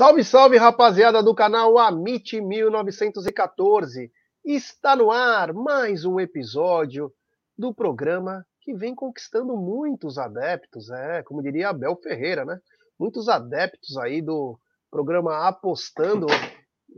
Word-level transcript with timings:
Salve, 0.00 0.24
salve, 0.24 0.56
rapaziada 0.56 1.22
do 1.22 1.34
canal 1.34 1.76
Amit 1.76 2.40
1914. 2.40 4.10
Está 4.42 4.96
no 4.96 5.10
ar 5.10 5.52
mais 5.52 6.06
um 6.06 6.18
episódio 6.18 7.12
do 7.54 7.74
programa 7.74 8.46
que 8.62 8.72
vem 8.72 8.94
conquistando 8.94 9.54
muitos 9.58 10.16
adeptos, 10.16 10.88
é, 10.90 11.22
como 11.22 11.42
diria 11.42 11.68
Abel 11.68 11.94
Ferreira, 12.02 12.46
né? 12.46 12.58
Muitos 12.98 13.28
adeptos 13.28 13.98
aí 13.98 14.22
do 14.22 14.58
programa 14.90 15.46
Apostando. 15.46 16.28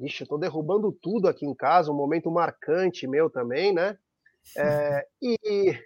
Ixi, 0.01 0.23
eu 0.23 0.29
tô 0.29 0.39
derrubando 0.39 0.93
tudo 0.93 1.27
aqui 1.27 1.45
em 1.45 1.57
casa, 1.57 1.91
um 1.91 1.97
momento 1.97 2.31
marcante 2.31 3.09
meu 3.09 3.29
também, 3.29 3.75
né? 3.75 3.99
É, 4.57 5.05
e, 5.21 5.77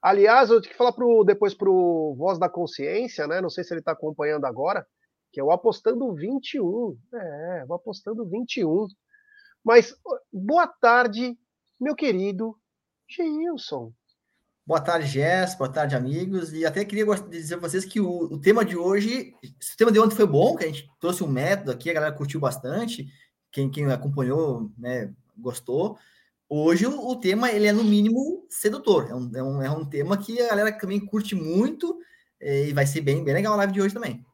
aliás, 0.00 0.50
eu 0.50 0.60
tenho 0.62 0.70
que 0.70 0.78
falar 0.78 0.92
pro, 0.92 1.24
depois 1.24 1.52
pro 1.52 2.14
Voz 2.16 2.38
da 2.38 2.48
Consciência, 2.48 3.26
né? 3.26 3.40
Não 3.40 3.50
sei 3.50 3.64
se 3.64 3.74
ele 3.74 3.80
está 3.80 3.90
acompanhando 3.90 4.44
agora 4.44 4.86
que 5.34 5.40
é 5.40 5.44
o 5.44 5.50
Apostando 5.50 6.14
21. 6.14 6.96
É, 7.12 7.64
o 7.68 7.74
Apostando 7.74 8.24
21. 8.24 8.86
Mas 9.64 9.92
boa 10.32 10.68
tarde, 10.68 11.36
meu 11.80 11.96
querido 11.96 12.56
Gilson. 13.08 13.92
Boa 14.64 14.80
tarde, 14.80 15.08
Jess. 15.08 15.56
Boa 15.56 15.68
tarde, 15.68 15.96
amigos. 15.96 16.52
E 16.52 16.64
até 16.64 16.84
queria 16.84 17.04
dizer 17.28 17.58
para 17.58 17.68
vocês 17.68 17.84
que 17.84 18.00
o, 18.00 18.08
o, 18.08 18.40
tema 18.40 18.64
de 18.64 18.76
hoje, 18.76 19.34
o 19.42 19.76
tema 19.76 19.90
de 19.90 19.98
ontem 19.98 20.14
foi 20.14 20.26
bom, 20.26 20.54
que 20.54 20.64
a 20.64 20.68
gente 20.68 20.88
trouxe 21.00 21.24
um 21.24 21.28
método 21.28 21.72
aqui, 21.72 21.90
a 21.90 21.94
galera 21.94 22.14
curtiu 22.14 22.38
bastante. 22.38 23.08
Quem, 23.50 23.68
quem 23.68 23.86
acompanhou, 23.86 24.70
né, 24.78 25.12
gostou. 25.36 25.98
Hoje 26.48 26.86
o, 26.86 27.08
o 27.08 27.16
tema 27.16 27.50
ele 27.50 27.66
é 27.66 27.72
no 27.72 27.82
mínimo 27.82 28.46
sedutor. 28.48 29.10
É 29.10 29.14
um, 29.16 29.30
é 29.34 29.42
um, 29.42 29.62
é 29.62 29.70
um 29.70 29.84
tema 29.84 30.16
que 30.16 30.40
a 30.40 30.50
galera 30.50 30.78
também 30.78 31.04
curte 31.04 31.34
muito 31.34 31.98
eh, 32.40 32.68
e 32.68 32.72
vai 32.72 32.86
ser 32.86 33.00
bem, 33.00 33.24
bem 33.24 33.34
legal 33.34 33.54
a 33.54 33.56
live 33.56 33.72
de 33.72 33.82
hoje 33.82 33.92
também. 33.92 34.24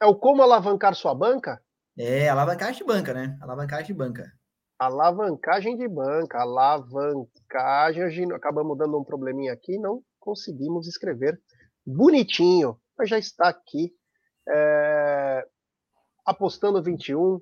É 0.00 0.06
o 0.06 0.14
como 0.14 0.42
alavancar 0.42 0.94
sua 0.94 1.14
banca? 1.14 1.60
É, 1.98 2.28
alavancagem 2.28 2.78
de 2.78 2.84
banca, 2.84 3.12
né? 3.12 3.36
Alavancagem 3.42 3.86
de 3.86 3.94
banca. 3.94 4.32
Alavancagem 4.78 5.76
de 5.76 5.86
banca, 5.86 6.40
alavancagem. 6.40 8.32
Acabamos 8.32 8.78
dando 8.78 8.98
um 8.98 9.04
probleminha 9.04 9.52
aqui, 9.52 9.78
não 9.78 10.02
conseguimos 10.18 10.88
escrever 10.88 11.38
bonitinho, 11.86 12.80
mas 12.96 13.10
já 13.10 13.18
está 13.18 13.48
aqui. 13.48 13.92
É... 14.48 15.46
Apostando 16.24 16.82
21, 16.82 17.38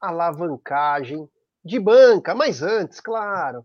alavancagem 0.00 1.28
de 1.64 1.78
banca, 1.78 2.34
mas 2.34 2.62
antes, 2.62 2.98
claro. 2.98 3.64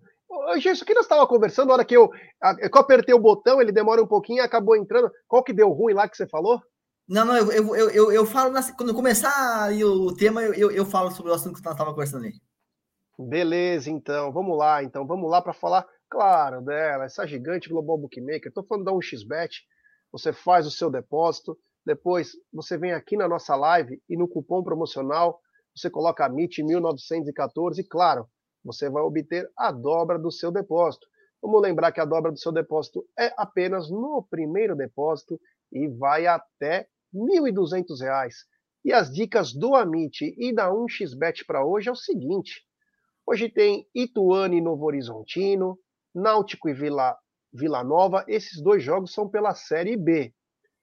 Isso 0.57 0.85
que 0.85 0.93
nós 0.93 1.05
estávamos 1.05 1.29
conversando, 1.29 1.69
na 1.69 1.75
hora 1.75 1.85
que 1.85 1.97
eu, 1.97 2.09
que 2.09 2.77
eu 2.77 2.81
apertei 2.81 3.15
o 3.15 3.19
botão, 3.19 3.59
ele 3.59 3.71
demora 3.71 4.03
um 4.03 4.07
pouquinho 4.07 4.39
e 4.39 4.41
acabou 4.41 4.75
entrando. 4.75 5.11
Qual 5.27 5.43
que 5.43 5.53
deu 5.53 5.71
ruim 5.71 5.93
lá 5.93 6.07
que 6.07 6.15
você 6.15 6.27
falou? 6.27 6.61
Não, 7.07 7.23
não, 7.23 7.37
eu, 7.37 7.73
eu, 7.73 7.89
eu, 7.89 8.11
eu 8.11 8.25
falo, 8.25 8.51
na, 8.51 8.61
quando 8.73 8.93
começar 8.93 9.71
o 9.71 10.13
tema, 10.13 10.43
eu, 10.43 10.69
eu 10.69 10.85
falo 10.85 11.09
sobre 11.09 11.31
o 11.31 11.35
assunto 11.35 11.55
que 11.55 11.63
nós 11.63 11.73
estávamos 11.73 11.93
conversando 11.95 12.25
aí. 12.25 12.33
Beleza, 13.17 13.89
então, 13.89 14.31
vamos 14.33 14.57
lá, 14.57 14.83
então, 14.83 15.07
vamos 15.07 15.31
lá 15.31 15.41
para 15.41 15.53
falar, 15.53 15.87
claro, 16.09 16.61
dela, 16.61 17.05
essa 17.05 17.25
gigante 17.25 17.69
Global 17.69 17.97
Bookmaker, 17.97 18.49
estou 18.49 18.65
falando 18.65 18.83
da 18.83 18.91
1xBet, 18.91 19.51
você 20.11 20.33
faz 20.33 20.67
o 20.67 20.71
seu 20.71 20.91
depósito, 20.91 21.57
depois 21.85 22.33
você 22.51 22.77
vem 22.77 22.91
aqui 22.91 23.15
na 23.15 23.27
nossa 23.27 23.55
live 23.55 24.01
e 24.09 24.17
no 24.17 24.27
cupom 24.27 24.61
promocional 24.61 25.39
você 25.73 25.89
coloca 25.89 26.25
a 26.25 26.29
MIT 26.29 26.61
1914 26.63 27.79
e, 27.79 27.87
claro, 27.87 28.27
você 28.65 28.89
vai 28.89 29.01
obter 29.01 29.49
a 29.57 29.71
dobra 29.71 30.19
do 30.19 30.29
seu 30.29 30.51
depósito. 30.51 31.07
Vamos 31.41 31.61
lembrar 31.61 31.93
que 31.93 32.01
a 32.01 32.05
dobra 32.05 32.31
do 32.31 32.37
seu 32.37 32.51
depósito 32.51 33.05
é 33.17 33.31
apenas 33.37 33.89
no 33.89 34.27
primeiro 34.29 34.75
depósito 34.75 35.39
e 35.71 35.87
vai 35.87 36.27
até 36.27 36.89
R$ 37.17 37.41
1.200. 37.41 38.31
E 38.85 38.93
as 38.93 39.11
dicas 39.11 39.53
do 39.53 39.75
Amit 39.75 40.33
e 40.37 40.53
da 40.53 40.69
1xBet 40.69 41.45
para 41.45 41.65
hoje 41.65 41.89
é 41.89 41.91
o 41.91 41.95
seguinte: 41.95 42.61
hoje 43.25 43.49
tem 43.49 43.85
Ituano 43.93 44.53
e 44.53 44.61
Novo 44.61 44.85
Horizontino, 44.85 45.77
Náutico 46.15 46.69
e 46.69 46.73
Vila, 46.73 47.17
Vila 47.51 47.83
Nova, 47.83 48.23
esses 48.27 48.61
dois 48.61 48.81
jogos 48.81 49.13
são 49.13 49.27
pela 49.27 49.53
Série 49.53 49.97
B. 49.97 50.33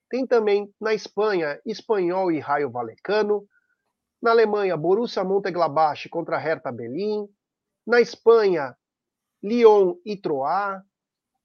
Tem 0.07 0.27
também 0.27 0.71
na 0.79 0.93
Espanha, 0.93 1.59
Espanhol 1.65 2.31
e 2.31 2.39
Raio 2.39 2.69
Valecano. 2.69 3.47
Na 4.21 4.31
Alemanha, 4.31 4.77
Borussia 4.77 5.23
Mönchengladbach 5.23 6.07
contra 6.09 6.37
Hertha 6.37 6.71
Berlin. 6.71 7.27
Na 7.87 7.99
Espanha, 7.99 8.77
Lyon 9.41 9.95
e 10.05 10.15
Troyes. 10.15 10.81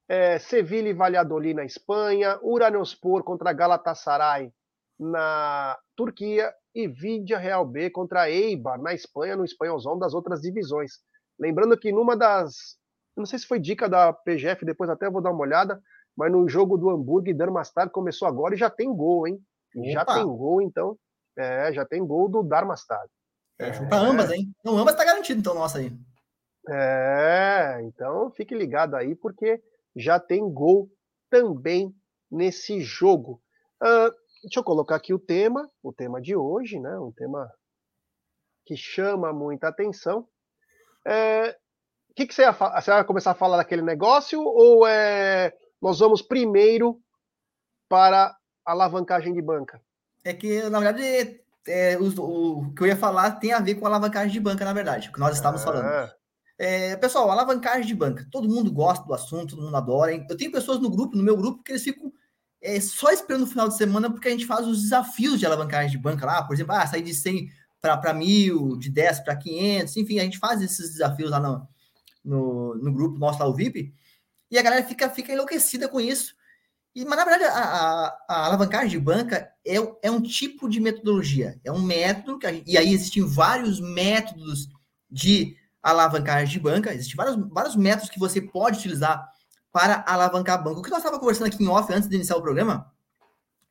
É, 0.06 0.38
Sevilla 0.38 0.88
e 0.88 0.92
Valladolid 0.92 1.54
na 1.54 1.64
Espanha. 1.64 2.38
Uranospor 2.42 3.24
contra 3.24 3.52
Galatasaray 3.52 4.52
na 5.00 5.78
Turquia 5.96 6.52
e 6.74 6.86
Vidia 6.86 7.38
Real 7.38 7.64
B 7.64 7.88
contra 7.88 8.30
Eibar 8.30 8.80
na 8.80 8.92
Espanha, 8.92 9.34
no 9.34 9.44
espanholzão 9.44 9.98
das 9.98 10.12
outras 10.12 10.42
divisões. 10.42 10.92
Lembrando 11.38 11.76
que 11.78 11.90
numa 11.90 12.14
das. 12.14 12.78
Não 13.16 13.24
sei 13.24 13.38
se 13.38 13.46
foi 13.46 13.58
dica 13.58 13.88
da 13.88 14.12
PGF, 14.12 14.64
depois 14.64 14.90
até 14.90 15.08
vou 15.08 15.22
dar 15.22 15.30
uma 15.30 15.40
olhada, 15.40 15.80
mas 16.16 16.30
no 16.30 16.46
jogo 16.48 16.76
do 16.76 16.90
Hamburgo 16.90 17.28
e 17.28 17.34
Darmstadt 17.34 17.90
começou 17.90 18.28
agora 18.28 18.54
e 18.54 18.58
já 18.58 18.68
tem 18.68 18.94
gol, 18.94 19.26
hein? 19.26 19.40
Opa. 19.74 19.90
Já 19.90 20.04
tem 20.04 20.24
gol, 20.24 20.60
então. 20.60 20.96
É, 21.36 21.72
já 21.72 21.84
tem 21.86 22.06
gol 22.06 22.28
do 22.28 22.42
Darmstadt. 22.42 23.08
É, 23.58 23.68
é, 23.68 23.94
ambas, 23.94 24.30
hein? 24.30 24.52
Não, 24.64 24.76
ambas 24.76 24.94
tá 24.94 25.04
garantido, 25.04 25.40
então, 25.40 25.54
nossa 25.54 25.78
aí. 25.78 25.92
É, 26.68 27.80
então 27.84 28.30
fique 28.32 28.54
ligado 28.54 28.94
aí, 28.94 29.14
porque 29.14 29.62
já 29.96 30.20
tem 30.20 30.48
gol 30.48 30.90
também 31.30 31.94
nesse 32.30 32.80
jogo. 32.80 33.42
Uh, 33.82 34.19
Deixa 34.42 34.60
eu 34.60 34.64
colocar 34.64 34.96
aqui 34.96 35.12
o 35.12 35.18
tema, 35.18 35.70
o 35.82 35.92
tema 35.92 36.20
de 36.20 36.34
hoje, 36.34 36.80
né? 36.80 36.98
Um 36.98 37.12
tema 37.12 37.50
que 38.64 38.76
chama 38.76 39.32
muita 39.32 39.68
atenção. 39.68 40.26
É, 41.06 41.56
o 42.10 42.14
que, 42.14 42.26
que 42.26 42.34
você, 42.34 42.42
ia 42.42 42.52
você 42.52 42.90
vai 42.90 43.04
começar 43.04 43.32
a 43.32 43.34
falar 43.34 43.58
daquele 43.58 43.82
negócio 43.82 44.40
ou 44.40 44.86
é, 44.86 45.52
nós 45.80 45.98
vamos 45.98 46.22
primeiro 46.22 47.00
para 47.88 48.34
a 48.64 48.72
alavancagem 48.72 49.34
de 49.34 49.42
banca? 49.42 49.80
É 50.24 50.32
que, 50.32 50.62
na 50.70 50.80
verdade, 50.80 51.42
é, 51.66 51.98
o, 51.98 52.06
o, 52.06 52.74
que 52.74 52.82
eu 52.82 52.86
ia 52.86 52.96
falar 52.96 53.32
tem 53.32 53.52
a 53.52 53.60
ver 53.60 53.74
com 53.74 53.84
a 53.86 53.88
alavancagem 53.88 54.32
de 54.32 54.40
banca, 54.40 54.64
na 54.64 54.72
verdade, 54.72 55.08
o 55.08 55.12
que 55.12 55.20
nós 55.20 55.34
estávamos 55.34 55.62
ah. 55.62 55.64
falando. 55.64 56.10
É, 56.58 56.94
pessoal, 56.96 57.30
alavancagem 57.30 57.86
de 57.86 57.94
banca. 57.94 58.26
Todo 58.30 58.48
mundo 58.48 58.70
gosta 58.70 59.06
do 59.06 59.14
assunto, 59.14 59.54
todo 59.54 59.64
mundo 59.64 59.76
adora. 59.76 60.12
Hein? 60.12 60.26
Eu 60.28 60.36
tenho 60.36 60.52
pessoas 60.52 60.78
no 60.78 60.90
grupo, 60.90 61.16
no 61.16 61.22
meu 61.22 61.36
grupo, 61.36 61.62
que 61.62 61.72
eles 61.72 61.82
ficam 61.82 62.12
é, 62.62 62.80
só 62.80 63.10
esperando 63.10 63.42
o 63.42 63.46
final 63.46 63.68
de 63.68 63.76
semana, 63.76 64.10
porque 64.10 64.28
a 64.28 64.30
gente 64.30 64.46
faz 64.46 64.66
os 64.66 64.82
desafios 64.82 65.38
de 65.38 65.46
alavancagem 65.46 65.90
de 65.90 65.98
banca 65.98 66.26
lá, 66.26 66.42
por 66.42 66.54
exemplo, 66.54 66.74
ah, 66.74 66.86
sair 66.86 67.02
de 67.02 67.14
100 67.14 67.50
para 67.80 68.12
mil, 68.12 68.76
de 68.76 68.90
10 68.90 69.20
para 69.20 69.36
500, 69.36 69.96
enfim, 69.96 70.18
a 70.18 70.24
gente 70.24 70.38
faz 70.38 70.60
esses 70.60 70.90
desafios 70.90 71.30
lá 71.30 71.40
no, 71.40 71.66
no, 72.22 72.74
no, 72.76 72.92
grupo 72.92 73.18
nosso 73.18 73.38
lá, 73.38 73.46
o 73.46 73.54
VIP, 73.54 73.94
e 74.50 74.58
a 74.58 74.62
galera 74.62 74.86
fica, 74.86 75.08
fica 75.08 75.32
enlouquecida 75.32 75.88
com 75.88 75.98
isso. 75.98 76.34
E, 76.94 77.04
mas, 77.04 77.16
na 77.16 77.24
verdade, 77.24 77.44
a, 77.44 77.62
a, 77.62 78.18
a 78.28 78.46
alavancagem 78.46 78.90
de 78.90 78.98
banca 78.98 79.50
é, 79.64 79.76
é 80.02 80.10
um 80.10 80.20
tipo 80.20 80.68
de 80.68 80.80
metodologia, 80.80 81.58
é 81.64 81.72
um 81.72 81.80
método, 81.80 82.38
que 82.38 82.52
gente, 82.52 82.70
e 82.70 82.76
aí 82.76 82.92
existem 82.92 83.24
vários 83.24 83.80
métodos 83.80 84.68
de 85.10 85.56
alavancagem 85.82 86.52
de 86.52 86.60
banca, 86.60 86.92
existem 86.92 87.16
vários, 87.16 87.36
vários 87.48 87.76
métodos 87.76 88.10
que 88.10 88.18
você 88.18 88.40
pode 88.42 88.78
utilizar 88.78 89.26
para 89.72 90.04
alavancar 90.06 90.62
banco. 90.62 90.80
O 90.80 90.82
que 90.82 90.90
nós 90.90 90.98
estávamos 90.98 91.20
conversando 91.20 91.46
aqui 91.46 91.62
em 91.62 91.68
off 91.68 91.92
antes 91.92 92.08
de 92.08 92.16
iniciar 92.16 92.36
o 92.36 92.42
programa, 92.42 92.92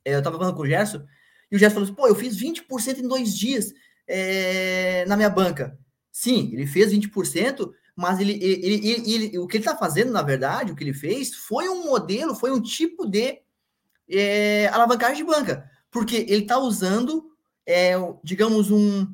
é, 0.04 0.14
eu 0.14 0.20
estava 0.20 0.38
falando 0.38 0.56
com 0.56 0.64
o 0.64 0.68
Gerson, 0.68 1.06
e 1.52 1.56
o 1.56 1.60
Gerson 1.60 1.76
falou 1.76 1.86
assim: 1.86 1.96
pô, 1.96 2.08
eu 2.08 2.16
fiz 2.16 2.38
20% 2.38 3.00
em 3.00 3.08
dois 3.08 3.36
dias 3.36 3.74
é, 4.08 5.06
na 5.08 5.16
minha 5.16 5.30
banca. 5.30 5.78
Sim, 6.12 6.52
ele 6.54 6.66
fez 6.66 6.92
20%, 6.92 7.72
mas 7.96 8.20
ele, 8.20 8.34
ele, 8.42 8.88
ele, 8.88 9.14
ele 9.14 9.40
o 9.40 9.48
que 9.48 9.58
ele 9.58 9.66
está 9.66 9.78
fazendo, 9.78 10.12
na 10.12 10.22
verdade, 10.22 10.72
o 10.72 10.76
que 10.76 10.84
ele 10.84 10.94
fez, 10.94 11.34
foi 11.36 11.70
um 11.70 11.86
modelo, 11.86 12.36
foi 12.36 12.52
um 12.52 12.62
tipo 12.62 13.06
de 13.06 13.42
é, 14.10 14.68
alavancagem 14.68 15.18
de 15.18 15.24
banca, 15.24 15.70
porque 15.92 16.18
ele 16.28 16.44
está 16.44 16.58
usando, 16.58 17.32
é, 17.66 17.94
digamos, 18.24 18.72
um, 18.72 19.08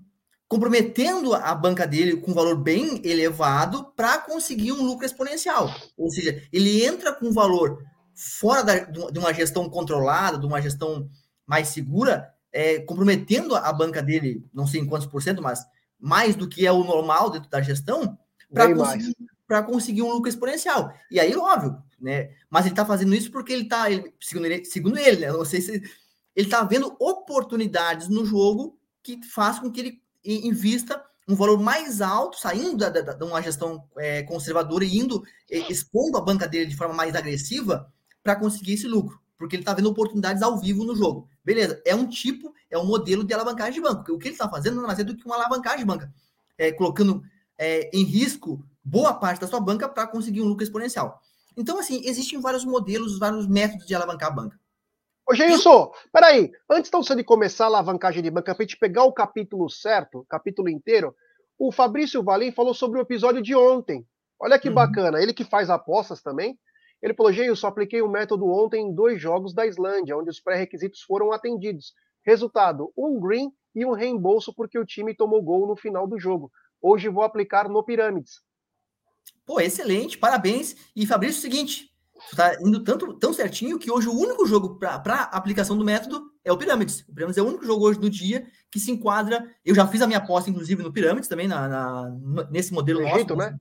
comprometendo 0.56 1.34
a 1.34 1.54
banca 1.54 1.86
dele 1.86 2.16
com 2.16 2.32
um 2.32 2.34
valor 2.34 2.56
bem 2.56 3.02
elevado 3.04 3.92
para 3.94 4.20
conseguir 4.20 4.72
um 4.72 4.84
lucro 4.84 5.06
exponencial. 5.06 5.70
Ou 5.98 6.10
seja, 6.10 6.42
ele 6.50 6.86
entra 6.86 7.12
com 7.12 7.26
um 7.26 7.34
valor 7.34 7.84
fora 8.14 8.64
da, 8.64 8.80
de 8.80 9.20
uma 9.20 9.34
gestão 9.34 9.70
controlada, 9.70 10.38
de 10.38 10.46
uma 10.46 10.62
gestão 10.62 11.10
mais 11.46 11.68
segura, 11.68 12.34
é, 12.54 12.80
comprometendo 12.80 13.54
a 13.54 13.74
banca 13.74 14.02
dele, 14.02 14.48
não 14.54 14.66
sei 14.66 14.80
em 14.80 14.86
quantos 14.86 15.06
por 15.06 15.22
cento, 15.22 15.42
mas 15.42 15.66
mais 16.00 16.38
do 16.38 16.48
que 16.48 16.66
é 16.66 16.72
o 16.72 16.86
normal 16.86 17.30
dentro 17.30 17.50
da 17.50 17.62
gestão, 17.62 18.18
para 18.50 18.74
conseguir, 18.74 19.14
conseguir 19.68 20.02
um 20.04 20.14
lucro 20.14 20.30
exponencial. 20.30 20.94
E 21.12 21.20
aí, 21.20 21.36
óbvio, 21.36 21.84
né? 22.00 22.30
Mas 22.50 22.64
ele 22.64 22.72
está 22.72 22.86
fazendo 22.86 23.14
isso 23.14 23.30
porque 23.30 23.52
ele 23.52 23.64
está, 23.64 23.88
segundo 24.22 24.46
ele, 24.46 24.64
segundo 24.64 24.98
ele, 24.98 25.18
né? 25.18 25.34
Não 25.34 25.44
sei 25.44 25.60
se 25.60 25.74
ele 26.34 26.48
está 26.48 26.64
vendo 26.64 26.96
oportunidades 26.98 28.08
no 28.08 28.26
jogo 28.26 28.80
que 29.04 29.22
faz 29.22 29.60
com 29.60 29.70
que 29.70 29.82
ele 29.82 30.05
invista 30.26 31.02
um 31.28 31.36
valor 31.36 31.60
mais 31.60 32.02
alto, 32.02 32.40
saindo 32.40 32.78
da, 32.78 32.90
da, 32.90 33.14
de 33.14 33.24
uma 33.24 33.42
gestão 33.42 33.84
é, 33.98 34.24
conservadora 34.24 34.86
e 34.86 34.98
indo, 34.98 35.24
é, 35.50 35.72
expondo 35.72 36.18
a 36.18 36.22
banca 36.22 36.48
dele 36.48 36.68
de 36.68 36.76
forma 36.76 36.94
mais 36.94 37.16
agressiva 37.16 37.92
para 38.24 38.36
conseguir 38.36 38.74
esse 38.74 38.88
lucro. 38.88 39.20
porque 39.38 39.56
ele 39.56 39.64
está 39.64 39.74
vendo 39.74 39.90
oportunidades 39.90 40.42
ao 40.42 40.58
vivo 40.60 40.84
no 40.84 40.96
jogo. 40.96 41.28
Beleza, 41.44 41.82
é 41.86 41.94
um 41.94 42.08
tipo, 42.08 42.54
é 42.70 42.78
um 42.78 42.86
modelo 42.86 43.24
de 43.24 43.34
alavancagem 43.34 43.74
de 43.74 43.82
banco. 43.82 44.14
O 44.14 44.18
que 44.18 44.28
ele 44.28 44.36
está 44.36 44.50
fazendo 44.50 44.76
não 44.76 44.84
é 44.84 44.88
mais 44.88 45.04
do 45.04 45.16
que 45.16 45.26
uma 45.26 45.36
alavancagem 45.36 45.80
de 45.80 45.86
banca, 45.86 46.14
é, 46.58 46.72
colocando 46.72 47.22
é, 47.58 47.90
em 47.94 48.04
risco 48.04 48.64
boa 48.84 49.14
parte 49.14 49.42
da 49.42 49.48
sua 49.48 49.60
banca 49.60 49.90
para 49.90 50.08
conseguir 50.08 50.42
um 50.42 50.48
lucro 50.48 50.64
exponencial. 50.64 51.22
Então, 51.58 51.80
assim, 51.80 52.02
existem 52.06 52.40
vários 52.40 52.66
modelos, 52.66 53.18
vários 53.18 53.48
métodos 53.48 53.86
de 53.86 53.96
alavancar 53.96 54.30
a 54.30 54.36
banca. 54.36 54.60
Ô, 55.28 55.34
Geilson, 55.34 55.92
peraí. 56.12 56.52
Antes 56.70 56.90
então 56.90 57.02
de 57.02 57.24
começar 57.24 57.66
a 57.66 57.68
alavancagem 57.68 58.22
de 58.22 58.30
banca, 58.30 58.54
para 58.54 58.64
a 58.64 58.68
gente 58.68 58.78
pegar 58.78 59.06
o 59.06 59.14
capítulo 59.14 59.68
certo, 59.70 60.20
o 60.20 60.26
capítulo 60.26 60.70
inteiro, 60.70 61.16
o 61.58 61.72
Fabrício 61.72 62.22
Valim 62.22 62.52
falou 62.52 62.76
sobre 62.76 63.00
o 63.00 63.02
episódio 63.02 63.42
de 63.42 63.56
ontem. 63.56 64.06
Olha 64.40 64.60
que 64.60 64.70
uhum. 64.70 64.76
bacana. 64.76 65.22
Ele 65.22 65.34
que 65.34 65.44
faz 65.44 65.70
apostas 65.70 66.22
também. 66.22 66.60
Ele 67.02 67.14
falou, 67.14 67.32
Geilson, 67.32 67.68
apliquei 67.68 68.02
o 68.02 68.10
método 68.10 68.48
ontem 68.48 68.84
em 68.84 68.94
dois 68.94 69.20
jogos 69.20 69.54
da 69.54 69.66
Islândia, 69.66 70.16
onde 70.16 70.30
os 70.30 70.40
pré-requisitos 70.40 71.02
foram 71.02 71.32
atendidos. 71.32 71.94
Resultado, 72.24 72.92
um 72.96 73.20
green 73.20 73.52
e 73.74 73.86
um 73.86 73.94
reembolso 73.94 74.54
porque 74.54 74.78
o 74.78 74.86
time 74.86 75.16
tomou 75.16 75.42
gol 75.42 75.68
no 75.68 75.76
final 75.76 76.08
do 76.08 76.20
jogo. 76.20 76.52
Hoje 76.82 77.10
vou 77.10 77.24
aplicar 77.24 77.68
no 77.68 77.84
Pirâmides. 77.84 78.42
Pô, 79.46 79.60
excelente, 79.60 80.18
parabéns. 80.18 80.76
E 80.96 81.06
Fabrício, 81.06 81.38
é 81.38 81.40
o 81.40 81.42
seguinte, 81.42 81.92
tá 82.36 82.58
indo 82.62 82.84
tanto, 82.84 83.14
tão 83.14 83.34
certinho 83.34 83.78
que 83.78 83.92
hoje 83.92 84.08
o 84.08 84.18
único 84.18 84.46
jogo 84.46 84.76
para 84.78 85.24
aplicação 85.24 85.78
do 85.78 85.84
método 85.84 86.32
é 86.44 86.52
o 86.52 86.58
Pirâmides. 86.58 87.02
O 87.08 87.14
Pirâmides 87.14 87.38
é 87.38 87.42
o 87.42 87.48
único 87.48 87.66
jogo 87.66 87.86
hoje 87.86 88.00
do 88.00 88.10
dia 88.10 88.48
que 88.72 88.80
se 88.80 88.92
enquadra. 88.92 89.50
Eu 89.64 89.76
já 89.76 89.88
fiz 89.88 90.02
a 90.02 90.08
minha 90.08 90.20
aposta, 90.20 90.50
inclusive, 90.50 90.82
no 90.82 90.94
Pirâmides 90.94 91.28
também, 91.28 91.48
na, 91.48 91.68
na 91.68 92.10
nesse 92.50 92.74
modelo 92.74 93.02
no 93.02 93.08
Egito, 93.08 93.36
né? 93.36 93.56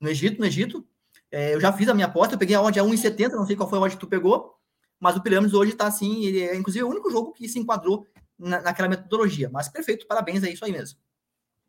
No 0.00 0.08
Egito, 0.08 0.38
no 0.38 0.46
Egito. 0.46 0.86
É, 1.30 1.54
eu 1.54 1.60
já 1.60 1.72
fiz 1.72 1.88
a 1.88 1.94
minha 1.94 2.06
aposta, 2.06 2.34
eu 2.34 2.38
peguei 2.38 2.54
a 2.54 2.62
odd 2.62 2.78
a 2.78 2.84
1,70, 2.84 3.30
não 3.30 3.46
sei 3.46 3.56
qual 3.56 3.68
foi 3.68 3.78
a 3.78 3.82
odd 3.82 3.94
que 3.94 4.00
tu 4.00 4.06
pegou, 4.06 4.54
mas 5.00 5.16
o 5.16 5.22
Pirâmides 5.22 5.54
hoje 5.54 5.72
está 5.72 5.86
assim, 5.86 6.24
ele 6.24 6.40
é 6.40 6.56
inclusive 6.56 6.84
o 6.84 6.88
único 6.88 7.10
jogo 7.10 7.32
que 7.32 7.48
se 7.48 7.58
enquadrou 7.58 8.06
na, 8.38 8.60
naquela 8.60 8.88
metodologia. 8.88 9.50
Mas 9.52 9.68
perfeito, 9.68 10.06
parabéns, 10.06 10.44
é 10.44 10.50
isso 10.50 10.64
aí 10.64 10.72
mesmo. 10.72 10.98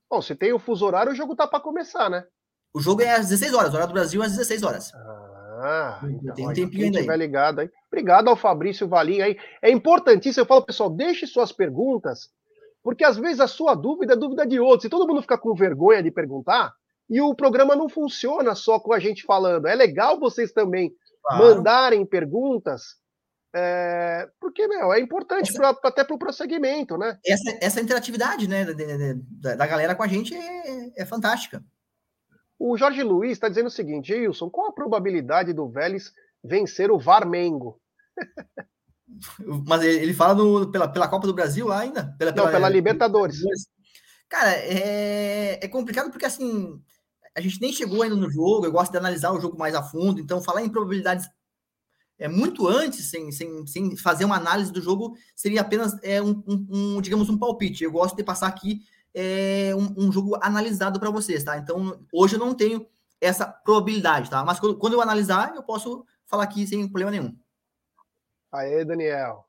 Bom, 0.10 0.22
se 0.22 0.36
tem 0.36 0.54
o 0.54 0.60
fuso 0.60 0.86
horário, 0.86 1.12
o 1.12 1.16
jogo 1.16 1.36
tá 1.36 1.48
para 1.48 1.60
começar, 1.60 2.10
né? 2.10 2.26
O 2.74 2.80
jogo 2.80 3.02
é 3.02 3.16
às 3.16 3.30
16 3.30 3.54
horas, 3.54 3.74
hora 3.74 3.88
do 3.88 3.94
Brasil 3.94 4.22
às 4.22 4.32
16 4.32 4.64
horas. 4.64 4.94
Ah, 4.94 5.37
então, 6.04 6.36
tem 6.36 6.48
um 6.48 6.54
tempinho 6.54 6.98
ainda 6.98 7.14
aí. 7.14 7.18
ligado 7.18 7.60
aí. 7.60 7.70
Obrigado 7.88 8.28
ao 8.28 8.36
Fabrício 8.36 8.88
Valim 8.88 9.22
aí. 9.22 9.38
É 9.62 9.72
importantíssimo, 9.72 10.42
eu 10.42 10.48
falo, 10.48 10.66
pessoal, 10.66 10.90
deixe 10.90 11.26
suas 11.26 11.52
perguntas, 11.52 12.30
porque 12.84 13.04
às 13.04 13.18
vezes 13.18 13.40
a 13.40 13.48
sua 13.48 13.74
dúvida 13.74 14.14
é 14.14 14.18
dúvida 14.18 14.46
de 14.46 14.60
outros. 14.60 14.84
Se 14.84 14.90
todo 14.90 15.08
mundo 15.08 15.22
ficar 15.22 15.38
com 15.38 15.54
vergonha 15.56 16.04
de 16.04 16.12
perguntar, 16.12 16.74
e 17.10 17.22
o 17.22 17.34
programa 17.34 17.76
não 17.76 17.88
funciona 17.88 18.54
só 18.54 18.80
com 18.80 18.94
a 18.94 19.00
gente 19.00 19.24
falando. 19.24 19.68
É 19.68 19.76
legal 19.76 20.20
vocês 20.20 20.52
também 20.52 20.94
claro. 21.24 21.44
mandarem 21.44 22.06
perguntas, 22.06 22.98
é, 23.56 24.30
porque, 24.40 24.68
meu, 24.68 24.94
é 24.94 25.00
importante 25.00 25.50
essa, 25.50 25.58
pra, 25.58 25.90
até 25.90 26.04
para 26.04 26.16
o 26.16 26.20
prosseguimento, 26.20 26.98
né? 26.98 27.18
Essa, 27.26 27.58
essa 27.62 27.82
interatividade 27.82 28.48
né, 28.48 28.66
da, 29.42 29.56
da 29.56 29.68
galera 29.68 29.96
com 29.96 30.04
a 30.04 30.08
gente 30.08 30.36
é, 30.36 31.02
é 31.02 31.06
fantástica. 31.06 31.64
O 32.60 32.78
Jorge 32.78 33.04
Luiz 33.04 33.34
está 33.34 33.48
dizendo 33.50 33.68
o 33.68 33.72
seguinte, 33.72 34.14
Wilson, 34.14 34.50
qual 34.50 34.68
a 34.68 34.74
probabilidade 34.74 35.54
do 35.54 35.70
Vélez 35.70 36.12
vencer 36.44 36.92
o 36.92 37.00
Varmengo? 37.00 37.80
Mas 39.68 39.84
ele 39.84 40.14
fala 40.14 40.36
no, 40.36 40.72
pela, 40.72 40.88
pela 40.88 41.08
Copa 41.08 41.28
do 41.28 41.34
Brasil 41.34 41.68
lá 41.68 41.80
ainda? 41.80 42.16
Pela, 42.18 42.34
pela, 42.34 42.46
Não, 42.46 42.52
pela 42.52 42.70
Libertadores. 42.70 43.38
Cara, 44.28 44.52
é, 44.52 45.64
é 45.64 45.68
complicado 45.68 46.12
porque 46.12 46.26
assim 46.26 46.82
a 47.36 47.42
gente 47.42 47.62
nem 47.62 47.72
chegou 47.72 48.02
ainda 48.02 48.16
no 48.16 48.30
jogo, 48.32 48.66
eu 48.66 48.72
gosto 48.72 48.92
de 48.92 48.98
analisar 48.98 49.32
o 49.32 49.40
jogo 49.40 49.58
mais 49.58 49.76
a 49.76 49.84
fundo, 49.84 50.20
então 50.20 50.42
falar 50.42 50.64
em 50.64 50.70
probabilidades 50.70 51.30
é 52.18 52.28
muito 52.28 52.68
antes, 52.68 53.12
sem, 53.12 53.32
sem, 53.32 53.68
sem 53.68 53.96
fazer 53.96 54.26
uma 54.26 54.38
análise 54.38 54.72
do 54.72 54.82
jogo, 54.82 55.16
seria 55.36 55.62
apenas 55.62 55.96
é, 56.02 56.20
um, 56.20 56.44
um, 56.48 56.68
um 56.70 57.02
digamos, 57.02 57.30
um 57.30 57.38
palpite. 57.38 57.84
Eu 57.84 57.92
gosto 57.92 58.16
de 58.16 58.24
passar 58.24 58.48
aqui 58.48 58.82
é, 59.20 59.76
um, 59.76 60.06
um 60.06 60.12
jogo 60.12 60.38
analisado 60.44 61.00
para 61.00 61.10
vocês, 61.10 61.44
tá? 61.44 61.58
Então, 61.58 62.00
hoje 62.14 62.36
eu 62.36 62.40
não 62.40 62.54
tenho 62.54 62.86
essa 63.20 63.48
probabilidade, 63.48 64.30
tá? 64.30 64.46
Mas 64.46 64.60
quando, 64.60 64.78
quando 64.78 64.94
eu 64.94 65.02
analisar, 65.02 65.56
eu 65.56 65.64
posso 65.64 66.06
falar 66.28 66.44
aqui 66.44 66.68
sem 66.68 66.88
problema 66.88 67.10
nenhum. 67.10 67.36
Aê, 68.52 68.86
Daniel. 68.86 69.44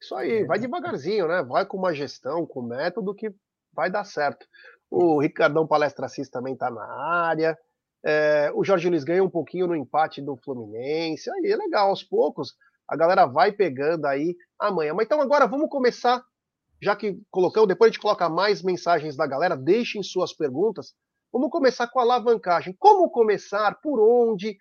Isso 0.00 0.14
aí, 0.14 0.44
vai 0.44 0.58
devagarzinho, 0.58 1.28
né? 1.28 1.42
Vai 1.42 1.66
com 1.66 1.76
uma 1.76 1.94
gestão, 1.94 2.46
com 2.46 2.62
método 2.62 3.14
que 3.14 3.34
vai 3.70 3.90
dar 3.90 4.04
certo. 4.04 4.46
O 4.90 5.20
Ricardão 5.20 5.66
Palestracis 5.66 6.30
também 6.30 6.54
está 6.54 6.70
na 6.70 6.84
área. 6.84 7.58
É, 8.02 8.50
o 8.54 8.64
Jorge 8.64 8.88
Luiz 8.88 9.04
ganha 9.04 9.22
um 9.22 9.28
pouquinho 9.28 9.66
no 9.66 9.76
empate 9.76 10.22
do 10.22 10.38
Fluminense. 10.38 11.30
Aí 11.30 11.52
é 11.52 11.56
legal, 11.56 11.90
aos 11.90 12.02
poucos 12.02 12.56
a 12.88 12.96
galera 12.96 13.26
vai 13.26 13.52
pegando 13.52 14.06
aí 14.06 14.34
amanhã. 14.58 14.94
Mas 14.94 15.04
então 15.04 15.20
agora 15.20 15.46
vamos 15.46 15.68
começar, 15.68 16.24
já 16.80 16.94
que 16.94 17.18
colocamos, 17.30 17.68
depois 17.68 17.88
a 17.88 17.92
gente 17.92 18.00
coloca 18.00 18.28
mais 18.28 18.62
mensagens 18.62 19.16
da 19.16 19.26
galera, 19.26 19.56
deixem 19.56 20.02
suas 20.02 20.32
perguntas. 20.32 20.94
Vamos 21.32 21.50
começar 21.50 21.88
com 21.88 21.98
a 21.98 22.02
alavancagem. 22.02 22.74
Como 22.78 23.10
começar? 23.10 23.80
Por 23.82 24.00
onde? 24.00 24.56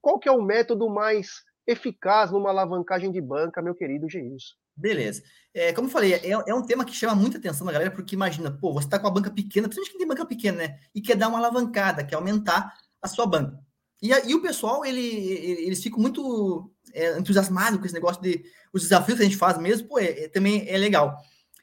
Qual 0.00 0.18
que 0.18 0.28
é 0.28 0.32
o 0.32 0.42
método 0.42 0.88
mais 0.88 1.42
eficaz 1.66 2.30
numa 2.30 2.50
alavancagem 2.50 3.10
de 3.10 3.20
banca, 3.20 3.62
meu 3.62 3.74
querido 3.74 4.08
Geilson? 4.08 4.54
Beleza. 4.76 5.22
É, 5.54 5.72
como 5.72 5.88
eu 5.88 5.92
falei, 5.92 6.14
é, 6.14 6.30
é, 6.30 6.54
um 6.54 6.64
tema 6.64 6.84
que 6.84 6.94
chama 6.94 7.14
muita 7.14 7.38
atenção 7.38 7.66
da 7.66 7.72
galera, 7.72 7.90
porque 7.90 8.14
imagina, 8.14 8.50
pô, 8.50 8.72
você 8.72 8.86
está 8.86 8.98
com 8.98 9.06
a 9.06 9.10
banca 9.10 9.30
pequena, 9.30 9.68
principalmente 9.68 9.90
quem 9.90 9.98
tem 9.98 10.08
banca 10.08 10.26
pequena, 10.26 10.58
né? 10.58 10.78
E 10.94 11.00
quer 11.00 11.16
dar 11.16 11.28
uma 11.28 11.38
alavancada, 11.38 12.04
quer 12.04 12.16
aumentar 12.16 12.72
a 13.00 13.08
sua 13.08 13.26
banca. 13.26 13.58
E, 14.00 14.08
e 14.08 14.34
o 14.34 14.42
pessoal, 14.42 14.84
ele, 14.84 15.00
eles 15.00 15.82
ficam 15.82 16.00
muito 16.00 16.72
é, 16.92 17.18
entusiasmados 17.18 17.78
com 17.78 17.84
esse 17.84 17.94
negócio 17.94 18.20
de 18.20 18.44
os 18.72 18.82
desafios 18.82 19.18
que 19.18 19.24
a 19.24 19.28
gente 19.28 19.36
faz 19.36 19.58
mesmo, 19.58 19.88
pô, 19.88 19.98
é, 19.98 20.24
é 20.24 20.28
também 20.28 20.68
é 20.68 20.76
legal. 20.76 21.16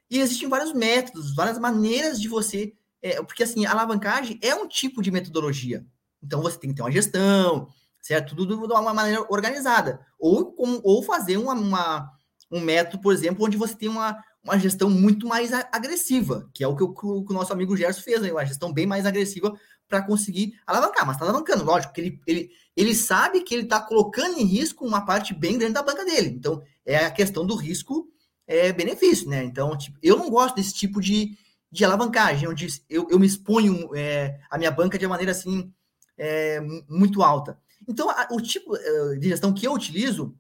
E 0.10 0.20
existem 0.20 0.50
vários 0.50 0.74
métodos, 0.74 1.36
várias 1.36 1.60
maneiras 1.60 2.20
de 2.20 2.28
você. 2.28 2.74
É, 3.02 3.22
porque 3.22 3.44
assim, 3.44 3.66
a 3.66 3.72
alavancagem 3.72 4.40
é 4.42 4.54
um 4.56 4.68
tipo 4.68 5.02
de 5.02 5.12
metodologia. 5.12 5.86
Então 6.22 6.42
você 6.42 6.58
tem 6.58 6.70
que 6.70 6.76
ter 6.76 6.82
uma 6.82 6.92
gestão, 6.92 7.68
certo? 8.02 8.36
Tudo 8.36 8.68
de 8.68 8.74
uma 8.74 8.94
maneira 8.94 9.26
organizada. 9.30 10.06
Ou, 10.20 10.54
ou 10.84 11.04
fazer 11.04 11.38
uma, 11.38 11.54
uma 11.54 12.12
um 12.52 12.60
método, 12.60 13.02
por 13.02 13.14
exemplo, 13.14 13.46
onde 13.46 13.58
você 13.58 13.76
tem 13.76 13.88
uma, 13.88 14.18
uma 14.44 14.58
gestão 14.58 14.90
muito 14.90 15.28
mais 15.28 15.52
agressiva, 15.54 16.50
que 16.54 16.64
é 16.64 16.68
o 16.68 16.76
que 16.76 16.84
o, 16.84 16.94
que 16.94 17.32
o 17.32 17.34
nosso 17.34 17.54
amigo 17.54 17.78
Gerson 17.78 18.02
fez, 18.02 18.22
né? 18.22 18.32
uma 18.32 18.46
gestão 18.46 18.74
bem 18.74 18.88
mais 18.88 19.06
agressiva 19.06 19.54
para 19.88 20.02
conseguir 20.02 20.60
alavancar, 20.66 21.06
mas 21.06 21.16
está 21.16 21.26
alavancando, 21.26 21.64
lógico, 21.64 21.94
que 21.94 22.02
ele, 22.02 22.22
ele, 22.26 22.50
ele 22.76 22.96
sabe 22.96 23.42
que 23.42 23.54
ele 23.54 23.64
está 23.64 23.82
colocando 23.82 24.38
em 24.38 24.46
risco 24.46 24.86
uma 24.86 25.06
parte 25.06 25.34
bem 25.34 25.58
grande 25.58 25.74
da 25.74 25.84
banca 25.84 26.06
dele. 26.06 26.30
Então, 26.30 26.62
é 26.86 26.98
a 27.06 27.12
questão 27.12 27.46
do 27.46 27.56
risco 27.56 28.08
é, 28.50 28.74
benefício, 28.74 29.30
né? 29.30 29.44
Então, 29.44 29.78
tipo, 29.78 29.96
eu 30.02 30.18
não 30.18 30.28
gosto 30.28 30.56
desse 30.56 30.74
tipo 30.74 31.00
de, 31.00 31.38
de 31.72 31.86
alavancagem, 31.86 32.50
onde 32.50 32.68
eu, 32.90 33.08
eu 33.08 33.20
me 33.20 33.28
exponho 33.28 33.96
é, 33.96 34.40
a 34.50 34.58
minha 34.58 34.72
banca 34.72 34.98
de 34.98 35.06
uma 35.06 35.12
maneira 35.12 35.32
assim 35.32 35.72
é, 36.18 36.60
muito 36.90 37.22
alta. 37.22 37.60
Então, 37.88 38.10
a, 38.10 38.28
o 38.32 38.42
tipo 38.42 38.76
é, 38.76 39.18
de 39.18 39.30
gestão 39.30 39.54
que 39.54 39.68
eu 39.68 39.72
utilizo 39.72 40.36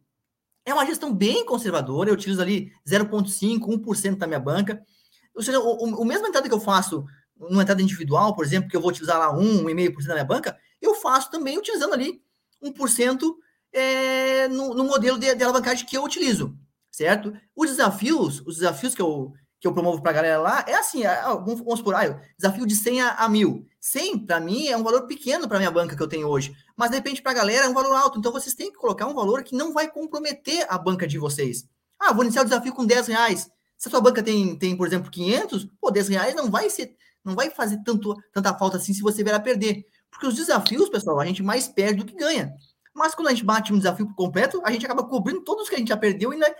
é 0.65 0.73
uma 0.73 0.87
gestão 0.87 1.13
bem 1.13 1.45
conservadora, 1.45 2.09
eu 2.09 2.15
utilizo 2.15 2.41
ali 2.41 2.73
0,5%, 2.83 3.59
1% 3.59 4.17
da 4.17 4.25
minha 4.25 4.39
banca. 4.39 4.83
Ou 5.35 5.43
seja, 5.43 5.59
o, 5.59 6.01
o, 6.01 6.03
mesmo 6.03 6.25
entrada 6.25 6.49
que 6.49 6.53
eu 6.53 6.59
faço 6.59 7.05
numa 7.37 7.61
entrada 7.61 7.81
individual, 7.81 8.35
por 8.35 8.43
exemplo, 8.43 8.67
que 8.67 8.75
eu 8.75 8.81
vou 8.81 8.89
utilizar 8.89 9.19
lá 9.19 9.31
1, 9.37 9.65
1,5% 9.65 10.07
da 10.07 10.13
minha 10.15 10.25
banca, 10.25 10.57
eu 10.81 10.95
faço 10.95 11.29
também 11.29 11.59
utilizando 11.59 11.93
ali 11.93 12.23
1% 12.61 13.21
é, 13.71 14.47
no, 14.47 14.73
no 14.73 14.83
modelo 14.83 15.19
de, 15.19 15.33
de 15.35 15.43
alavancagem 15.43 15.85
que 15.85 15.95
eu 15.95 16.03
utilizo, 16.03 16.57
certo? 16.99 17.33
Os 17.55 17.69
desafios, 17.69 18.41
os 18.45 18.57
desafios 18.57 18.93
que 18.93 19.01
eu, 19.01 19.31
que 19.57 19.65
eu 19.65 19.73
promovo 19.73 20.01
para 20.01 20.11
a 20.11 20.13
galera 20.15 20.37
lá 20.37 20.65
é 20.67 20.75
assim, 20.75 21.05
é, 21.05 21.21
vamos, 21.21 21.59
vamos 21.59 21.79
supor, 21.79 21.95
ah, 21.95 22.21
desafio 22.37 22.65
de 22.65 22.75
100 22.75 23.01
a, 23.01 23.09
a 23.11 23.29
1000. 23.29 23.65
100, 23.79 24.25
para 24.25 24.41
mim, 24.41 24.67
é 24.67 24.75
um 24.75 24.83
valor 24.83 25.07
pequeno 25.07 25.47
para 25.47 25.59
minha 25.59 25.71
banca 25.71 25.95
que 25.95 26.03
eu 26.03 26.07
tenho 26.09 26.27
hoje, 26.27 26.53
mas 26.75 26.89
de 26.89 26.97
repente 26.97 27.21
para 27.21 27.31
a 27.31 27.35
galera 27.35 27.65
é 27.65 27.69
um 27.69 27.73
valor 27.73 27.95
alto, 27.95 28.19
então 28.19 28.33
vocês 28.33 28.53
têm 28.53 28.69
que 28.69 28.77
colocar 28.77 29.07
um 29.07 29.13
valor 29.13 29.43
que 29.43 29.55
não 29.55 29.71
vai 29.71 29.89
comprometer 29.89 30.65
a 30.69 30.77
banca 30.77 31.07
de 31.07 31.17
vocês. 31.17 31.65
Ah, 31.97 32.11
vou 32.11 32.23
iniciar 32.23 32.41
o 32.41 32.45
desafio 32.45 32.73
com 32.73 32.85
10 32.85 33.07
reais. 33.07 33.49
Se 33.77 33.87
a 33.87 33.91
sua 33.91 34.01
banca 34.01 34.21
tem, 34.21 34.57
tem 34.57 34.75
por 34.75 34.85
exemplo, 34.85 35.09
500, 35.09 35.69
pô, 35.79 35.89
10 35.89 36.09
reais 36.09 36.35
não 36.35 36.51
vai 36.51 36.69
ser, 36.69 36.97
não 37.23 37.33
vai 37.33 37.49
fazer 37.49 37.81
tanto, 37.85 38.13
tanta 38.33 38.53
falta 38.57 38.75
assim 38.75 38.93
se 38.93 39.01
você 39.01 39.23
vier 39.23 39.35
a 39.35 39.39
perder. 39.39 39.85
Porque 40.11 40.27
os 40.27 40.35
desafios, 40.35 40.89
pessoal, 40.89 41.17
a 41.21 41.25
gente 41.25 41.41
mais 41.41 41.69
perde 41.69 42.03
do 42.03 42.05
que 42.05 42.15
ganha. 42.15 42.53
Mas 42.93 43.15
quando 43.15 43.27
a 43.27 43.31
gente 43.31 43.45
bate 43.45 43.71
um 43.71 43.77
desafio 43.77 44.13
completo, 44.13 44.61
a 44.65 44.71
gente 44.71 44.85
acaba 44.85 45.03
cobrindo 45.03 45.41
todos 45.41 45.69
que 45.69 45.75
a 45.75 45.77
gente 45.77 45.87
já 45.87 45.97
perdeu 45.97 46.31
e 46.31 46.33
ainda 46.33 46.53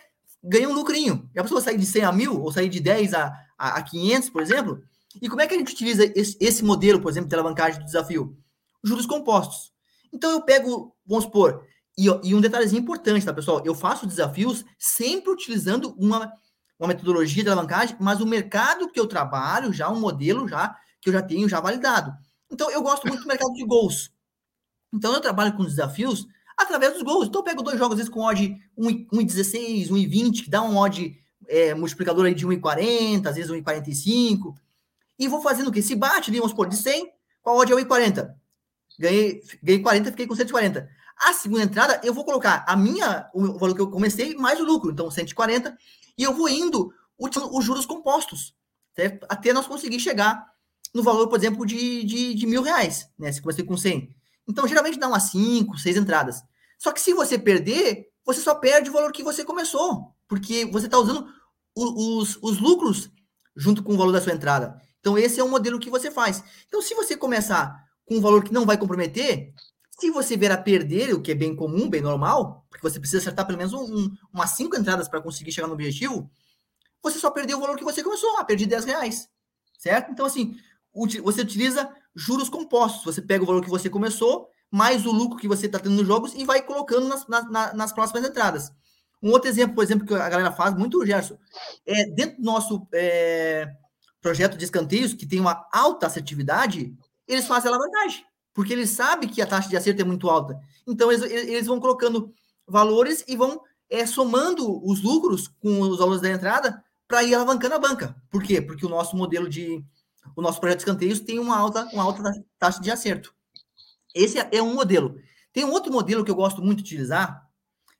ganha 0.43 0.69
um 0.69 0.73
lucrinho. 0.73 1.29
A 1.37 1.43
pessoa 1.43 1.61
sair 1.61 1.77
de 1.77 1.85
100 1.85 2.03
a 2.03 2.11
1000, 2.11 2.41
ou 2.41 2.51
sair 2.51 2.69
de 2.69 2.79
10 2.79 3.13
a, 3.13 3.33
a, 3.57 3.77
a 3.77 3.81
500, 3.81 4.29
por 4.29 4.41
exemplo. 4.41 4.81
E 5.21 5.27
como 5.27 5.41
é 5.41 5.47
que 5.47 5.53
a 5.53 5.57
gente 5.57 5.73
utiliza 5.73 6.11
esse, 6.15 6.37
esse 6.39 6.63
modelo, 6.63 7.01
por 7.01 7.11
exemplo, 7.11 7.29
de 7.29 7.35
alavancagem 7.35 7.79
do 7.79 7.85
desafio? 7.85 8.37
Juros 8.83 9.05
compostos. 9.05 9.71
Então 10.13 10.31
eu 10.31 10.41
pego, 10.41 10.95
vamos 11.05 11.25
supor, 11.25 11.63
e, 11.97 12.05
e, 12.23 12.33
um 12.33 12.39
detalhezinho 12.39 12.81
importante, 12.81 13.25
tá, 13.25 13.33
pessoal? 13.33 13.61
Eu 13.65 13.75
faço 13.75 14.07
desafios 14.07 14.63
sempre 14.77 15.31
utilizando 15.31 15.93
uma, 15.97 16.31
uma 16.79 16.87
metodologia 16.87 17.43
de 17.43 17.49
alavancagem, 17.49 17.97
mas 17.99 18.21
o 18.21 18.25
mercado 18.25 18.89
que 18.89 18.99
eu 18.99 19.05
trabalho, 19.05 19.73
já 19.73 19.89
um 19.89 19.99
modelo 19.99 20.47
já 20.47 20.75
que 21.01 21.09
eu 21.09 21.13
já 21.13 21.21
tenho 21.21 21.49
já 21.49 21.59
validado. 21.59 22.13
Então 22.49 22.71
eu 22.71 22.81
gosto 22.81 23.07
muito 23.07 23.21
do 23.21 23.27
mercado 23.27 23.53
de 23.53 23.65
gols. 23.65 24.11
Então 24.93 25.13
eu 25.13 25.21
trabalho 25.21 25.53
com 25.55 25.63
desafios 25.63 26.25
através 26.59 26.93
dos 26.93 27.01
gols. 27.01 27.27
Então 27.27 27.39
eu 27.39 27.45
pego 27.45 27.63
dois 27.63 27.77
jogos, 27.79 27.93
às 27.93 27.99
vezes, 27.99 28.13
com 28.13 28.21
odd 28.21 28.55
1,16, 28.77 29.89
1,20, 29.89 30.43
que 30.43 30.49
dá 30.49 30.61
um 30.61 30.77
odd 30.77 31.17
é, 31.47 31.73
multiplicador 31.73 32.25
aí 32.25 32.35
de 32.35 32.45
1,40, 32.45 33.27
às 33.27 33.35
vezes 33.35 33.49
1,45. 33.49 34.53
E 35.17 35.27
vou 35.27 35.41
fazendo 35.41 35.69
o 35.69 35.71
quê? 35.71 35.81
Se 35.81 35.95
bate 35.95 36.29
ali, 36.29 36.39
vamos 36.39 36.51
supor, 36.51 36.67
de 36.67 36.77
100, 36.77 37.11
qual 37.41 37.57
odd 37.57 37.71
é 37.71 37.75
1,40? 37.75 38.33
Ganhei, 38.99 39.41
ganhei 39.63 39.81
40, 39.81 40.11
fiquei 40.11 40.27
com 40.27 40.35
140. 40.35 40.89
A 41.17 41.33
segunda 41.33 41.63
entrada, 41.63 41.99
eu 42.03 42.13
vou 42.13 42.23
colocar 42.23 42.63
a 42.67 42.75
minha, 42.75 43.29
o 43.33 43.57
valor 43.57 43.75
que 43.75 43.81
eu 43.81 43.89
comecei, 43.89 44.35
mais 44.35 44.59
o 44.59 44.63
lucro, 44.63 44.91
então 44.91 45.09
140, 45.09 45.77
e 46.17 46.23
eu 46.23 46.33
vou 46.33 46.47
indo 46.47 46.93
os 47.17 47.65
juros 47.65 47.85
compostos, 47.85 48.55
certo? 48.95 49.25
até 49.27 49.51
nós 49.51 49.67
conseguir 49.67 49.99
chegar 49.99 50.49
no 50.93 51.03
valor, 51.03 51.27
por 51.27 51.37
exemplo, 51.37 51.65
de, 51.65 52.03
de, 52.03 52.33
de 52.33 52.47
mil 52.47 52.61
reais, 52.61 53.09
né? 53.17 53.31
Se 53.31 53.41
comecei 53.41 53.63
com 53.63 53.77
100. 53.77 54.15
Então, 54.49 54.67
geralmente 54.67 54.97
dá 54.97 55.07
umas 55.07 55.29
5, 55.29 55.77
6 55.77 55.95
entradas. 55.95 56.43
Só 56.79 56.91
que 56.91 56.99
se 56.99 57.13
você 57.13 57.37
perder, 57.37 58.07
você 58.25 58.41
só 58.41 58.55
perde 58.55 58.89
o 58.89 58.93
valor 58.93 59.11
que 59.11 59.21
você 59.21 59.45
começou, 59.45 60.15
porque 60.27 60.65
você 60.65 60.87
está 60.87 60.97
usando 60.97 61.27
os, 61.75 62.37
os 62.41 62.57
lucros 62.59 63.11
junto 63.55 63.83
com 63.83 63.93
o 63.93 63.97
valor 63.97 64.11
da 64.11 64.19
sua 64.19 64.33
entrada. 64.33 64.81
Então, 64.99 65.17
esse 65.17 65.39
é 65.39 65.43
o 65.43 65.47
modelo 65.47 65.79
que 65.79 65.89
você 65.89 66.09
faz. 66.09 66.43
Então, 66.67 66.81
se 66.81 66.95
você 66.95 67.15
começar 67.15 67.75
com 68.05 68.15
um 68.15 68.21
valor 68.21 68.43
que 68.43 68.51
não 68.51 68.65
vai 68.65 68.75
comprometer, 68.75 69.53
se 69.99 70.09
você 70.09 70.35
vier 70.35 70.51
a 70.51 70.57
perder, 70.57 71.13
o 71.13 71.21
que 71.21 71.31
é 71.31 71.35
bem 71.35 71.55
comum, 71.55 71.87
bem 71.87 72.01
normal, 72.01 72.65
porque 72.69 72.81
você 72.81 72.99
precisa 72.99 73.19
acertar 73.19 73.45
pelo 73.45 73.57
menos 73.57 73.73
um, 73.73 73.83
um, 73.83 74.17
umas 74.33 74.51
cinco 74.51 74.75
entradas 74.75 75.07
para 75.07 75.21
conseguir 75.21 75.51
chegar 75.51 75.67
no 75.67 75.73
objetivo, 75.73 76.29
você 77.03 77.19
só 77.19 77.29
perdeu 77.29 77.57
o 77.57 77.61
valor 77.61 77.77
que 77.77 77.83
você 77.83 78.01
começou. 78.01 78.37
Ah, 78.37 78.43
perdi 78.43 78.65
10 78.65 78.85
reais. 78.85 79.29
Certo? 79.77 80.11
Então, 80.11 80.25
assim, 80.25 80.57
você 81.21 81.41
utiliza 81.41 81.93
juros 82.19 82.49
compostos. 82.49 83.03
Você 83.03 83.21
pega 83.21 83.43
o 83.43 83.47
valor 83.47 83.63
que 83.63 83.69
você 83.69 83.89
começou, 83.89 84.47
mais 84.71 85.05
o 85.05 85.11
lucro 85.11 85.37
que 85.37 85.47
você 85.47 85.65
está 85.65 85.79
tendo 85.79 85.95
nos 85.95 86.07
jogos 86.07 86.33
e 86.33 86.43
vai 86.43 86.61
colocando 86.61 87.07
nas, 87.07 87.25
nas, 87.73 87.91
próximas 87.91 88.27
entradas. 88.27 88.71
Um 89.21 89.31
outro 89.31 89.49
exemplo, 89.49 89.75
por 89.75 89.83
exemplo, 89.83 90.05
que 90.05 90.13
a 90.13 90.29
galera 90.29 90.51
faz 90.51 90.75
muito, 90.75 91.05
Gerson, 91.05 91.37
é 91.85 92.05
dentro 92.11 92.37
do 92.37 92.43
nosso 92.43 92.87
é, 92.93 93.67
projeto 94.21 94.57
de 94.57 94.63
escanteios, 94.63 95.13
que 95.13 95.25
tem 95.25 95.39
uma 95.39 95.65
alta 95.73 96.07
assertividade, 96.07 96.95
eles 97.27 97.45
fazem 97.45 97.69
alavancagem, 97.69 98.23
porque 98.53 98.73
eles 98.73 98.91
sabem 98.91 99.29
que 99.29 99.41
a 99.41 99.47
taxa 99.47 99.69
de 99.69 99.77
acerto 99.77 100.01
é 100.01 100.05
muito 100.05 100.29
alta. 100.29 100.57
Então, 100.87 101.11
eles, 101.11 101.29
eles 101.29 101.67
vão 101.67 101.79
colocando 101.79 102.33
valores 102.67 103.23
e 103.27 103.35
vão 103.35 103.61
é, 103.89 104.05
somando 104.05 104.85
os 104.87 105.01
lucros 105.01 105.47
com 105.47 105.81
os 105.81 105.97
valores 105.97 106.21
da 106.21 106.29
entrada 106.29 106.83
para 107.07 107.23
ir 107.23 107.33
alavancando 107.33 107.75
a 107.75 107.79
banca. 107.79 108.15
Por 108.29 108.43
quê? 108.43 108.61
Porque 108.61 108.85
o 108.85 108.89
nosso 108.89 109.17
modelo 109.17 109.49
de. 109.49 109.83
O 110.35 110.41
nosso 110.41 110.59
projeto 110.59 110.79
de 110.79 110.83
escanteios 110.83 111.19
tem 111.19 111.39
uma 111.39 111.57
alta, 111.57 111.85
uma 111.93 112.03
alta 112.03 112.23
taxa 112.57 112.81
de 112.81 112.91
acerto. 112.91 113.33
Esse 114.13 114.37
é 114.39 114.61
um 114.61 114.73
modelo. 114.73 115.19
Tem 115.51 115.65
um 115.65 115.71
outro 115.71 115.91
modelo 115.91 116.23
que 116.23 116.31
eu 116.31 116.35
gosto 116.35 116.61
muito 116.61 116.77
de 116.77 116.83
utilizar, 116.83 117.47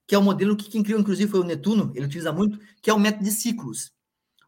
que 0.07 0.15
é 0.15 0.17
o 0.17 0.21
um 0.21 0.23
modelo 0.23 0.55
que 0.55 0.69
quem 0.69 0.83
criou, 0.83 0.99
inclusive, 0.99 1.29
foi 1.29 1.39
o 1.39 1.43
Netuno, 1.43 1.91
ele 1.95 2.05
utiliza 2.05 2.31
muito, 2.31 2.59
que 2.81 2.89
é 2.89 2.93
o 2.93 2.99
método 2.99 3.23
de 3.23 3.31
ciclos. 3.31 3.91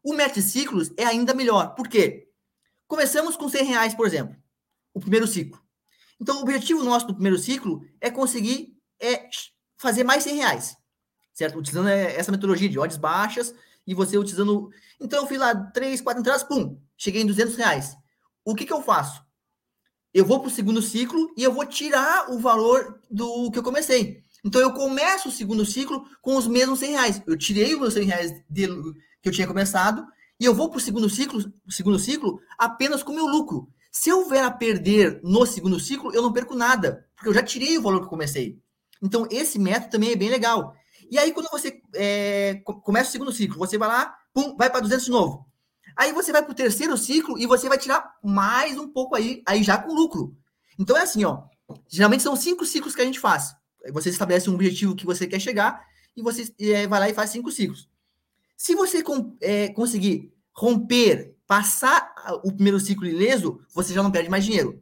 O 0.03 0.13
método 0.13 0.41
de 0.41 0.47
ciclos 0.47 0.91
é 0.97 1.05
ainda 1.05 1.33
melhor. 1.33 1.75
Por 1.75 1.87
quê? 1.87 2.27
Começamos 2.87 3.37
com 3.37 3.47
100 3.47 3.65
reais, 3.65 3.93
por 3.93 4.07
exemplo, 4.07 4.35
o 4.93 4.99
primeiro 4.99 5.27
ciclo. 5.27 5.61
Então, 6.19 6.37
o 6.37 6.41
objetivo 6.41 6.83
nosso 6.83 7.07
do 7.07 7.13
primeiro 7.13 7.37
ciclo 7.37 7.85
é 7.99 8.09
conseguir 8.09 8.77
é, 8.99 9.29
fazer 9.77 10.03
mais 10.03 10.23
100 10.23 10.35
reais, 10.35 10.77
certo? 11.33 11.57
Utilizando 11.57 11.89
é, 11.89 12.15
essa 12.15 12.31
metodologia 12.31 12.69
de 12.69 12.77
odds 12.77 12.97
baixas 12.97 13.53
e 13.85 13.93
você 13.93 14.17
utilizando... 14.17 14.69
Então, 14.99 15.21
eu 15.21 15.27
fiz 15.27 15.39
lá 15.39 15.55
três, 15.55 16.01
quatro 16.01 16.21
entradas, 16.21 16.43
pum, 16.43 16.79
cheguei 16.97 17.21
em 17.21 17.25
200 17.25 17.55
reais. 17.55 17.95
O 18.45 18.55
que, 18.55 18.65
que 18.65 18.73
eu 18.73 18.81
faço? 18.81 19.21
Eu 20.13 20.25
vou 20.25 20.39
para 20.39 20.47
o 20.47 20.51
segundo 20.51 20.81
ciclo 20.81 21.31
e 21.37 21.43
eu 21.43 21.53
vou 21.53 21.65
tirar 21.65 22.31
o 22.31 22.39
valor 22.39 22.99
do 23.09 23.49
que 23.51 23.59
eu 23.59 23.63
comecei. 23.63 24.21
Então, 24.43 24.59
eu 24.59 24.73
começo 24.73 25.29
o 25.29 25.31
segundo 25.31 25.65
ciclo 25.65 26.05
com 26.21 26.35
os 26.35 26.47
mesmos 26.47 26.79
100 26.79 26.91
reais. 26.91 27.21
Eu 27.25 27.37
tirei 27.37 27.73
os 27.73 27.79
meus 27.79 27.93
100 27.93 28.05
reais 28.05 28.31
de, 28.49 28.67
que 29.21 29.29
eu 29.29 29.31
tinha 29.31 29.47
começado 29.47 30.05
e 30.39 30.45
eu 30.45 30.55
vou 30.55 30.69
para 30.69 30.79
o 30.79 30.81
segundo 30.81 31.07
ciclo, 31.07 31.39
segundo 31.69 31.99
ciclo 31.99 32.41
apenas 32.57 33.03
com 33.03 33.11
o 33.11 33.15
meu 33.15 33.27
lucro. 33.27 33.69
Se 33.91 34.09
eu 34.09 34.27
vier 34.27 34.43
a 34.43 34.49
perder 34.49 35.19
no 35.23 35.45
segundo 35.45 35.79
ciclo, 35.79 36.11
eu 36.15 36.21
não 36.21 36.33
perco 36.33 36.55
nada, 36.55 37.05
porque 37.15 37.29
eu 37.29 37.33
já 37.33 37.43
tirei 37.43 37.77
o 37.77 37.81
valor 37.81 37.99
que 37.99 38.05
eu 38.05 38.09
comecei. 38.09 38.59
Então, 39.03 39.27
esse 39.29 39.59
método 39.59 39.91
também 39.91 40.11
é 40.11 40.15
bem 40.15 40.29
legal. 40.29 40.75
E 41.11 41.19
aí, 41.19 41.33
quando 41.33 41.49
você 41.51 41.81
é, 41.93 42.61
começa 42.63 43.09
o 43.09 43.11
segundo 43.11 43.33
ciclo, 43.33 43.57
você 43.57 43.77
vai 43.77 43.89
lá, 43.89 44.17
pum, 44.33 44.55
vai 44.55 44.69
para 44.69 44.79
200 44.79 45.05
de 45.05 45.11
novo. 45.11 45.45
Aí 45.97 46.13
você 46.13 46.31
vai 46.31 46.41
para 46.41 46.53
o 46.53 46.55
terceiro 46.55 46.97
ciclo 46.97 47.37
e 47.37 47.45
você 47.45 47.67
vai 47.67 47.77
tirar 47.77 48.15
mais 48.23 48.77
um 48.77 48.87
pouco 48.87 49.13
aí, 49.13 49.43
aí 49.45 49.61
já 49.61 49.77
com 49.77 49.93
lucro. 49.93 50.33
Então 50.79 50.95
é 50.95 51.01
assim, 51.01 51.25
ó. 51.25 51.43
Geralmente 51.89 52.23
são 52.23 52.33
cinco 52.35 52.65
ciclos 52.65 52.95
que 52.95 53.01
a 53.01 53.05
gente 53.05 53.19
faz. 53.19 53.53
Você 53.91 54.09
estabelece 54.09 54.49
um 54.49 54.53
objetivo 54.53 54.95
que 54.95 55.05
você 55.05 55.27
quer 55.27 55.39
chegar 55.39 55.85
e 56.15 56.21
você 56.21 56.53
é, 56.59 56.87
vai 56.87 56.99
lá 56.99 57.09
e 57.09 57.13
faz 57.13 57.29
cinco 57.29 57.51
ciclos. 57.51 57.89
Se 58.55 58.73
você 58.73 59.03
é, 59.41 59.67
conseguir 59.69 60.33
romper, 60.53 61.35
passar 61.45 62.13
o 62.43 62.53
primeiro 62.53 62.79
ciclo 62.79 63.05
ileso, 63.05 63.59
você 63.73 63.93
já 63.93 64.01
não 64.01 64.11
perde 64.11 64.29
mais 64.29 64.45
dinheiro. 64.45 64.81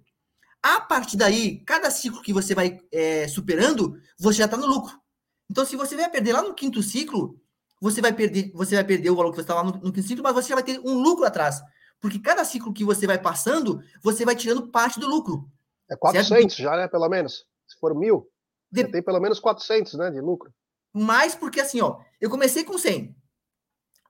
A 0.62 0.80
partir 0.82 1.18
daí, 1.18 1.64
cada 1.66 1.90
ciclo 1.90 2.22
que 2.22 2.34
você 2.34 2.54
vai 2.54 2.80
é, 2.92 3.28
superando, 3.28 4.00
você 4.20 4.40
já 4.40 4.46
está 4.46 4.58
no 4.58 4.68
lucro. 4.68 5.00
Então, 5.50 5.66
se 5.66 5.76
você 5.76 5.96
vai 5.96 6.10
perder 6.10 6.34
lá 6.34 6.42
no 6.42 6.54
quinto 6.54 6.82
ciclo, 6.84 7.40
você 7.82 8.02
vai 8.02 8.14
perder, 8.14 8.52
você 8.54 8.76
vai 8.76 8.84
perder 8.84 9.10
o 9.10 9.16
valor 9.16 9.32
que 9.32 9.38
você 9.38 9.42
estava 9.42 9.64
no, 9.64 9.72
no 9.72 9.92
quinto 9.92 10.08
ciclo, 10.08 10.24
mas 10.24 10.34
você 10.34 10.54
vai 10.54 10.64
ter 10.64 10.80
um 10.80 11.02
lucro 11.02 11.26
atrás. 11.26 11.62
Porque 12.00 12.20
cada 12.20 12.46
ciclo 12.46 12.74
que 12.74 12.84
você 12.84 13.08
vai 13.08 13.20
passando, 13.20 13.82
você 14.02 14.24
vai 14.24 14.36
tirando 14.36 14.68
parte 14.68 15.00
do 15.00 15.08
lucro. 15.08 15.50
É 15.90 15.96
400 15.96 16.56
certo? 16.56 16.64
já, 16.64 16.78
né? 16.78 16.88
Pelo 16.88 17.10
menos. 17.10 17.46
Se 17.68 17.78
for 17.80 17.96
mil, 17.96 18.30
de... 18.72 18.86
tem 18.86 19.02
pelo 19.02 19.20
menos 19.20 19.40
400, 19.40 19.94
né? 19.96 20.12
De 20.12 20.22
lucro. 20.22 20.54
Mais 20.94 21.36
porque 21.36 21.60
assim, 21.60 21.82
ó, 21.82 22.00
eu 22.22 22.30
comecei 22.30 22.64
com 22.64 22.78
100. 22.78 23.16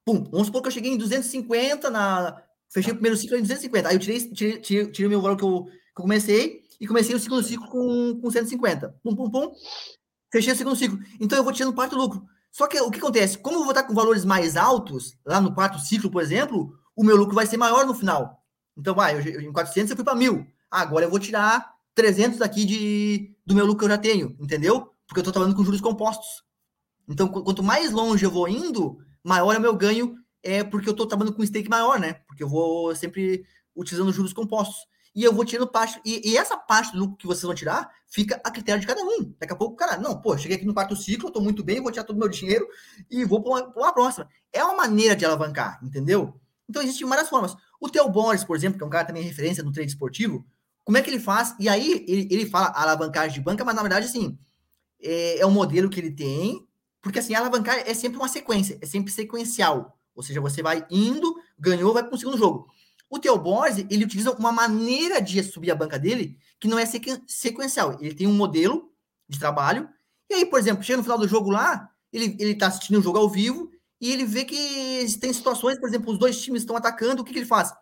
Pum, 0.06 0.24
vamos 0.32 0.48
supor 0.48 0.62
que 0.62 0.68
eu 0.68 0.72
cheguei 0.72 0.92
em 0.92 0.98
250 0.98 1.90
na. 1.90 2.42
Fechei 2.70 2.92
o 2.92 2.96
primeiro 2.96 3.18
ciclo 3.18 3.38
em 3.38 3.42
250. 3.42 3.90
Aí 3.90 3.96
eu 3.96 4.00
tirei, 4.00 4.32
tirei, 4.32 4.60
tirei, 4.60 4.92
tirei 4.92 5.08
o 5.08 5.10
meu 5.10 5.22
valor 5.22 5.38
que 5.38 5.44
eu, 5.44 5.66
que 5.66 6.02
eu 6.02 6.04
comecei 6.04 6.64
e 6.80 6.88
comecei 6.88 7.16
o 7.16 7.20
segundo 7.20 7.44
ciclo 7.44 7.68
com, 7.68 8.20
com 8.22 8.30
150. 8.32 8.96
Pum, 9.04 9.16
pum, 9.16 9.30
pum. 9.30 9.52
Fechei 10.32 10.54
o 10.54 10.56
segundo 10.56 10.76
ciclo. 10.76 11.00
Então 11.20 11.38
eu 11.38 11.44
vou 11.44 11.54
tirando 11.54 11.74
parte 11.74 11.92
do 11.92 11.98
lucro. 11.98 12.26
Só 12.52 12.68
que 12.68 12.80
o 12.80 12.90
que 12.90 13.00
acontece? 13.00 13.38
Como 13.38 13.58
eu 13.58 13.62
vou 13.62 13.72
estar 13.72 13.84
com 13.84 13.94
valores 13.94 14.26
mais 14.26 14.58
altos, 14.58 15.18
lá 15.26 15.40
no 15.40 15.54
quarto 15.54 15.80
ciclo, 15.80 16.10
por 16.10 16.22
exemplo, 16.22 16.74
o 16.96 17.04
meu 17.04 17.16
lucro 17.16 17.36
vai 17.36 17.46
ser 17.46 17.58
maior 17.58 17.86
no 17.86 17.94
final. 17.94 18.44
Então, 18.78 18.96
vai, 18.96 19.16
eu, 19.16 19.22
eu, 19.22 19.42
em 19.42 19.52
400 19.52 19.92
eu 19.92 19.96
fui 19.96 20.06
para 20.06 20.18
1.000. 20.18 20.46
agora 20.72 21.06
eu 21.06 21.10
vou 21.10 21.20
tirar 21.20 21.74
300 21.94 22.40
daqui 22.40 22.66
de, 22.66 23.36
do 23.46 23.54
meu 23.54 23.66
lucro 23.66 23.80
que 23.80 23.86
eu 23.86 23.90
já 23.90 23.98
tenho, 23.98 24.36
entendeu? 24.40 24.94
Porque 25.06 25.20
eu 25.20 25.22
estou 25.22 25.34
trabalhando 25.34 25.56
com 25.56 25.64
juros 25.64 25.82
compostos. 25.82 26.44
Então, 27.08 27.28
quanto 27.28 27.64
mais 27.64 27.92
longe 27.92 28.24
eu 28.24 28.32
vou 28.32 28.48
indo, 28.48 29.00
maior 29.24 29.54
é 29.54 29.58
o 29.58 29.62
meu 29.62 29.76
ganho, 29.76 30.16
é 30.44 30.64
porque 30.64 30.88
eu 30.88 30.92
estou 30.92 31.08
trabalhando 31.08 31.36
com 31.36 31.46
stake 31.46 31.70
maior, 31.70 32.00
né? 32.00 32.14
Porque 32.28 32.44
eu 32.44 32.48
vou 32.48 32.96
sempre 32.96 33.44
utilizando 33.76 34.14
juros 34.14 34.34
compostos. 34.34 34.78
E 35.16 35.24
eu 35.24 35.34
vou 35.34 35.44
tirando 35.44 35.68
parte. 35.68 36.00
E, 36.06 36.32
e, 36.32 36.38
essa 36.38 36.56
parte 36.56 36.92
do 36.92 37.00
lucro 37.00 37.18
que 37.18 37.28
vocês 37.28 37.44
vão 37.44 37.56
tirar 37.56 37.90
fica 38.10 38.42
a 38.44 38.52
critério 38.52 38.82
de 38.82 38.88
cada 38.88 39.02
um. 39.02 39.34
Daqui 39.40 39.54
a 39.54 39.56
pouco, 39.56 39.76
cara, 39.76 39.98
não, 39.98 40.20
pô, 40.20 40.38
cheguei 40.38 40.58
aqui 40.58 40.66
no 40.66 40.74
quarto 40.74 40.96
ciclo, 40.96 41.28
estou 41.28 41.42
muito 41.42 41.64
bem, 41.64 41.82
vou 41.82 41.92
tirar 41.92 42.04
todo 42.04 42.16
o 42.16 42.20
meu 42.20 42.28
dinheiro 42.28 42.68
e 43.10 43.24
vou 43.24 43.42
para 43.42 43.52
uma, 43.52 43.74
uma, 43.76 43.94
próxima. 43.94 44.28
É 44.52 44.64
uma 44.64 44.76
maneira 44.76 45.16
de 45.16 45.24
alavancar, 45.24 45.80
entendeu? 45.84 46.40
Então 46.68 46.82
existem 46.82 47.08
várias 47.08 47.30
formas. 47.30 47.56
O 47.80 47.90
Theo 47.90 48.10
Boris, 48.10 48.44
por 48.44 48.56
exemplo, 48.56 48.78
que 48.78 48.84
é 48.84 48.88
um 48.88 48.90
cara 48.90 49.06
também 49.06 49.24
referência 49.24 49.64
no 49.64 49.72
trade 49.72 49.90
esportivo, 49.90 50.46
como 50.84 50.98
é 50.98 51.02
que 51.02 51.10
ele 51.10 51.20
faz? 51.20 51.56
E 51.60 51.70
aí 51.70 52.04
ele, 52.08 52.28
ele 52.32 52.46
fala 52.48 52.74
alavancagem 52.76 53.34
de 53.34 53.42
banca, 53.42 53.64
mas 53.64 53.76
na 53.76 53.82
verdade, 53.82 54.08
assim, 54.08 54.38
é, 55.02 55.40
é 55.40 55.46
um 55.46 55.52
modelo 55.52 55.90
que 55.90 56.00
ele 56.00 56.12
tem 56.12 56.68
porque 57.02 57.20
assim, 57.20 57.34
alavancar 57.34 57.78
é 57.86 57.94
sempre 57.94 58.18
uma 58.18 58.28
sequência, 58.28 58.78
é 58.82 58.86
sempre 58.86 59.12
sequencial. 59.12 59.98
Ou 60.14 60.24
seja, 60.24 60.42
você 60.42 60.62
vai 60.62 60.86
indo, 60.90 61.34
ganhou, 61.58 61.94
vai 61.94 62.04
para 62.04 62.14
o 62.14 62.18
segundo 62.18 62.38
jogo. 62.38 62.68
O 63.10 63.18
Theo 63.18 63.38
Borges, 63.38 63.86
ele 63.90 64.06
utiliza 64.06 64.32
uma 64.32 64.52
maneira 64.52 65.22
de 65.22 65.42
subir 65.44 65.72
a 65.72 65.76
banca 65.76 65.98
dele 65.98 66.38
que 66.60 66.68
não 66.68 66.78
é 66.78 66.86
sequencial. 66.86 67.98
Ele 68.00 68.14
tem 68.14 68.28
um 68.28 68.34
modelo 68.34 68.92
de 69.28 69.40
trabalho. 69.40 69.90
E 70.30 70.36
aí, 70.36 70.46
por 70.46 70.60
exemplo, 70.60 70.84
chega 70.84 70.98
no 70.98 71.04
final 71.04 71.18
do 71.18 71.28
jogo 71.28 71.50
lá, 71.50 71.90
ele, 72.14 72.36
ele 72.40 72.56
tá 72.56 72.68
assistindo 72.68 73.00
o 73.00 73.02
jogo 73.02 73.18
ao 73.18 73.30
vivo 73.30 73.72
e 74.00 74.12
ele 74.12 74.26
vê 74.26 74.46
que 74.46 75.06
tem 75.20 75.34
situações, 75.34 75.80
por 75.80 75.90
exemplo, 75.90 76.12
os 76.12 76.20
dois 76.20 76.40
times 76.42 76.62
estão 76.62 76.76
atacando, 76.76 77.22
o 77.22 77.26
que, 77.26 77.34
que 77.34 77.40
ele 77.40 77.46
faz? 77.46 77.74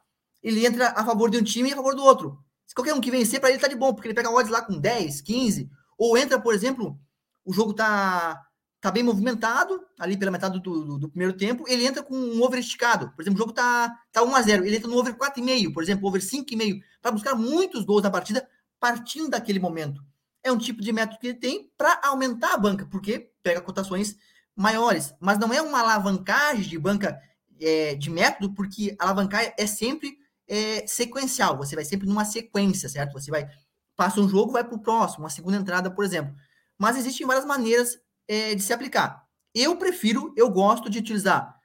Ele 0.41 0.65
entra 0.65 0.89
a 0.89 1.03
favor 1.03 1.29
de 1.29 1.37
um 1.37 1.43
time 1.43 1.69
e 1.69 1.73
a 1.73 1.75
favor 1.75 1.93
do 1.93 2.03
outro. 2.03 2.39
Se 2.65 2.73
qualquer 2.73 2.93
um 2.93 3.01
que 3.01 3.11
vencer, 3.11 3.39
para 3.39 3.49
ele 3.49 3.59
tá 3.59 3.67
de 3.67 3.75
bom, 3.75 3.93
porque 3.93 4.07
ele 4.07 4.15
pega 4.15 4.31
odds 4.31 4.51
lá 4.51 4.61
com 4.61 4.79
10, 4.79 5.21
15, 5.21 5.69
ou 5.97 6.17
entra, 6.17 6.39
por 6.39 6.53
exemplo, 6.53 6.99
o 7.45 7.53
jogo 7.53 7.73
tá 7.73 8.46
tá 8.79 8.91
bem 8.91 9.03
movimentado, 9.03 9.83
ali 9.97 10.17
pela 10.17 10.31
metade 10.31 10.59
do, 10.59 10.83
do, 10.83 10.99
do, 10.99 11.09
primeiro 11.09 11.33
tempo, 11.33 11.63
ele 11.67 11.85
entra 11.85 12.03
com 12.03 12.15
um 12.15 12.41
over 12.41 12.59
esticado. 12.59 13.11
Por 13.15 13.21
exemplo, 13.21 13.37
o 13.37 13.39
jogo 13.39 13.53
tá, 13.53 13.99
tá 14.11 14.23
1 14.23 14.35
a 14.35 14.41
0 14.41 14.65
ele 14.65 14.77
entra 14.77 14.89
no 14.89 14.97
over 14.97 15.15
4,5, 15.15 15.73
por 15.73 15.83
exemplo, 15.83 16.07
over 16.07 16.21
5,5, 16.21 16.81
para 17.01 17.11
buscar 17.11 17.35
muitos 17.35 17.83
gols 17.83 18.03
na 18.03 18.11
partida 18.11 18.47
partindo 18.79 19.29
daquele 19.29 19.59
momento. 19.59 20.03
É 20.43 20.51
um 20.51 20.57
tipo 20.57 20.81
de 20.81 20.93
método 20.93 21.19
que 21.19 21.27
ele 21.27 21.37
tem 21.37 21.71
para 21.77 21.99
aumentar 22.03 22.53
a 22.53 22.57
banca, 22.57 22.85
porque 22.85 23.31
pega 23.41 23.59
cotações 23.59 24.15
maiores. 24.55 25.13
Mas 25.19 25.39
não 25.39 25.51
é 25.51 25.61
uma 25.61 25.79
alavancagem 25.79 26.69
de 26.69 26.77
banca 26.77 27.19
é, 27.59 27.95
de 27.95 28.09
método, 28.09 28.53
porque 28.53 28.95
alavancar 28.99 29.53
é 29.57 29.67
sempre 29.67 30.17
é, 30.47 30.85
sequencial. 30.87 31.57
Você 31.57 31.75
vai 31.75 31.83
sempre 31.83 32.07
numa 32.07 32.25
sequência, 32.25 32.87
certo? 32.87 33.13
Você 33.13 33.31
vai 33.31 33.49
passa 33.95 34.21
um 34.21 34.29
jogo, 34.29 34.51
vai 34.51 34.63
para 34.63 34.75
o 34.75 34.79
próximo, 34.79 35.23
uma 35.23 35.29
segunda 35.29 35.57
entrada, 35.57 35.89
por 35.89 36.05
exemplo. 36.05 36.33
mas 36.77 36.95
existem 36.95 37.25
várias 37.25 37.45
maneiras 37.45 37.99
é, 38.27 38.55
de 38.55 38.61
se 38.61 38.73
aplicar. 38.73 39.23
Eu 39.53 39.77
prefiro, 39.77 40.33
eu 40.35 40.49
gosto 40.49 40.89
de 40.89 40.99
utilizar 40.99 41.55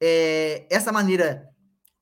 é, 0.00 0.66
essa 0.70 0.92
maneira 0.92 1.48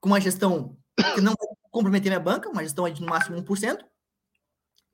com 0.00 0.09
uma 0.09 0.21
gestão 0.21 0.76
que 1.14 1.21
não 1.21 1.35
vai 1.38 1.49
comprometer 1.71 2.11
minha 2.11 2.21
banca, 2.21 2.49
uma 2.49 2.62
gestão 2.62 2.88
de 2.88 3.00
no 3.00 3.09
máximo 3.09 3.40
1%, 3.43 3.79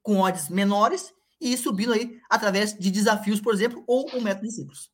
com 0.03 0.21
odds 0.21 0.49
menores 0.49 1.13
e 1.41 1.57
subindo 1.57 1.93
aí 1.93 2.21
através 2.31 2.77
de 2.77 2.91
desafios, 2.91 3.41
por 3.41 3.55
exemplo, 3.55 3.83
ou 3.87 4.09
o 4.11 4.21
método 4.21 4.47
de 4.47 4.55
ciclos. 4.55 4.91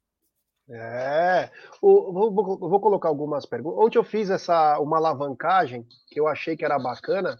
É, 0.71 1.50
o, 1.83 2.12
vou, 2.12 2.33
vou, 2.33 2.59
vou, 2.59 2.81
colocar 2.81 3.09
algumas 3.09 3.45
perguntas. 3.45 3.85
Ontem 3.85 3.99
eu 3.99 4.05
fiz 4.05 4.31
essa 4.31 4.79
uma 4.79 4.97
alavancagem 4.97 5.87
que 6.09 6.19
eu 6.19 6.26
achei 6.26 6.57
que 6.57 6.64
era 6.64 6.79
bacana. 6.79 7.38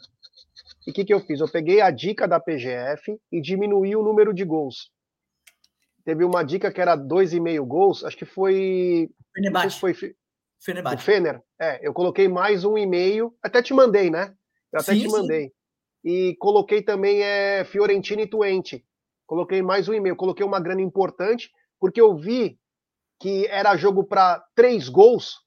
E 0.87 0.91
o 0.91 0.95
que, 0.95 1.05
que 1.05 1.15
eu 1.15 1.21
fiz? 1.21 1.41
Eu 1.41 1.51
peguei 1.51 1.81
a 1.81 1.91
dica 1.91 2.27
da 2.27 2.41
PGF 2.41 3.19
e 3.31 3.41
diminuí 3.41 3.95
o 3.95 4.03
número 4.03 4.35
de 4.35 4.45
gols. 4.45 4.91
Teve 6.05 6.25
uma 6.25 6.43
dica 6.43 6.73
que 6.73 6.81
era 6.81 6.97
2,5 6.97 7.65
gols, 7.67 8.05
acho 8.05 8.17
que 8.17 8.25
foi. 8.25 9.11
Fenerbahçe. 9.35 9.79
Foi 9.79 9.95
Fenerbahçe. 10.61 10.97
O 10.97 11.01
Fener. 11.01 11.43
É, 11.61 11.87
eu 11.87 11.93
coloquei 11.93 12.29
mais 12.29 12.65
um 12.65 12.77
e-mail. 12.77 13.35
Até 13.43 13.63
te 13.63 13.73
mandei, 13.73 14.11
né? 14.11 14.35
Eu 14.73 14.81
até 14.81 14.95
sim, 14.95 15.01
te 15.01 15.09
mandei. 15.09 15.47
Sim. 15.47 15.53
E 16.05 16.37
coloquei 16.37 16.83
também 16.83 17.23
é, 17.23 17.65
Fiorentina 17.65 18.23
e 18.23 18.27
Twente. 18.27 18.85
Coloquei 19.27 19.63
mais 19.63 19.89
um 19.89 19.95
e-mail. 19.95 20.17
Coloquei 20.17 20.45
uma 20.45 20.61
grana 20.61 20.81
importante, 20.81 21.51
porque 21.81 22.01
eu 22.01 22.17
vi 22.17 22.59
que 23.21 23.47
era 23.47 23.77
jogo 23.77 24.03
para 24.03 24.45
três 24.55 24.89
gols, 24.89 25.43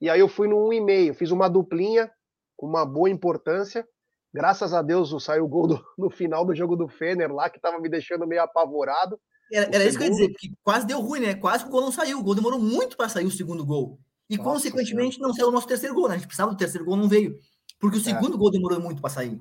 e 0.00 0.10
aí 0.10 0.18
eu 0.18 0.28
fui 0.28 0.48
no 0.48 0.66
um 0.66 0.72
e 0.72 0.80
meio, 0.80 1.14
fiz 1.14 1.30
uma 1.30 1.48
duplinha 1.48 2.10
com 2.56 2.66
uma 2.66 2.84
boa 2.84 3.08
importância. 3.08 3.86
Graças 4.34 4.74
a 4.74 4.82
Deus 4.82 5.14
saiu 5.22 5.44
o 5.44 5.48
gol 5.48 5.68
do, 5.68 5.86
no 5.96 6.10
final 6.10 6.44
do 6.44 6.56
jogo 6.56 6.74
do 6.74 6.88
Fener 6.88 7.32
lá, 7.32 7.48
que 7.48 7.58
estava 7.58 7.78
me 7.78 7.88
deixando 7.88 8.26
meio 8.26 8.42
apavorado. 8.42 9.16
Era, 9.50 9.74
era 9.74 9.84
isso 9.84 9.96
que 9.96 10.04
eu 10.04 10.08
ia 10.08 10.12
dizer, 10.12 10.28
porque 10.30 10.52
quase 10.62 10.86
deu 10.86 11.00
ruim, 11.00 11.20
né? 11.20 11.34
Quase 11.34 11.64
que 11.64 11.68
o 11.68 11.72
gol 11.72 11.82
não 11.82 11.92
saiu. 11.92 12.18
O 12.18 12.22
gol 12.22 12.34
demorou 12.34 12.58
muito 12.58 12.96
para 12.96 13.08
sair 13.08 13.24
o 13.24 13.30
segundo 13.30 13.64
gol. 13.64 13.98
E, 14.28 14.36
Nossa, 14.36 14.50
consequentemente, 14.50 15.16
senhora. 15.16 15.28
não 15.28 15.34
saiu 15.34 15.48
o 15.48 15.52
nosso 15.52 15.66
terceiro 15.66 15.94
gol, 15.94 16.08
né? 16.08 16.14
A 16.14 16.18
gente 16.18 16.26
precisava 16.26 16.50
do 16.50 16.56
terceiro 16.56 16.84
gol, 16.84 16.96
não 16.96 17.08
veio. 17.08 17.38
Porque 17.78 17.98
o 17.98 18.00
é. 18.00 18.04
segundo 18.04 18.34
é. 18.34 18.38
gol 18.38 18.50
demorou 18.50 18.80
muito 18.80 19.00
para 19.00 19.10
sair. 19.10 19.40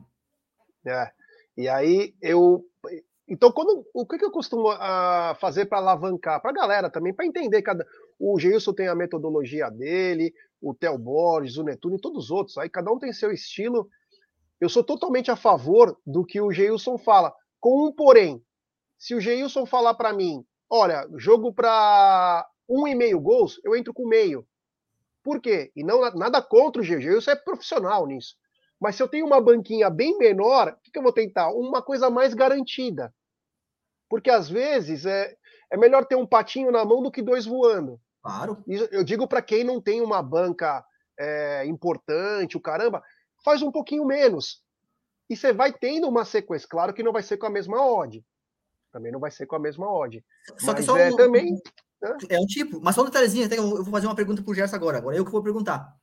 É. 0.86 1.12
E 1.58 1.68
aí 1.68 2.16
eu 2.22 2.66
então, 3.32 3.50
quando, 3.50 3.88
o 3.94 4.06
que, 4.06 4.18
que 4.18 4.26
eu 4.26 4.32
costumo 4.32 4.70
uh, 4.74 5.34
fazer 5.40 5.66
para 5.66 5.78
alavancar? 5.78 6.42
Para 6.42 6.52
a 6.52 6.54
galera 6.54 6.90
também, 6.90 7.14
para 7.14 7.26
entender 7.26 7.62
cada. 7.62 7.88
O 8.20 8.38
Geilson 8.38 8.74
tem 8.74 8.90
a 8.90 8.96
metodologia 8.96 9.70
dele, 9.70 10.34
o 10.62 10.74
Theo 10.74 10.98
Borges, 10.98 11.56
o 11.56 11.64
Netuno 11.64 11.96
e 11.96 12.02
todos 12.02 12.26
os 12.26 12.32
outros. 12.32 12.58
Aí 12.58 12.70
cada 12.70 12.92
um 12.92 13.00
tem 13.00 13.14
seu 13.14 13.32
estilo. 13.32 13.90
Eu 14.60 14.68
sou 14.68 14.84
totalmente 14.84 15.32
a 15.32 15.38
favor 15.38 15.98
do 16.06 16.26
que 16.26 16.42
o 16.42 16.52
Geilson 16.52 16.98
fala, 16.98 17.34
com 17.58 17.88
um 17.88 17.94
porém. 17.94 18.44
Se 19.02 19.16
o 19.16 19.20
Geilson 19.20 19.66
falar 19.66 19.96
para 19.96 20.14
mim, 20.14 20.46
olha, 20.70 21.10
jogo 21.18 21.52
para 21.52 22.48
um 22.70 22.88
e 22.88 22.94
meio 22.94 23.20
gols, 23.20 23.60
eu 23.64 23.76
entro 23.76 23.92
com 23.92 24.08
meio. 24.08 24.48
Por 25.24 25.42
quê? 25.42 25.72
E 25.76 25.84
não 25.84 26.02
nada 26.12 26.40
contra 26.40 26.80
o 26.80 26.86
GG, 26.86 27.02
Geilson 27.02 27.32
é 27.32 27.36
profissional 27.36 28.06
nisso. 28.06 28.36
Mas 28.80 28.96
se 28.96 29.02
eu 29.02 29.08
tenho 29.08 29.26
uma 29.26 29.42
banquinha 29.42 29.90
bem 29.90 30.16
menor, 30.20 30.68
o 30.68 30.82
que, 30.84 30.92
que 30.92 31.00
eu 31.00 31.02
vou 31.02 31.12
tentar? 31.12 31.50
Uma 31.50 31.82
coisa 31.82 32.12
mais 32.12 32.36
garantida. 32.36 33.12
Porque 34.08 34.30
às 34.30 34.48
vezes 34.48 35.04
é, 35.08 35.36
é 35.72 35.78
melhor 35.78 36.06
ter 36.06 36.16
um 36.16 36.28
patinho 36.28 36.72
na 36.72 36.86
mão 36.86 37.02
do 37.02 37.12
que 37.12 37.24
dois 37.24 37.44
voando. 37.44 38.00
Claro. 38.22 38.64
Eu 38.68 39.04
digo 39.04 39.28
para 39.28 39.42
quem 39.42 39.64
não 39.64 39.82
tem 39.82 40.00
uma 40.00 40.22
banca 40.22 40.86
é, 41.20 41.66
importante, 41.66 42.56
o 42.56 42.62
caramba, 42.62 43.02
faz 43.44 43.64
um 43.64 43.72
pouquinho 43.72 44.06
menos. 44.06 44.62
E 45.28 45.36
você 45.36 45.52
vai 45.52 45.74
tendo 45.74 46.08
uma 46.08 46.24
sequência. 46.24 46.68
Claro 46.70 46.94
que 46.94 47.02
não 47.02 47.12
vai 47.12 47.24
ser 47.24 47.38
com 47.38 47.48
a 47.48 47.50
mesma 47.50 47.84
odd. 47.84 48.24
Também 48.92 49.12
não 49.12 49.20
vai 49.20 49.32
ser 49.32 49.46
com 49.46 49.56
a 49.56 49.60
mesma 49.60 49.90
odd. 49.90 50.24
Só 50.58 50.74
que 50.74 50.84
só 50.84 50.98
é 50.98 51.12
um, 51.12 51.16
também. 51.16 51.54
Né? 52.02 52.18
É 52.30 52.40
um 52.40 52.46
tipo. 52.46 52.82
Mas 52.82 52.96
só 52.96 53.02
um 53.02 53.06
detalhezinho, 53.06 53.46
até 53.46 53.58
eu 53.58 53.84
vou 53.84 53.92
fazer 53.92 54.08
uma 54.08 54.16
pergunta 54.16 54.44
pro 54.44 54.54
Gerson 54.54 54.76
agora. 54.76 54.98
Agora 54.98 55.16
eu 55.16 55.26
que 55.26 55.32
vou 55.32 55.44
perguntar. 55.44 55.96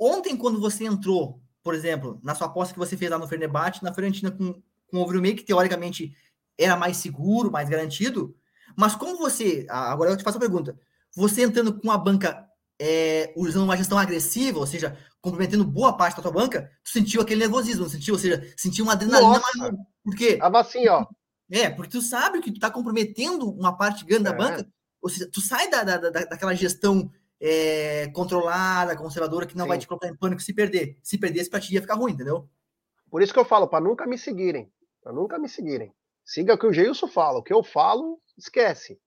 Ontem, 0.00 0.36
quando 0.36 0.60
você 0.60 0.84
entrou, 0.84 1.40
por 1.62 1.74
exemplo, 1.74 2.18
na 2.22 2.34
sua 2.34 2.46
aposta 2.46 2.72
que 2.72 2.78
você 2.78 2.96
fez 2.96 3.10
lá 3.10 3.18
no 3.18 3.28
Fenerbahçe, 3.28 3.84
na 3.84 3.92
Fiorentina 3.92 4.30
com, 4.30 4.60
com 4.86 4.98
o 4.98 5.02
Overmeio, 5.02 5.36
que 5.36 5.44
teoricamente 5.44 6.16
era 6.58 6.76
mais 6.76 6.96
seguro, 6.96 7.50
mais 7.50 7.68
garantido. 7.68 8.34
Mas 8.76 8.94
como 8.94 9.18
você, 9.18 9.66
agora 9.68 10.10
eu 10.10 10.16
te 10.16 10.24
faço 10.24 10.38
a 10.38 10.40
pergunta, 10.40 10.78
você 11.14 11.42
entrando 11.42 11.78
com 11.78 11.90
a 11.90 11.98
banca 11.98 12.48
é, 12.80 13.32
usando 13.36 13.64
uma 13.64 13.76
gestão 13.76 13.98
agressiva, 13.98 14.58
ou 14.58 14.66
seja, 14.66 14.96
comprometendo 15.20 15.64
boa 15.64 15.96
parte 15.96 16.16
da 16.16 16.22
tua 16.22 16.32
banca, 16.32 16.70
tu 16.82 16.90
sentiu 16.90 17.20
aquele 17.20 17.40
nervosismo, 17.40 17.88
sentiu? 17.88 18.14
Ou 18.14 18.20
seja, 18.20 18.52
sentiu 18.56 18.84
uma 18.84 18.94
adrenalina 18.94 19.40
mais. 19.40 19.74
Por 20.02 20.14
quê? 20.16 20.36
Tava 20.36 20.60
assim, 20.60 20.88
ó. 20.88 21.04
É, 21.50 21.68
porque 21.70 21.90
tu 21.90 22.00
sabe 22.00 22.40
que 22.40 22.52
tu 22.52 22.58
tá 22.58 22.70
comprometendo 22.70 23.50
uma 23.50 23.76
parte 23.76 24.04
grande 24.04 24.28
é. 24.28 24.30
da 24.30 24.32
banca, 24.32 24.66
ou 25.00 25.08
seja, 25.08 25.28
tu 25.30 25.40
sai 25.40 25.68
da, 25.68 25.84
da, 25.84 25.96
da 25.98 26.10
daquela 26.10 26.54
gestão 26.54 27.10
é, 27.40 28.08
controlada, 28.14 28.96
conservadora, 28.96 29.46
que 29.46 29.56
não 29.56 29.64
Sim. 29.64 29.68
vai 29.68 29.78
te 29.78 29.86
colocar 29.86 30.08
em 30.08 30.16
pânico 30.16 30.40
se 30.40 30.54
perder. 30.54 30.98
Se 31.02 31.18
perder, 31.18 31.40
esse 31.40 31.50
pra 31.50 31.60
ti 31.60 31.74
ia 31.74 31.80
ficar 31.82 31.94
ruim, 31.94 32.12
entendeu? 32.12 32.48
Por 33.10 33.22
isso 33.22 33.32
que 33.32 33.38
eu 33.38 33.44
falo, 33.44 33.68
para 33.68 33.84
nunca 33.84 34.06
me 34.06 34.16
seguirem. 34.16 34.72
Para 35.02 35.12
nunca 35.12 35.38
me 35.38 35.48
seguirem. 35.48 35.94
Siga 36.24 36.54
o 36.54 36.58
que 36.58 36.66
o 36.66 36.72
Geilson 36.72 37.06
fala. 37.06 37.38
O 37.38 37.42
que 37.42 37.52
eu 37.52 37.62
falo, 37.62 38.18
esquece. 38.36 38.98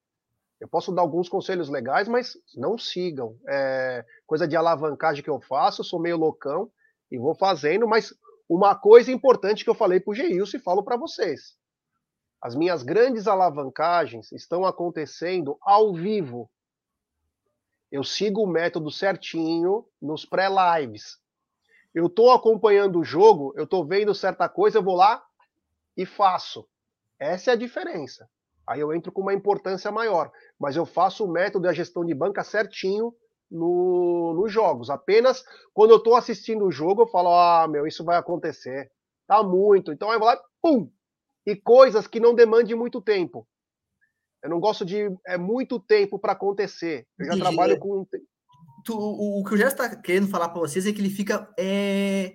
Eu 0.60 0.68
posso 0.68 0.92
dar 0.92 1.02
alguns 1.02 1.28
conselhos 1.28 1.70
legais, 1.70 2.08
mas 2.08 2.38
não 2.56 2.78
sigam. 2.78 3.38
É 3.48 4.06
coisa 4.26 4.48
de 4.48 4.56
alavancagem 4.56 5.24
que 5.24 5.30
eu 5.30 5.42
faço, 5.42 5.82
eu 5.82 5.86
sou 5.86 6.00
meio 6.00 6.18
loucão 6.18 6.72
e 7.12 7.18
vou 7.18 7.36
fazendo, 7.36 7.88
mas 7.88 8.14
uma 8.50 8.76
coisa 8.76 9.12
importante 9.12 9.64
que 9.64 9.70
eu 9.70 9.76
falei 9.76 10.00
para 10.00 10.12
o 10.12 10.16
Geilson 10.16 10.58
e 10.58 10.62
falo 10.62 10.84
para 10.84 10.98
vocês. 10.98 11.56
As 12.42 12.56
minhas 12.56 12.84
grandes 12.84 13.28
alavancagens 13.28 14.32
estão 14.32 14.66
acontecendo 14.66 15.58
ao 15.62 15.94
vivo. 15.94 16.50
Eu 17.92 18.04
sigo 18.04 18.44
o 18.44 18.48
método 18.48 18.92
certinho 18.92 19.86
nos 20.02 20.26
pré-lives. 20.26 21.18
Eu 21.94 22.08
estou 22.08 22.32
acompanhando 22.32 23.00
o 23.00 23.04
jogo, 23.04 23.54
eu 23.56 23.64
estou 23.64 23.86
vendo 23.86 24.14
certa 24.14 24.48
coisa, 24.48 24.78
eu 24.78 24.84
vou 24.84 24.96
lá 24.96 25.24
e 25.96 26.06
faço. 26.06 26.68
Essa 27.20 27.52
é 27.52 27.54
a 27.54 27.58
diferença. 27.58 28.30
Aí 28.68 28.82
eu 28.82 28.94
entro 28.94 29.12
com 29.12 29.22
uma 29.22 29.34
importância 29.34 29.90
maior, 29.92 30.32
mas 30.60 30.76
eu 30.76 30.86
faço 30.86 31.26
o 31.26 31.32
método 31.32 31.66
e 31.66 31.70
a 31.70 31.74
gestão 31.74 32.06
de 32.06 32.14
banca 32.14 32.44
certinho 32.44 33.16
no, 33.50 34.34
nos 34.36 34.52
jogos. 34.52 34.90
Apenas 34.90 35.44
quando 35.74 35.92
eu 35.92 35.98
estou 35.98 36.16
assistindo 36.16 36.66
o 36.66 36.72
jogo, 36.72 37.04
eu 37.04 37.08
falo: 37.08 37.30
ah, 37.30 37.68
meu, 37.68 37.88
isso 37.88 38.04
vai 38.04 38.18
acontecer. 38.18 38.92
Tá 39.26 39.42
muito. 39.42 39.92
Então 39.92 40.12
eu 40.12 40.20
vou 40.20 40.28
lá, 40.28 40.40
pum! 40.62 40.92
E 41.48 41.56
coisas 41.56 42.06
que 42.08 42.20
não 42.20 42.36
demandem 42.36 42.76
muito 42.76 43.02
tempo. 43.02 43.48
Eu 44.44 44.50
não 44.50 44.60
gosto 44.60 44.86
de 44.86 45.10
é 45.26 45.38
muito 45.38 45.80
tempo 45.80 46.20
para 46.20 46.34
acontecer. 46.34 47.08
Eu 47.18 47.26
já 47.26 47.32
Entendi. 47.32 47.42
trabalho 47.42 47.80
com. 47.80 48.06
Tu, 48.84 48.94
o, 48.94 49.40
o, 49.40 49.44
que 49.46 49.54
o 49.54 49.58
Gerson 49.58 49.84
está 49.84 49.96
querendo 49.96 50.28
falar 50.28 50.50
para 50.50 50.60
vocês 50.60 50.86
é 50.86 50.92
que 50.92 51.00
ele 51.00 51.10
fica. 51.10 51.50
É... 51.58 52.34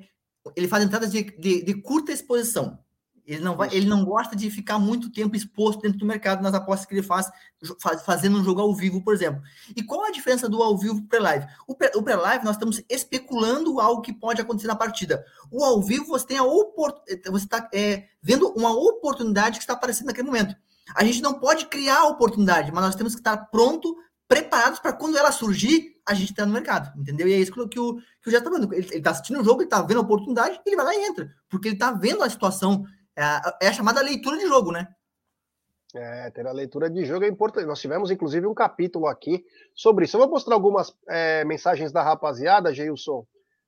Ele 0.57 0.66
faz 0.66 0.83
entradas 0.83 1.12
de, 1.12 1.22
de, 1.22 1.62
de 1.62 1.83
curta 1.83 2.11
exposição. 2.11 2.79
Ele 3.25 3.41
não, 3.41 3.57
vai, 3.57 3.69
ele 3.73 3.87
não 3.87 4.05
gosta 4.05 4.35
de 4.35 4.51
ficar 4.51 4.81
muito 4.81 5.11
tempo 5.11 5.37
exposto 5.37 5.81
dentro 5.81 5.99
do 5.99 6.07
mercado 6.07 6.43
nas 6.43 6.55
apostas 6.55 6.87
que 6.87 6.95
ele 6.95 7.03
faz, 7.03 7.31
fazendo 8.05 8.39
um 8.39 8.45
jogo 8.45 8.61
ao 8.61 8.75
vivo, 8.75 9.01
por 9.03 9.15
exemplo. 9.15 9.41
E 9.77 9.83
qual 9.83 10.05
a 10.05 10.11
diferença 10.11 10.49
do 10.49 10.61
ao 10.61 10.77
vivo 10.77 11.03
para 11.09 11.21
live? 11.21 11.47
O 11.67 12.03
pré-live 12.03 12.45
nós 12.45 12.57
estamos 12.57 12.83
especulando 12.89 13.81
algo 13.81 14.03
que 14.03 14.13
pode 14.13 14.41
acontecer 14.41 14.67
na 14.67 14.75
partida. 14.75 15.25
O 15.51 15.65
ao 15.65 15.81
vivo 15.81 16.07
você 16.07 16.27
tem 16.27 16.39
a 16.39 16.43
oportunidade, 16.43 17.31
você 17.31 17.45
está 17.45 17.69
é, 17.73 18.09
vendo 18.21 18.49
uma 18.57 18.73
oportunidade 18.73 19.59
que 19.59 19.63
está 19.63 19.75
aparecendo 19.75 20.09
naquele 20.09 20.27
momento. 20.27 20.57
A 20.95 21.05
gente 21.05 21.23
não 21.23 21.35
pode 21.35 21.67
criar 21.67 22.01
a 22.01 22.09
oportunidade, 22.09 22.73
mas 22.73 22.85
nós 22.85 22.97
temos 22.97 23.15
que 23.15 23.21
estar 23.21 23.37
pronto, 23.37 23.97
preparados 24.27 24.81
para 24.81 24.93
quando 24.93 25.17
ela 25.17 25.31
surgir, 25.31 25.93
a 26.05 26.15
gente 26.15 26.31
está 26.31 26.45
no 26.45 26.53
mercado, 26.53 26.99
entendeu? 26.99 27.29
E 27.29 27.35
é 27.35 27.39
isso 27.39 27.53
que 27.53 27.61
o, 27.61 27.69
que 27.69 27.79
o, 27.79 27.97
que 28.21 28.29
o 28.29 28.37
está 28.37 28.51
vendo. 28.51 28.73
Ele 28.75 28.97
está 28.97 29.11
assistindo 29.11 29.41
o 29.41 29.45
jogo, 29.45 29.61
ele 29.61 29.67
está 29.67 29.81
vendo 29.83 29.99
a 29.99 30.03
oportunidade, 30.03 30.61
ele 30.67 30.75
vai 30.77 30.85
lá 30.87 30.95
e 30.95 31.05
entra, 31.05 31.31
porque 31.49 31.69
ele 31.69 31.77
está 31.77 31.93
vendo 31.93 32.23
a 32.25 32.31
situação 32.31 32.85
é 33.16 33.22
a, 33.22 33.59
é 33.62 33.68
a 33.68 33.72
chamada 33.72 34.01
leitura 34.01 34.38
de 34.38 34.46
jogo, 34.46 34.72
né? 34.72 34.88
É, 35.94 36.31
ter 36.31 36.46
a 36.46 36.53
leitura 36.53 36.88
de 36.88 37.05
jogo 37.05 37.25
é 37.25 37.29
importante. 37.29 37.66
Nós 37.66 37.81
tivemos, 37.81 38.11
inclusive, 38.11 38.46
um 38.46 38.55
capítulo 38.55 39.07
aqui 39.07 39.44
sobre 39.75 40.07
isso. 40.07 40.16
Eu 40.16 40.20
vou 40.20 40.31
mostrar 40.31 40.55
algumas 40.55 40.94
é, 41.09 41.44
mensagens 41.44 41.92
da 41.92 42.03
rapaziada, 42.03 42.72
Geilson. 42.72 43.27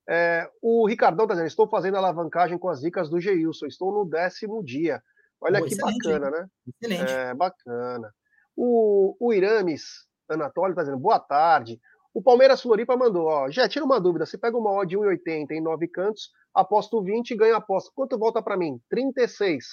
É, 0.09 0.48
o 0.62 0.87
Ricardão 0.87 1.24
está 1.24 1.35
dizendo: 1.35 1.48
estou 1.48 1.68
fazendo 1.68 1.96
alavancagem 1.96 2.57
com 2.57 2.68
as 2.68 2.80
dicas 2.80 3.11
do 3.11 3.20
Geilson, 3.20 3.66
estou 3.66 3.92
no 3.92 4.07
décimo 4.07 4.64
dia. 4.64 5.02
Olha 5.40 5.61
Pô, 5.61 5.66
que 5.66 5.76
bacana, 5.76 6.30
né? 6.30 6.46
Excelente. 6.66 7.12
É, 7.12 7.35
bacana. 7.35 8.11
O, 8.57 9.16
o 9.20 9.33
Irames 9.33 10.07
Anatólio 10.28 10.72
está 10.72 10.83
dizendo: 10.83 10.98
boa 10.98 11.20
tarde. 11.20 11.78
O 12.14 12.22
Palmeiras 12.22 12.62
Floripa 12.62 12.96
mandou, 12.96 13.27
ó, 13.27 13.50
já 13.50 13.68
tira 13.68 13.85
uma 13.85 14.00
dúvida, 14.00 14.24
você 14.24 14.38
pega 14.38 14.57
uma 14.57 14.70
odd 14.70 14.88
de 14.88 14.96
1,80 14.96 15.50
em 15.50 15.61
9 15.61 15.88
cantos, 15.88 16.31
aposto 16.55 17.03
20 17.03 17.33
e 17.33 17.37
ganho 17.37 17.57
a 17.57 17.59
aposta. 17.59 17.90
Quanto 17.92 18.16
volta 18.16 18.40
para 18.40 18.57
mim? 18.57 18.81
36. 18.88 19.64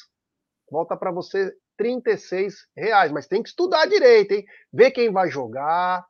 Volta 0.69 0.97
para 0.97 1.11
você 1.11 1.53
36 1.77 2.55
reais, 2.75 3.11
mas 3.11 3.27
tem 3.27 3.43
que 3.43 3.49
estudar 3.49 3.85
direito, 3.85 4.31
hein? 4.31 4.43
Ver 4.73 4.89
quem 4.89 5.11
vai 5.11 5.29
jogar, 5.29 6.03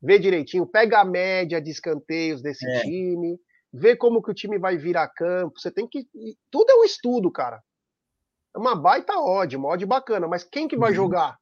ver 0.00 0.18
direitinho, 0.18 0.66
pega 0.66 1.00
a 1.00 1.04
média 1.04 1.60
de 1.60 1.70
escanteios 1.70 2.40
desse 2.40 2.66
é. 2.66 2.80
time, 2.80 3.38
ver 3.70 3.96
como 3.96 4.22
que 4.22 4.30
o 4.30 4.34
time 4.34 4.58
vai 4.58 4.78
vir 4.78 4.96
a 4.96 5.06
campo. 5.06 5.60
Você 5.60 5.70
tem 5.70 5.86
que. 5.86 6.08
Tudo 6.50 6.70
é 6.70 6.74
um 6.76 6.84
estudo, 6.84 7.30
cara. 7.30 7.62
é 8.54 8.58
uma 8.58 8.74
baita 8.74 9.18
odd, 9.18 9.54
uma 9.56 9.68
odd 9.68 9.84
bacana, 9.84 10.26
mas 10.26 10.42
quem 10.42 10.66
que 10.66 10.76
vai 10.76 10.90
uhum. 10.90 10.96
jogar? 10.96 11.36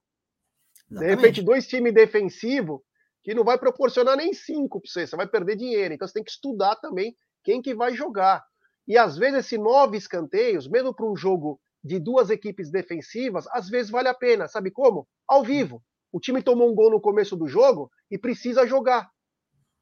De 0.91 1.07
repente, 1.07 1.41
dois 1.41 1.69
times 1.69 1.95
defensivos 1.95 2.81
que 3.25 3.35
não 3.35 3.43
vai 3.43 3.59
proporcionar 3.59 4.17
nem 4.17 4.35
cinco 4.35 4.81
para 4.81 4.91
você, 4.91 5.07
você 5.07 5.17
vai 5.17 5.27
perder 5.27 5.57
dinheiro. 5.57 5.95
Então 5.95 6.07
você 6.07 6.15
tem 6.15 6.23
que 6.23 6.31
estudar 6.31 6.77
também 6.77 7.17
quem 7.43 7.63
que 7.63 7.75
vai 7.75 7.95
jogar. 7.95 8.45
E 8.87 8.99
às 8.99 9.17
vezes 9.17 9.47
esse 9.47 9.57
nove 9.59 9.97
escanteios, 9.97 10.69
mesmo 10.69 10.95
para 10.95 11.11
um 11.11 11.17
jogo 11.17 11.59
de 11.83 11.99
duas 11.99 12.29
equipes 12.29 12.71
defensivas, 12.71 13.47
às 13.49 13.69
vezes 13.69 13.91
vale 13.91 14.09
a 14.09 14.15
pena. 14.15 14.47
Sabe 14.47 14.71
como? 14.71 15.09
Ao 15.27 15.43
vivo. 15.43 15.83
O 16.13 16.21
time 16.21 16.43
tomou 16.43 16.71
um 16.71 16.75
gol 16.75 16.91
no 16.91 17.01
começo 17.01 17.35
do 17.35 17.49
jogo 17.49 17.91
e 18.11 18.19
precisa 18.19 18.67
jogar. 18.67 19.11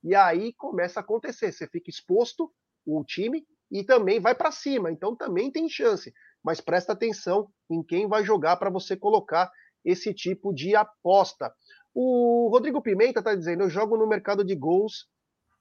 E 0.04 0.14
aí 0.14 0.52
começa 0.54 1.00
a 1.00 1.02
acontecer. 1.02 1.52
Você 1.52 1.66
fica 1.66 1.90
exposto, 1.90 2.50
o 2.86 3.04
time, 3.04 3.44
e 3.70 3.82
também 3.82 4.20
vai 4.20 4.34
para 4.36 4.52
cima. 4.52 4.90
Então 4.90 5.16
também 5.16 5.50
tem 5.50 5.68
chance. 5.68 6.12
Mas 6.44 6.60
presta 6.60 6.92
atenção 6.92 7.48
em 7.68 7.82
quem 7.82 8.08
vai 8.08 8.24
jogar 8.24 8.56
para 8.56 8.70
você 8.70 8.96
colocar 8.96 9.50
esse 9.84 10.14
tipo 10.14 10.52
de 10.52 10.76
aposta. 10.76 11.52
O 11.94 12.48
Rodrigo 12.50 12.80
Pimenta 12.80 13.20
está 13.20 13.34
dizendo: 13.34 13.62
eu 13.62 13.70
jogo 13.70 13.96
no 13.96 14.06
mercado 14.06 14.44
de 14.44 14.54
gols 14.54 15.06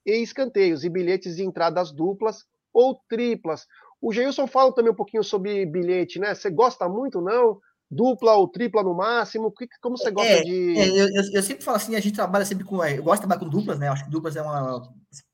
e 0.05 0.13
escanteios 0.21 0.83
e 0.83 0.89
bilhetes 0.89 1.35
de 1.35 1.43
entradas 1.43 1.91
duplas 1.91 2.45
ou 2.73 3.01
triplas. 3.07 3.65
O 4.01 4.11
Geilson 4.11 4.47
fala 4.47 4.73
também 4.73 4.91
um 4.91 4.95
pouquinho 4.95 5.23
sobre 5.23 5.65
bilhete, 5.65 6.19
né? 6.19 6.33
Você 6.33 6.49
gosta 6.49 6.89
muito, 6.89 7.21
não? 7.21 7.59
Dupla 7.89 8.33
ou 8.33 8.47
tripla 8.47 8.81
no 8.81 8.95
máximo? 8.95 9.53
Como 9.81 9.97
você 9.97 10.09
gosta 10.09 10.31
é, 10.31 10.41
de. 10.41 10.77
É, 10.77 10.87
eu, 10.87 11.07
eu, 11.33 11.43
sempre 11.43 11.63
falo 11.63 11.77
assim, 11.77 11.95
a 11.95 11.99
gente 11.99 12.15
trabalha 12.15 12.45
sempre 12.45 12.63
com. 12.63 12.83
Eu 12.83 13.03
gosto 13.03 13.21
de 13.21 13.27
trabalhar 13.27 13.39
com 13.39 13.49
duplas, 13.49 13.77
né? 13.77 13.89
Acho 13.89 14.05
que 14.05 14.09
duplas 14.09 14.35
é 14.35 14.41
uma. 14.41 14.81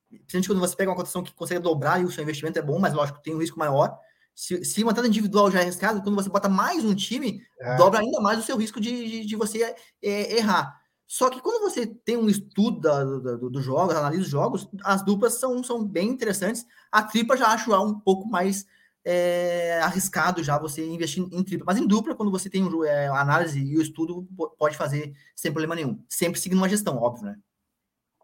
Principalmente 0.09 0.47
quando 0.47 0.59
você 0.59 0.75
pega 0.75 0.89
uma 0.89 0.95
cotação 0.95 1.23
que 1.23 1.33
consegue 1.33 1.61
dobrar 1.61 2.01
e 2.01 2.05
o 2.05 2.11
seu 2.11 2.23
investimento 2.23 2.57
é 2.57 2.61
bom, 2.61 2.79
mas 2.79 2.93
lógico, 2.93 3.21
tem 3.21 3.35
um 3.35 3.39
risco 3.39 3.59
maior. 3.59 3.97
Se, 4.33 4.63
se 4.65 4.83
uma 4.83 4.91
entrada 4.91 5.07
individual 5.07 5.49
já 5.49 5.59
é 5.59 5.61
arriscado, 5.63 6.01
quando 6.01 6.15
você 6.15 6.29
bota 6.29 6.49
mais 6.49 6.83
um 6.83 6.93
time, 6.93 7.41
é. 7.59 7.75
dobra 7.75 7.99
ainda 7.99 8.19
mais 8.21 8.39
o 8.39 8.43
seu 8.43 8.57
risco 8.57 8.79
de, 8.79 9.09
de, 9.09 9.25
de 9.25 9.35
você 9.35 9.75
é, 10.01 10.37
errar. 10.37 10.75
Só 11.07 11.29
que 11.29 11.39
quando 11.39 11.61
você 11.61 11.87
tem 11.87 12.17
um 12.17 12.27
estudo 12.27 12.81
da, 12.81 13.01
do, 13.01 13.49
do 13.49 13.61
jogo, 13.61 13.91
analisa 13.91 14.23
os 14.23 14.27
jogos, 14.27 14.69
as 14.83 15.01
duplas 15.05 15.35
são, 15.35 15.63
são 15.63 15.81
bem 15.81 16.09
interessantes. 16.09 16.65
A 16.91 17.01
tripla 17.01 17.37
já 17.37 17.47
acho 17.47 17.73
um 17.81 17.97
pouco 17.97 18.27
mais 18.27 18.65
é, 19.05 19.79
arriscado 19.81 20.43
já 20.43 20.59
você 20.59 20.85
investir 20.85 21.23
em 21.31 21.43
tripla. 21.45 21.63
Mas 21.65 21.77
em 21.77 21.87
dupla, 21.87 22.13
quando 22.13 22.29
você 22.29 22.49
tem 22.49 22.61
um, 22.61 22.83
é, 22.83 23.07
a 23.07 23.21
análise 23.21 23.57
e 23.57 23.77
o 23.77 23.81
estudo, 23.81 24.27
pode 24.59 24.75
fazer 24.75 25.13
sem 25.33 25.49
problema 25.49 25.75
nenhum. 25.75 26.03
Sempre 26.09 26.41
seguindo 26.41 26.57
uma 26.57 26.67
gestão, 26.67 26.97
óbvio, 26.97 27.27
né? 27.27 27.37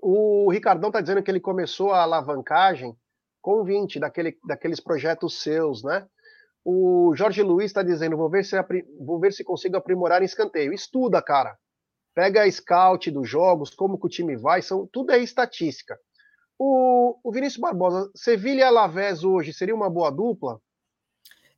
O 0.01 0.51
Ricardão 0.51 0.89
está 0.89 0.99
dizendo 0.99 1.23
que 1.23 1.31
ele 1.31 1.39
começou 1.39 1.93
a 1.93 2.01
alavancagem 2.01 2.93
com 3.41 3.63
20 3.63 3.97
daquele, 3.97 4.37
daqueles 4.45 4.81
projetos 4.81 5.41
seus, 5.41 5.81
né? 5.83 6.05
O 6.65 7.13
Jorge 7.15 7.41
Luiz 7.41 7.67
está 7.67 7.81
dizendo: 7.81 8.17
vou 8.17 8.29
ver, 8.29 8.43
se, 8.43 8.57
vou 8.99 9.21
ver 9.21 9.31
se 9.31 9.41
consigo 9.41 9.77
aprimorar 9.77 10.21
em 10.21 10.25
escanteio. 10.25 10.73
Estuda, 10.73 11.21
cara 11.21 11.57
pega 12.13 12.43
a 12.43 12.51
scout 12.51 13.09
dos 13.11 13.29
jogos, 13.29 13.71
como 13.71 13.99
que 13.99 14.05
o 14.05 14.09
time 14.09 14.35
vai, 14.35 14.61
são, 14.61 14.87
tudo 14.91 15.11
é 15.11 15.19
estatística. 15.19 15.97
O, 16.57 17.17
o 17.23 17.31
Vinícius 17.31 17.59
Barbosa, 17.59 18.09
Sevilha 18.15 18.59
e 18.59 18.63
Alavés 18.63 19.23
hoje 19.23 19.53
seria 19.53 19.75
uma 19.75 19.89
boa 19.89 20.11
dupla? 20.11 20.59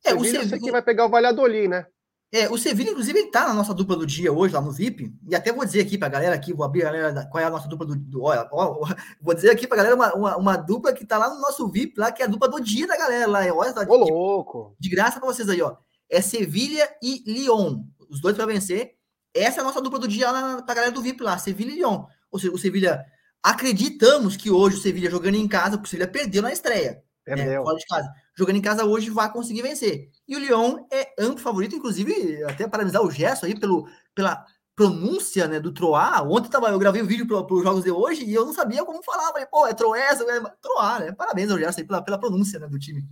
É, 0.04 0.10
Sevilha, 0.10 0.20
o 0.20 0.24
Sevilha, 0.24 0.48
você 0.48 0.58
que 0.58 0.72
vai 0.72 0.82
pegar 0.82 1.06
o 1.06 1.10
Valladolid, 1.10 1.68
né? 1.68 1.86
É, 2.32 2.48
o 2.50 2.58
Sevilha, 2.58 2.90
inclusive, 2.90 3.18
ele 3.18 3.30
tá 3.30 3.46
na 3.46 3.54
nossa 3.54 3.72
dupla 3.72 3.96
do 3.96 4.04
dia 4.04 4.32
hoje, 4.32 4.52
lá 4.52 4.60
no 4.60 4.72
VIP, 4.72 5.14
e 5.28 5.34
até 5.34 5.52
vou 5.52 5.64
dizer 5.64 5.80
aqui 5.80 5.96
pra 5.96 6.08
galera 6.08 6.34
aqui, 6.34 6.52
vou 6.52 6.66
abrir 6.66 6.82
a 6.82 6.86
galera, 6.86 7.28
qual 7.30 7.42
é 7.42 7.46
a 7.46 7.50
nossa 7.50 7.68
dupla 7.68 7.86
do, 7.86 7.94
do 7.94 8.22
olha, 8.22 8.48
vou 9.22 9.34
dizer 9.34 9.50
aqui 9.50 9.66
pra 9.66 9.76
galera 9.76 9.94
uma, 9.94 10.12
uma, 10.12 10.36
uma, 10.36 10.56
dupla 10.56 10.92
que 10.92 11.06
tá 11.06 11.18
lá 11.18 11.32
no 11.32 11.40
nosso 11.40 11.68
VIP, 11.68 11.98
lá, 11.98 12.10
que 12.10 12.22
é 12.22 12.24
a 12.24 12.28
dupla 12.28 12.48
do 12.48 12.60
dia 12.60 12.86
da 12.86 12.96
galera 12.96 13.26
lá, 13.28 13.40
olha, 13.54 13.72
tá, 13.72 13.86
Ô, 13.88 13.96
louco! 13.96 14.74
De, 14.78 14.88
de 14.88 14.94
graça 14.94 15.20
pra 15.20 15.28
vocês 15.28 15.48
aí, 15.48 15.62
ó, 15.62 15.76
é 16.10 16.20
Sevilha 16.20 16.88
e 17.00 17.22
Lyon, 17.26 17.84
os 18.10 18.20
dois 18.20 18.36
para 18.36 18.46
vencer, 18.46 18.95
essa 19.38 19.58
é 19.58 19.60
a 19.60 19.64
nossa 19.64 19.80
dupla 19.80 19.98
do 19.98 20.08
dia 20.08 20.28
para 20.28 20.72
a 20.72 20.74
galera 20.74 20.92
do 20.92 21.02
VIP 21.02 21.22
lá, 21.22 21.38
Sevilha 21.38 21.72
e 21.72 21.76
Lyon. 21.76 22.04
Ou 22.30 22.38
seja, 22.38 22.52
o 22.52 22.58
Sevilha. 22.58 23.04
Acreditamos 23.42 24.36
que 24.36 24.50
hoje 24.50 24.76
o 24.76 24.80
Sevilha 24.80 25.10
jogando 25.10 25.36
em 25.36 25.46
casa, 25.46 25.76
porque 25.76 25.86
o 25.86 25.90
Sevilha 25.90 26.08
perdeu 26.08 26.42
na 26.42 26.52
estreia. 26.52 27.02
Né, 27.26 27.36
perdeu. 27.36 27.60
Né, 27.60 27.62
fora 27.62 27.76
de 27.76 27.86
casa. 27.86 28.12
Jogando 28.36 28.56
em 28.56 28.62
casa 28.62 28.84
hoje 28.84 29.10
vai 29.10 29.32
conseguir 29.32 29.62
vencer. 29.62 30.10
E 30.26 30.36
o 30.36 30.38
Lyon 30.38 30.84
é 30.92 31.14
amplo 31.18 31.38
favorito, 31.38 31.76
inclusive, 31.76 32.42
até 32.44 32.66
parabenizar 32.68 33.02
o 33.02 33.10
Gesso 33.10 33.46
aí 33.46 33.58
pelo, 33.58 33.88
pela 34.14 34.44
pronúncia 34.74 35.48
né, 35.48 35.58
do 35.58 35.72
Troá. 35.72 36.22
Ontem 36.22 36.50
tava, 36.50 36.68
eu 36.68 36.78
gravei 36.78 37.00
o 37.00 37.04
um 37.04 37.08
vídeo 37.08 37.26
para 37.26 37.54
os 37.54 37.62
jogos 37.62 37.82
de 37.82 37.90
hoje 37.90 38.24
e 38.24 38.34
eu 38.34 38.44
não 38.44 38.52
sabia 38.52 38.84
como 38.84 39.02
falar. 39.02 39.32
Falei, 39.32 39.46
pô, 39.46 39.66
é 39.66 39.72
Troessa, 39.72 40.22
é 40.24 40.40
Troá, 40.60 41.00
né? 41.00 41.12
Parabéns 41.12 41.50
ao 41.50 41.58
Gesso 41.58 41.80
aí 41.80 41.86
pela, 41.86 42.02
pela 42.02 42.18
pronúncia 42.18 42.58
né, 42.58 42.68
do 42.68 42.78
time. 42.78 43.02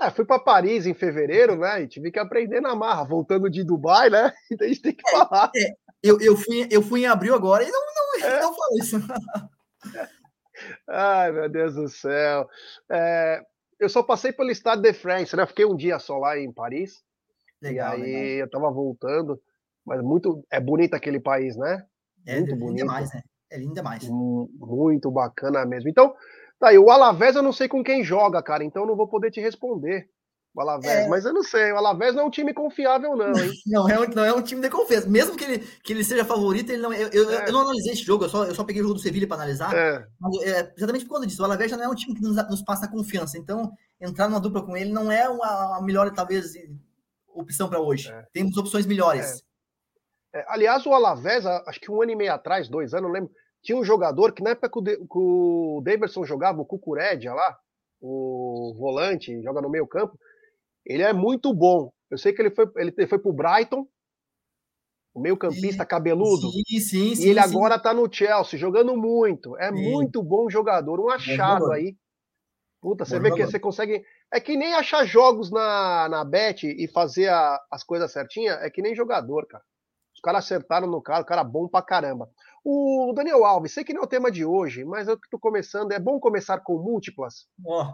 É, 0.00 0.10
fui 0.10 0.24
para 0.24 0.38
Paris 0.38 0.86
em 0.86 0.94
fevereiro, 0.94 1.56
né? 1.56 1.82
E 1.82 1.88
tive 1.88 2.12
que 2.12 2.18
aprender 2.18 2.60
na 2.60 2.74
marra, 2.74 3.04
voltando 3.04 3.50
de 3.50 3.64
Dubai, 3.64 4.08
né? 4.08 4.32
Então 4.50 4.66
a 4.66 4.68
gente 4.68 4.82
tem 4.82 4.94
que 4.94 5.08
é, 5.08 5.10
falar. 5.10 5.50
É, 5.56 5.72
eu, 6.02 6.20
eu, 6.20 6.36
fui, 6.36 6.68
eu 6.70 6.82
fui 6.82 7.00
em 7.00 7.06
abril 7.06 7.34
agora 7.34 7.64
e 7.64 7.70
não, 7.70 7.80
não, 7.80 8.28
é. 8.28 8.40
não 8.40 8.54
falo 8.54 8.78
isso. 8.78 8.96
Ai, 10.88 11.32
meu 11.32 11.48
Deus 11.48 11.74
do 11.74 11.88
céu. 11.88 12.48
É, 12.90 13.42
eu 13.78 13.88
só 13.88 14.02
passei 14.02 14.32
pelo 14.32 14.50
estado 14.50 14.82
de 14.82 14.92
France, 14.92 15.36
né? 15.36 15.46
Fiquei 15.46 15.64
um 15.64 15.76
dia 15.76 15.98
só 15.98 16.18
lá 16.18 16.38
em 16.38 16.52
Paris. 16.52 17.02
Legal, 17.60 17.98
e 17.98 18.02
aí 18.02 18.12
legal. 18.12 18.46
eu 18.46 18.50
tava 18.50 18.70
voltando. 18.70 19.40
Mas 19.84 20.00
muito. 20.02 20.44
É 20.50 20.60
bonito 20.60 20.94
aquele 20.94 21.18
país, 21.18 21.56
né? 21.56 21.84
É, 22.26 22.36
muito 22.36 22.56
bonito. 22.56 22.78
Demais, 22.78 23.12
né? 23.12 23.22
É 23.50 23.58
lindo 23.58 23.74
demais. 23.74 24.06
Muito 24.08 25.10
bacana 25.10 25.64
mesmo. 25.64 25.88
Então, 25.88 26.14
Tá, 26.58 26.72
e 26.72 26.78
o 26.78 26.90
Alavés 26.90 27.36
eu 27.36 27.42
não 27.42 27.52
sei 27.52 27.68
com 27.68 27.84
quem 27.84 28.02
joga, 28.02 28.42
cara, 28.42 28.64
então 28.64 28.82
eu 28.82 28.88
não 28.88 28.96
vou 28.96 29.06
poder 29.08 29.30
te 29.30 29.40
responder. 29.40 30.08
O 30.54 30.60
Alavés, 30.60 31.06
é... 31.06 31.08
mas 31.08 31.24
eu 31.24 31.32
não 31.32 31.42
sei, 31.42 31.70
o 31.70 31.76
Alavés 31.76 32.14
não 32.14 32.24
é 32.24 32.26
um 32.26 32.30
time 32.30 32.52
confiável, 32.52 33.14
não, 33.14 33.28
hein? 33.28 33.52
não, 33.66 33.88
é 33.88 34.00
um, 34.00 34.08
não 34.08 34.24
é 34.24 34.32
um 34.32 34.42
time 34.42 34.60
de 34.60 34.68
confiança. 34.68 35.08
Mesmo 35.08 35.36
que 35.36 35.44
ele, 35.44 35.58
que 35.84 35.92
ele 35.92 36.02
seja 36.02 36.24
favorito, 36.24 36.70
ele 36.70 36.82
não. 36.82 36.92
Eu, 36.92 37.08
eu, 37.10 37.30
é. 37.30 37.48
eu 37.48 37.52
não 37.52 37.60
analisei 37.60 37.92
esse 37.92 38.02
jogo, 38.02 38.24
eu 38.24 38.28
só, 38.28 38.44
eu 38.44 38.54
só 38.54 38.64
peguei 38.64 38.82
o 38.82 38.84
jogo 38.84 38.94
do 38.94 39.00
Sevilha 39.00 39.28
para 39.28 39.36
analisar. 39.36 39.72
É. 39.72 40.04
Mas, 40.18 40.42
é, 40.42 40.72
exatamente 40.76 41.04
por 41.04 41.14
conta 41.14 41.28
disso. 41.28 41.42
O 41.42 41.44
Alavés 41.44 41.70
já 41.70 41.76
não 41.76 41.84
é 41.84 41.88
um 41.88 41.94
time 41.94 42.14
que 42.14 42.22
nos, 42.22 42.34
nos 42.34 42.62
passa 42.62 42.88
confiança. 42.88 43.38
Então, 43.38 43.70
entrar 44.00 44.28
numa 44.28 44.40
dupla 44.40 44.64
com 44.64 44.76
ele 44.76 44.90
não 44.90 45.12
é 45.12 45.28
uma, 45.28 45.80
melhor, 45.80 46.10
talvez, 46.12 46.54
opção 47.28 47.68
para 47.68 47.80
hoje. 47.80 48.10
É. 48.10 48.24
Temos 48.32 48.56
opções 48.56 48.84
melhores. 48.84 49.44
É. 50.34 50.40
É, 50.40 50.44
aliás, 50.48 50.84
o 50.86 50.92
Alavés, 50.92 51.46
acho 51.46 51.80
que 51.80 51.90
um 51.90 52.02
ano 52.02 52.12
e 52.12 52.16
meio 52.16 52.32
atrás, 52.32 52.68
dois 52.68 52.92
anos, 52.94 53.06
não 53.06 53.12
lembro 53.12 53.30
tinha 53.68 53.76
um 53.76 53.84
jogador 53.84 54.32
que 54.32 54.42
na 54.42 54.50
época 54.50 54.70
que 54.70 54.96
o, 55.10 55.82
Davidson 55.84 56.24
jogava, 56.24 56.58
o 56.58 56.64
Cucurédia 56.64 57.34
lá, 57.34 57.58
o 58.00 58.74
volante, 58.78 59.42
joga 59.42 59.60
no 59.60 59.68
meio 59.68 59.86
campo, 59.86 60.18
ele 60.86 61.02
é 61.02 61.12
muito 61.12 61.52
bom. 61.52 61.92
Eu 62.10 62.16
sei 62.16 62.32
que 62.32 62.40
ele 62.40 62.50
foi, 62.50 62.66
ele 62.76 63.06
foi 63.06 63.18
pro 63.18 63.30
Brighton, 63.30 63.86
o 65.12 65.20
meio 65.20 65.36
campista 65.36 65.84
cabeludo. 65.84 66.50
Sim, 66.50 66.80
sim, 66.80 67.14
sim. 67.14 67.26
E 67.26 67.28
ele 67.28 67.42
sim. 67.42 67.46
agora 67.46 67.78
tá 67.78 67.92
no 67.92 68.10
Chelsea, 68.10 68.58
jogando 68.58 68.96
muito. 68.96 69.54
É 69.58 69.68
sim. 69.68 69.90
muito 69.90 70.22
bom 70.22 70.48
jogador, 70.48 70.98
um 70.98 71.10
achado 71.10 71.70
aí. 71.70 71.94
Puta, 72.80 73.04
você 73.04 73.16
bom 73.16 73.24
vê 73.24 73.28
jogador. 73.28 73.44
que 73.44 73.52
você 73.52 73.60
consegue. 73.60 74.02
É 74.32 74.40
que 74.40 74.56
nem 74.56 74.72
achar 74.72 75.04
jogos 75.04 75.50
na, 75.50 76.08
na 76.08 76.24
Bet 76.24 76.66
e 76.66 76.88
fazer 76.88 77.28
a, 77.28 77.60
as 77.70 77.84
coisas 77.84 78.10
certinhas, 78.10 78.62
é 78.62 78.70
que 78.70 78.80
nem 78.80 78.94
jogador, 78.94 79.46
cara. 79.46 79.64
Os 80.18 80.20
caras 80.20 80.44
acertaram 80.44 80.88
no 80.88 81.00
cara, 81.00 81.22
o 81.22 81.24
cara 81.24 81.44
bom 81.44 81.68
pra 81.68 81.80
caramba. 81.80 82.28
O 82.64 83.12
Daniel 83.14 83.44
Alves, 83.44 83.72
sei 83.72 83.84
que 83.84 83.94
não 83.94 84.02
é 84.02 84.04
o 84.04 84.08
tema 84.08 84.32
de 84.32 84.44
hoje, 84.44 84.84
mas 84.84 85.06
eu 85.06 85.14
estou 85.14 85.38
começando. 85.38 85.92
É 85.92 86.00
bom 86.00 86.18
começar 86.18 86.58
com 86.58 86.76
múltiplas? 86.82 87.46
Oh, 87.64 87.86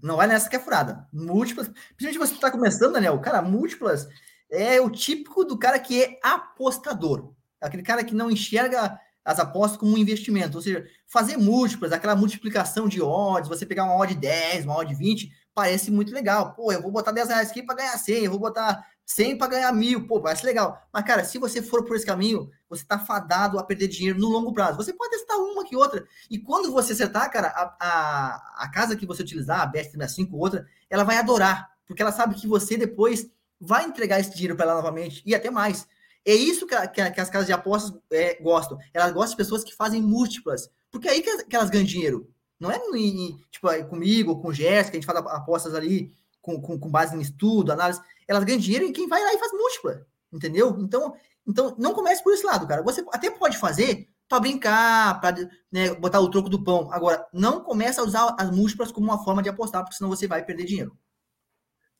não 0.00 0.16
vai 0.16 0.28
nessa 0.28 0.48
que 0.48 0.54
é 0.54 0.60
furada. 0.60 1.08
Múltiplas. 1.12 1.68
Principalmente 1.96 2.18
você 2.18 2.34
está 2.34 2.52
começando, 2.52 2.92
Daniel. 2.92 3.20
Cara, 3.20 3.42
múltiplas 3.42 4.06
é 4.48 4.80
o 4.80 4.88
típico 4.88 5.44
do 5.44 5.58
cara 5.58 5.80
que 5.80 6.04
é 6.04 6.20
apostador. 6.22 7.34
Aquele 7.60 7.82
cara 7.82 8.04
que 8.04 8.14
não 8.14 8.30
enxerga 8.30 8.96
as 9.24 9.40
apostas 9.40 9.76
como 9.76 9.92
um 9.92 9.98
investimento. 9.98 10.58
Ou 10.58 10.62
seja, 10.62 10.86
fazer 11.08 11.36
múltiplas, 11.36 11.90
aquela 11.90 12.14
multiplicação 12.14 12.86
de 12.86 13.02
odds, 13.02 13.48
você 13.48 13.66
pegar 13.66 13.84
uma 13.84 13.96
odd 13.96 14.14
10, 14.14 14.66
uma 14.66 14.76
odd 14.76 14.94
20, 14.94 15.28
parece 15.52 15.90
muito 15.90 16.14
legal. 16.14 16.54
Pô, 16.54 16.70
eu 16.70 16.80
vou 16.80 16.92
botar 16.92 17.10
10 17.10 17.28
reais 17.28 17.50
aqui 17.50 17.60
para 17.60 17.74
ganhar 17.74 17.98
100, 17.98 18.24
eu 18.24 18.30
vou 18.30 18.38
botar 18.38 18.86
100 19.14 19.38
para 19.38 19.48
ganhar 19.48 19.72
mil, 19.72 20.06
pô, 20.06 20.20
parece 20.20 20.46
legal. 20.46 20.80
Mas, 20.92 21.04
cara, 21.04 21.24
se 21.24 21.36
você 21.36 21.60
for 21.60 21.84
por 21.84 21.96
esse 21.96 22.06
caminho, 22.06 22.48
você 22.68 22.82
está 22.82 22.96
fadado 22.96 23.58
a 23.58 23.64
perder 23.64 23.88
dinheiro 23.88 24.18
no 24.18 24.28
longo 24.28 24.52
prazo. 24.52 24.76
Você 24.76 24.92
pode 24.92 25.10
testar 25.10 25.36
uma 25.36 25.64
que 25.64 25.74
outra. 25.74 26.06
E 26.30 26.38
quando 26.38 26.70
você 26.70 26.92
acertar, 26.92 27.30
cara, 27.30 27.48
a, 27.48 27.76
a, 27.80 28.64
a 28.64 28.70
casa 28.70 28.94
que 28.94 29.06
você 29.06 29.22
utilizar, 29.22 29.60
a 29.62 29.66
Best 29.66 29.96
5 29.96 30.34
ou 30.34 30.40
outra, 30.40 30.64
ela 30.88 31.02
vai 31.02 31.16
adorar. 31.16 31.70
Porque 31.86 32.00
ela 32.00 32.12
sabe 32.12 32.36
que 32.36 32.46
você 32.46 32.76
depois 32.76 33.28
vai 33.60 33.84
entregar 33.84 34.20
esse 34.20 34.30
dinheiro 34.30 34.54
para 34.54 34.66
ela 34.66 34.74
novamente 34.74 35.22
e 35.26 35.34
até 35.34 35.50
mais. 35.50 35.88
É 36.24 36.32
isso 36.32 36.64
que, 36.64 36.76
que, 36.88 37.10
que 37.10 37.20
as 37.20 37.30
casas 37.30 37.46
de 37.46 37.52
apostas 37.52 37.98
é, 38.12 38.40
gostam. 38.40 38.78
Elas 38.94 39.12
gostam 39.12 39.30
de 39.32 39.36
pessoas 39.38 39.64
que 39.64 39.74
fazem 39.74 40.00
múltiplas. 40.00 40.70
Porque 40.88 41.08
é 41.08 41.12
aí 41.12 41.22
que, 41.22 41.44
que 41.46 41.56
elas 41.56 41.68
ganham 41.68 41.84
dinheiro. 41.84 42.32
Não 42.60 42.70
é 42.70 42.76
em, 42.94 43.36
tipo, 43.50 43.68
comigo, 43.86 44.40
com 44.40 44.48
o 44.48 44.54
Jéssica, 44.54 44.96
a 44.96 45.00
gente 45.00 45.06
faz 45.06 45.18
apostas 45.18 45.74
ali 45.74 46.12
com, 46.42 46.60
com, 46.60 46.78
com, 46.78 46.90
base 46.90 47.16
em 47.16 47.20
estudo, 47.20 47.72
análise, 47.72 48.00
elas 48.30 48.44
ganham 48.44 48.60
dinheiro 48.60 48.84
em 48.84 48.92
quem 48.92 49.08
vai 49.08 49.20
lá 49.20 49.34
e 49.34 49.38
faz 49.38 49.52
múltipla, 49.52 50.06
entendeu? 50.32 50.76
Então, 50.78 51.12
então 51.46 51.74
não 51.76 51.92
comece 51.92 52.22
por 52.22 52.32
esse 52.32 52.46
lado, 52.46 52.66
cara. 52.66 52.82
Você 52.82 53.04
até 53.12 53.28
pode 53.28 53.58
fazer 53.58 54.08
para 54.28 54.38
brincar, 54.38 55.20
para 55.20 55.36
né, 55.72 55.92
botar 55.94 56.20
o 56.20 56.30
troco 56.30 56.48
do 56.48 56.62
pão. 56.62 56.88
Agora, 56.92 57.26
não 57.32 57.60
comece 57.60 57.98
a 57.98 58.04
usar 58.04 58.36
as 58.38 58.48
múltiplas 58.50 58.92
como 58.92 59.08
uma 59.08 59.24
forma 59.24 59.42
de 59.42 59.48
apostar, 59.48 59.82
porque 59.82 59.96
senão 59.96 60.08
você 60.08 60.28
vai 60.28 60.44
perder 60.44 60.64
dinheiro. 60.64 60.96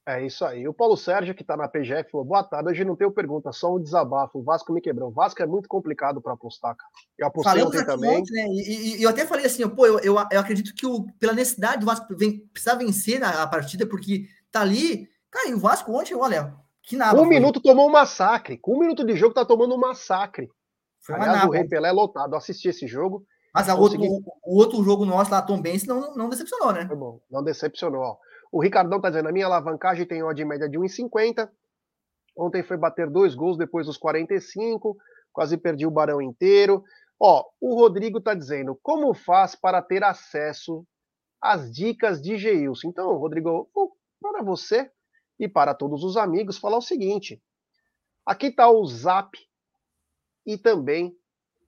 É 0.06 0.24
isso 0.24 0.44
aí. 0.44 0.66
O 0.66 0.72
Paulo 0.72 0.96
Sérgio, 0.96 1.34
que 1.34 1.42
está 1.42 1.56
na 1.56 1.68
PGF, 1.68 2.10
falou: 2.10 2.26
boa 2.26 2.42
tarde. 2.42 2.70
Hoje 2.70 2.84
não 2.84 2.96
tenho 2.96 3.10
pergunta, 3.10 3.52
só 3.52 3.74
um 3.74 3.82
desabafo. 3.82 4.38
O 4.38 4.42
Vasco 4.42 4.72
me 4.72 4.80
quebrou. 4.80 5.10
O 5.10 5.12
Vasco 5.12 5.42
é 5.42 5.46
muito 5.46 5.68
complicado 5.68 6.22
para 6.22 6.32
apostar, 6.32 6.74
cara. 6.74 6.90
Eu 7.18 7.26
apostei 7.26 7.52
Falamos 7.52 7.74
ontem 7.74 7.86
também. 7.86 8.20
Ontem, 8.20 8.32
né? 8.32 8.48
e, 8.50 8.96
e, 8.96 9.02
eu 9.02 9.10
até 9.10 9.26
falei 9.26 9.46
assim: 9.46 9.68
pô, 9.68 9.86
eu, 9.86 9.98
eu, 9.98 10.16
eu 10.30 10.40
acredito 10.40 10.74
que 10.74 10.86
o, 10.86 11.06
pela 11.18 11.32
necessidade 11.32 11.80
do 11.80 11.86
Vasco 11.86 12.16
vem, 12.16 12.38
precisa 12.48 12.76
vencer 12.76 13.22
a, 13.22 13.42
a 13.42 13.46
partida, 13.46 13.86
porque 13.86 14.26
tá 14.50 14.60
ali. 14.62 15.08
Cara, 15.30 15.48
e 15.48 15.54
o 15.54 15.58
Vasco 15.58 15.92
ontem, 15.92 16.14
olha, 16.14 16.54
que 16.82 16.96
nada. 16.96 17.16
Um 17.16 17.24
foi. 17.24 17.28
minuto 17.28 17.60
tomou 17.60 17.88
um 17.88 17.92
massacre. 17.92 18.58
Com 18.58 18.76
um 18.76 18.80
minuto 18.80 19.04
de 19.04 19.14
jogo, 19.16 19.34
tá 19.34 19.44
tomando 19.44 19.74
um 19.74 19.78
massacre. 19.78 20.50
Foi 21.00 21.14
Aliás, 21.14 21.44
o 21.44 21.50
Rei 21.50 21.66
Pelé 21.66 21.92
lotado. 21.92 22.34
Eu 22.34 22.38
assisti 22.38 22.68
esse 22.68 22.86
jogo. 22.86 23.24
Mas 23.54 23.66
consegui... 23.72 24.08
outro, 24.08 24.32
o, 24.44 24.58
outro 24.58 24.82
jogo 24.84 25.04
nosso 25.04 25.30
lá, 25.30 25.42
Tom 25.42 25.60
Benz, 25.60 25.84
não, 25.84 26.14
não 26.14 26.28
decepcionou, 26.28 26.72
né? 26.72 26.86
Foi 26.86 26.96
bom, 26.96 27.20
não 27.30 27.42
decepcionou. 27.42 28.18
O 28.52 28.60
Ricardão 28.60 28.98
está 28.98 29.10
dizendo: 29.10 29.28
a 29.28 29.32
minha 29.32 29.46
alavancagem 29.46 30.06
tem 30.06 30.22
odd 30.22 30.44
média 30.44 30.68
de 30.68 30.78
1,50. 30.78 31.48
Ontem 32.36 32.62
foi 32.62 32.76
bater 32.76 33.10
dois 33.10 33.34
gols 33.34 33.58
depois 33.58 33.86
dos 33.86 33.96
45. 33.96 34.96
Quase 35.32 35.56
perdi 35.56 35.86
o 35.86 35.90
Barão 35.90 36.20
inteiro. 36.22 36.82
Ó, 37.18 37.44
o 37.60 37.74
Rodrigo 37.74 38.18
está 38.18 38.34
dizendo: 38.34 38.78
como 38.82 39.12
faz 39.14 39.54
para 39.54 39.82
ter 39.82 40.02
acesso 40.04 40.84
às 41.40 41.72
dicas 41.72 42.20
de 42.20 42.36
Geilson? 42.36 42.88
Então, 42.88 43.16
Rodrigo, 43.16 43.68
para 44.20 44.42
você 44.42 44.90
e 45.40 45.48
para 45.48 45.74
todos 45.74 46.05
os 46.05 46.16
amigos, 46.16 46.59
falar 46.59 46.76
o 46.76 46.83
seguinte: 46.83 47.42
aqui 48.24 48.46
está 48.46 48.70
o 48.70 48.87
Zap 48.87 49.37
e 50.46 50.57
também 50.57 51.16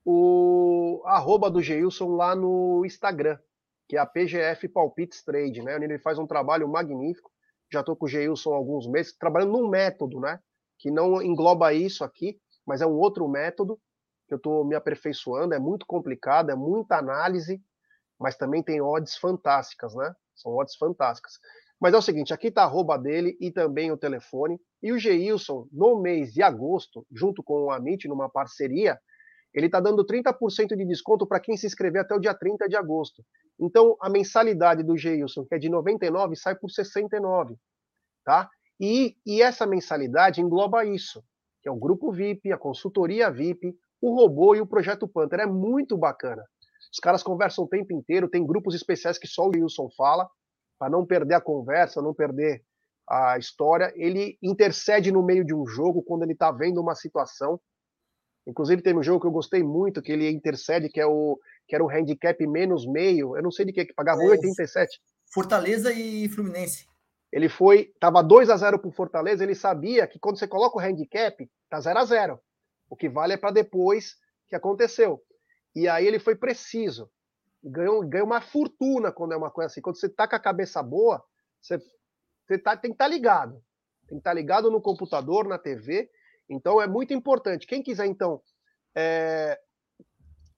o 0.05 1.03
arroba 1.07 1.51
do 1.51 1.61
Geilson 1.61 2.15
lá 2.15 2.37
no 2.37 2.85
Instagram 2.87 3.37
que 3.93 3.97
é 3.99 4.01
a 4.01 4.07
PGF 4.07 4.69
Palpites 4.69 5.23
Trade, 5.23 5.61
né? 5.61 5.75
Ele 5.75 5.99
faz 5.99 6.19
um 6.19 6.27
trabalho 6.27 6.67
magnífico. 6.67 7.31
Já 7.71 7.81
estou 7.81 7.95
com 7.95 8.07
o 8.07 8.09
Geilson 8.09 8.55
há 8.55 8.57
alguns 8.57 8.87
meses, 8.87 9.15
trabalhando 9.15 9.53
num 9.53 9.69
método, 9.69 10.19
né? 10.19 10.41
Que 10.79 10.91
não 10.91 11.21
engloba 11.21 11.75
isso 11.75 12.03
aqui, 12.03 12.41
mas 12.67 12.81
é 12.81 12.87
um 12.87 12.95
outro 12.95 13.29
método 13.29 13.79
que 14.27 14.33
eu 14.33 14.39
estou 14.39 14.65
me 14.65 14.75
aperfeiçoando. 14.75 15.53
É 15.53 15.59
muito 15.59 15.85
complicado, 15.85 16.49
é 16.49 16.55
muita 16.55 16.97
análise, 16.97 17.63
mas 18.19 18.35
também 18.35 18.63
tem 18.63 18.81
odds 18.81 19.17
fantásticas, 19.19 19.95
né? 19.95 20.15
São 20.35 20.57
odds 20.57 20.77
fantásticas. 20.77 21.35
Mas 21.83 21.95
é 21.95 21.99
o 21.99 22.03
seguinte, 22.03 22.33
aqui 22.33 22.47
está 22.47 22.63
a 22.63 22.67
arroba 22.67 22.97
dele 22.97 23.37
e 23.41 23.51
também 23.51 23.91
o 23.91 23.97
telefone. 23.97 24.57
E 24.81 24.93
o 24.93 24.99
Geilson, 25.01 25.67
no 25.73 26.01
mês 26.01 26.33
de 26.33 26.41
agosto, 26.41 27.05
junto 27.11 27.43
com 27.43 27.65
o 27.65 27.71
Amit, 27.73 28.07
numa 28.07 28.31
parceria, 28.31 28.97
ele 29.53 29.67
está 29.67 29.81
dando 29.81 30.07
30% 30.07 30.77
de 30.77 30.87
desconto 30.87 31.27
para 31.27 31.41
quem 31.41 31.57
se 31.57 31.67
inscrever 31.67 32.03
até 32.03 32.15
o 32.15 32.21
dia 32.21 32.35
30 32.35 32.69
de 32.69 32.77
agosto. 32.77 33.25
Então, 33.59 33.97
a 34.01 34.09
mensalidade 34.09 34.85
do 34.85 34.97
Geilson, 34.97 35.45
que 35.45 35.57
é 35.57 35.59
de 35.59 35.69
99, 35.69 36.37
sai 36.37 36.55
por 36.55 36.71
69, 36.71 37.57
tá? 38.25 38.49
E, 38.79 39.17
e 39.27 39.43
essa 39.43 39.67
mensalidade 39.67 40.41
engloba 40.41 40.85
isso, 40.85 41.21
que 41.61 41.69
é 41.69 41.73
o 41.73 41.77
grupo 41.77 42.13
VIP, 42.13 42.53
a 42.53 42.57
consultoria 42.57 43.29
VIP, 43.29 43.77
o 44.01 44.15
robô 44.15 44.55
e 44.55 44.61
o 44.61 44.67
projeto 44.69 45.09
Panther. 45.09 45.41
É 45.41 45.47
muito 45.47 45.99
bacana. 45.99 46.45
Os 46.93 47.01
caras 47.01 47.25
conversam 47.25 47.65
o 47.65 47.69
tempo 47.69 47.93
inteiro, 47.93 48.31
tem 48.31 48.47
grupos 48.47 48.73
especiais 48.73 49.19
que 49.19 49.27
só 49.27 49.49
o 49.49 49.51
Wilson 49.53 49.89
fala, 49.97 50.31
para 50.83 50.91
não 50.91 51.07
perder 51.07 51.35
a 51.35 51.41
conversa, 51.41 52.03
não 52.03 52.13
perder 52.13 52.61
a 53.09 53.39
história. 53.39 53.93
Ele 53.95 54.37
intercede 54.43 55.13
no 55.13 55.23
meio 55.23 55.45
de 55.45 55.55
um 55.55 55.65
jogo 55.65 56.03
quando 56.03 56.25
ele 56.25 56.33
está 56.33 56.51
vendo 56.51 56.81
uma 56.81 56.97
situação 56.97 57.61
Inclusive 58.47 58.83
teve 58.83 58.99
um 58.99 59.03
jogo 59.03 59.21
que 59.21 59.27
eu 59.27 59.33
gostei 59.33 59.63
muito, 59.63 60.03
que 60.03 60.11
ele 60.11 60.29
intercede, 60.29 60.89
que 60.89 61.01
é 61.01 61.07
o 61.07 61.39
que 61.69 61.77
era 61.77 61.85
o 61.85 61.89
handicap 61.89 62.45
menos 62.47 62.85
meio. 62.85 63.37
Eu 63.37 63.43
não 63.43 63.53
sei 63.53 63.65
de 63.65 63.73
que, 63.73 63.85
que 63.85 63.95
pagava 63.95 64.21
é, 64.23 64.27
1,87. 64.27 64.89
Fortaleza 65.33 65.93
e 65.93 66.29
Fluminense. 66.29 66.87
Ele 67.31 67.49
foi, 67.49 67.93
tava 68.01 68.21
2 68.21 68.51
a 68.51 68.57
0 68.57 68.81
para 68.81 68.89
o 68.89 68.93
Fortaleza, 68.93 69.45
ele 69.45 69.55
sabia 69.55 70.07
que 70.07 70.19
quando 70.19 70.39
você 70.39 70.49
coloca 70.49 70.77
o 70.77 70.81
handicap, 70.81 71.49
tá 71.71 71.81
0 71.81 71.99
a 71.99 72.05
0. 72.05 72.41
O 72.91 72.97
que 72.97 73.09
vale 73.09 73.35
é 73.35 73.37
para 73.37 73.53
depois 73.53 74.17
que 74.49 74.57
aconteceu. 74.57 75.23
E 75.73 75.89
aí 75.89 76.05
ele 76.05 76.19
foi 76.19 76.35
preciso. 76.35 77.09
Ganhou, 77.65 78.07
ganhou 78.07 78.27
uma 78.27 78.41
fortuna 78.41 79.13
quando 79.13 79.33
é 79.33 79.37
uma 79.37 79.51
coisa 79.51 79.67
assim. 79.67 79.81
Quando 79.81 79.97
você 79.97 80.09
tá 80.09 80.27
com 80.27 80.37
a 80.37 80.41
cabeça 80.41 80.83
boa, 80.83 81.23
você, 81.61 81.79
você 82.47 82.59
tá, 82.59 82.77
tem 82.77 82.91
que 82.91 82.95
estar 82.95 83.05
tá 83.05 83.11
ligado. 83.11 83.53
Tem 84.09 84.17
que 84.19 84.21
estar 84.21 84.31
tá 84.31 84.35
ligado 84.35 84.71
no 84.71 84.81
computador, 84.81 85.47
na 85.47 85.59
TV 85.59 86.11
então 86.53 86.81
é 86.81 86.87
muito 86.87 87.15
importante. 87.15 87.67
Quem 87.67 87.83
quiser, 87.83 88.07
então, 88.07 88.41
é, 88.95 89.59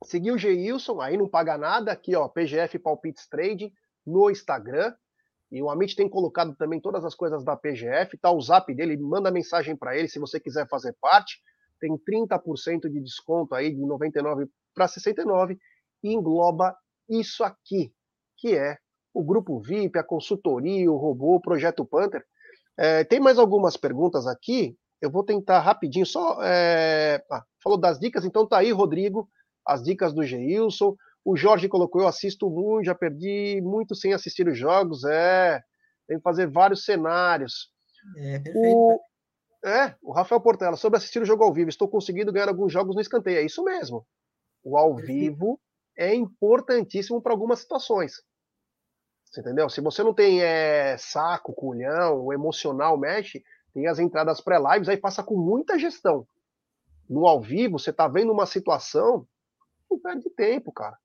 seguir 0.05 0.33
o 0.33 0.39
Geilson, 0.39 1.01
aí 1.01 1.17
não 1.17 1.29
paga 1.29 1.57
nada, 1.57 1.93
aqui, 1.93 2.15
ó, 2.17 2.29
PGF 2.29 2.79
Palpites 2.79 3.29
Trade 3.29 3.73
no 4.07 4.31
Instagram. 4.31 4.95
E 5.53 5.63
o 5.63 5.71
Amit 5.71 5.95
tem 5.95 6.09
colocado 6.09 6.57
também 6.57 6.81
todas 6.81 7.05
as 7.05 7.15
coisas 7.15 7.45
da 7.45 7.57
PGF, 7.57 8.19
tá 8.19 8.31
o 8.31 8.41
zap 8.41 8.75
dele, 8.75 8.97
manda 8.97 9.31
mensagem 9.31 9.77
para 9.77 9.97
ele 9.97 10.09
se 10.09 10.19
você 10.19 10.41
quiser 10.41 10.69
fazer 10.69 10.97
parte. 11.01 11.41
Tem 11.79 11.97
30% 11.97 12.89
de 12.91 13.01
desconto 13.01 13.55
aí 13.55 13.73
de 13.73 13.81
99 13.81 14.47
para 14.75 14.89
69 14.89 15.57
e 16.03 16.13
engloba 16.13 16.77
isso 17.09 17.45
aqui, 17.45 17.93
que 18.39 18.57
é 18.57 18.77
o 19.13 19.23
grupo 19.23 19.61
VIP, 19.61 19.99
a 19.99 20.03
consultoria, 20.03 20.91
o 20.91 20.97
robô, 20.97 21.37
o 21.37 21.41
projeto 21.41 21.85
Panther. 21.85 22.25
É, 22.77 23.05
tem 23.05 23.21
mais 23.21 23.39
algumas 23.39 23.77
perguntas 23.77 24.27
aqui. 24.27 24.77
Eu 25.01 25.11
vou 25.11 25.23
tentar 25.23 25.61
rapidinho, 25.61 26.05
só. 26.05 26.39
É... 26.43 27.23
Ah, 27.31 27.45
falou 27.63 27.79
das 27.79 27.99
dicas, 27.99 28.25
então 28.25 28.47
tá 28.47 28.59
aí, 28.59 28.73
Rodrigo, 28.73 29.29
as 29.67 29.83
dicas 29.83 30.13
do 30.13 30.25
Geilson. 30.25 30.97
O 31.25 31.37
Jorge 31.37 31.69
colocou: 31.69 32.03
eu 32.03 32.09
assisto 32.09 32.51
muito, 32.51 32.87
já 32.87 32.95
perdi 32.95 33.61
muito 33.63 33.95
sem 33.95 34.13
assistir 34.13 34.49
os 34.49 34.59
jogos. 34.59 35.05
É, 35.05 35.63
tem 36.09 36.17
que 36.17 36.23
fazer 36.23 36.51
vários 36.51 36.85
cenários. 36.85 37.71
É, 38.17 38.39
perfeito. 38.41 38.77
O... 38.77 39.01
É, 39.65 39.95
o 40.03 40.13
Rafael 40.13 40.43
Portela, 40.43 40.77
sobre 40.77 40.99
assistir 40.99 41.23
o 41.23 41.25
jogo 41.25 41.43
ao 41.43 41.53
vivo, 41.53 41.71
estou 41.71 41.89
conseguindo 41.89 42.31
ganhar 42.31 42.51
alguns 42.51 42.71
jogos 42.71 42.95
no 42.95 43.01
escanteio. 43.01 43.39
É 43.39 43.43
isso 43.43 43.65
mesmo. 43.65 44.07
O 44.63 44.77
ao 44.77 44.95
perfeito. 44.97 45.19
vivo 45.19 45.61
é 45.97 46.15
importantíssimo 46.15 47.21
para 47.21 47.33
algumas 47.33 47.61
situações. 47.61 48.23
Você 49.25 49.41
entendeu? 49.41 49.69
Se 49.69 49.81
você 49.81 50.03
não 50.03 50.15
tem 50.15 50.43
é, 50.43 50.97
saco, 50.97 51.53
culhão, 51.53 52.25
o 52.25 52.33
emocional 52.33 52.97
mexe, 52.97 53.43
tem 53.73 53.89
as 53.89 53.99
entradas 53.99 54.41
pré-lives, 54.41 54.89
aí 54.89 54.97
passa 54.97 55.23
com 55.23 55.37
muita 55.37 55.79
gestão. 55.79 56.27
No 57.09 57.27
ao 57.27 57.41
vivo, 57.41 57.79
você 57.79 57.93
tá 57.93 58.07
vendo 58.07 58.33
uma 58.33 58.47
situação, 58.47 59.27
não 59.91 59.99
perde 59.99 60.31
tempo, 60.31 60.73
cara. 60.73 60.97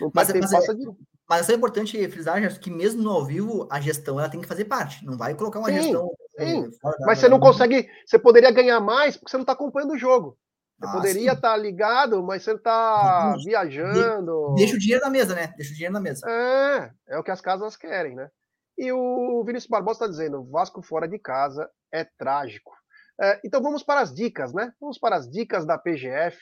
Não 0.00 0.10
mas, 0.14 0.28
tempo, 0.28 0.40
mas, 0.40 0.50
passa 0.50 0.72
é, 0.72 0.74
de... 0.74 0.86
mas 1.26 1.48
é 1.48 1.54
importante 1.54 2.08
frisar, 2.08 2.60
que 2.60 2.70
mesmo 2.70 3.02
no 3.02 3.10
ao 3.10 3.24
vivo, 3.24 3.66
a 3.70 3.80
gestão 3.80 4.20
ela 4.20 4.28
tem 4.28 4.40
que 4.40 4.46
fazer 4.46 4.66
parte. 4.66 5.04
Não 5.04 5.16
vai 5.16 5.34
colocar 5.34 5.58
uma 5.58 5.68
sim, 5.68 5.80
gestão. 5.80 6.10
Sim. 6.38 6.70
Mas 7.00 7.18
você 7.18 7.28
não 7.28 7.40
consegue. 7.40 7.88
Você 8.06 8.18
poderia 8.18 8.50
ganhar 8.50 8.80
mais 8.80 9.16
porque 9.16 9.30
você 9.30 9.38
não 9.38 9.44
está 9.44 9.54
acompanhando 9.54 9.94
o 9.94 9.98
jogo. 9.98 10.38
Você 10.78 10.86
ah, 10.86 10.92
poderia 10.92 11.32
estar 11.32 11.50
tá 11.50 11.56
ligado, 11.56 12.22
mas 12.22 12.44
você 12.44 12.52
está 12.52 13.34
viajando. 13.44 14.54
Deixa 14.54 14.76
o 14.76 14.78
dinheiro 14.78 15.02
na 15.02 15.10
mesa, 15.10 15.34
né? 15.34 15.52
Deixa 15.56 15.72
o 15.72 15.74
dinheiro 15.74 15.92
na 15.92 16.00
mesa. 16.00 16.24
É, 16.30 16.92
é 17.08 17.18
o 17.18 17.22
que 17.24 17.32
as 17.32 17.40
casas 17.40 17.76
querem, 17.76 18.14
né? 18.14 18.30
E 18.76 18.92
o 18.92 19.42
Vinícius 19.44 19.68
Barbosa 19.68 20.04
está 20.04 20.06
dizendo: 20.06 20.44
Vasco 20.44 20.80
fora 20.80 21.08
de 21.08 21.18
casa 21.18 21.68
é 21.92 22.04
trágico. 22.04 22.72
É, 23.20 23.40
então 23.44 23.60
vamos 23.60 23.82
para 23.82 24.00
as 24.00 24.14
dicas, 24.14 24.54
né? 24.54 24.72
Vamos 24.80 24.98
para 24.98 25.16
as 25.16 25.28
dicas 25.28 25.66
da 25.66 25.76
PGF, 25.76 26.38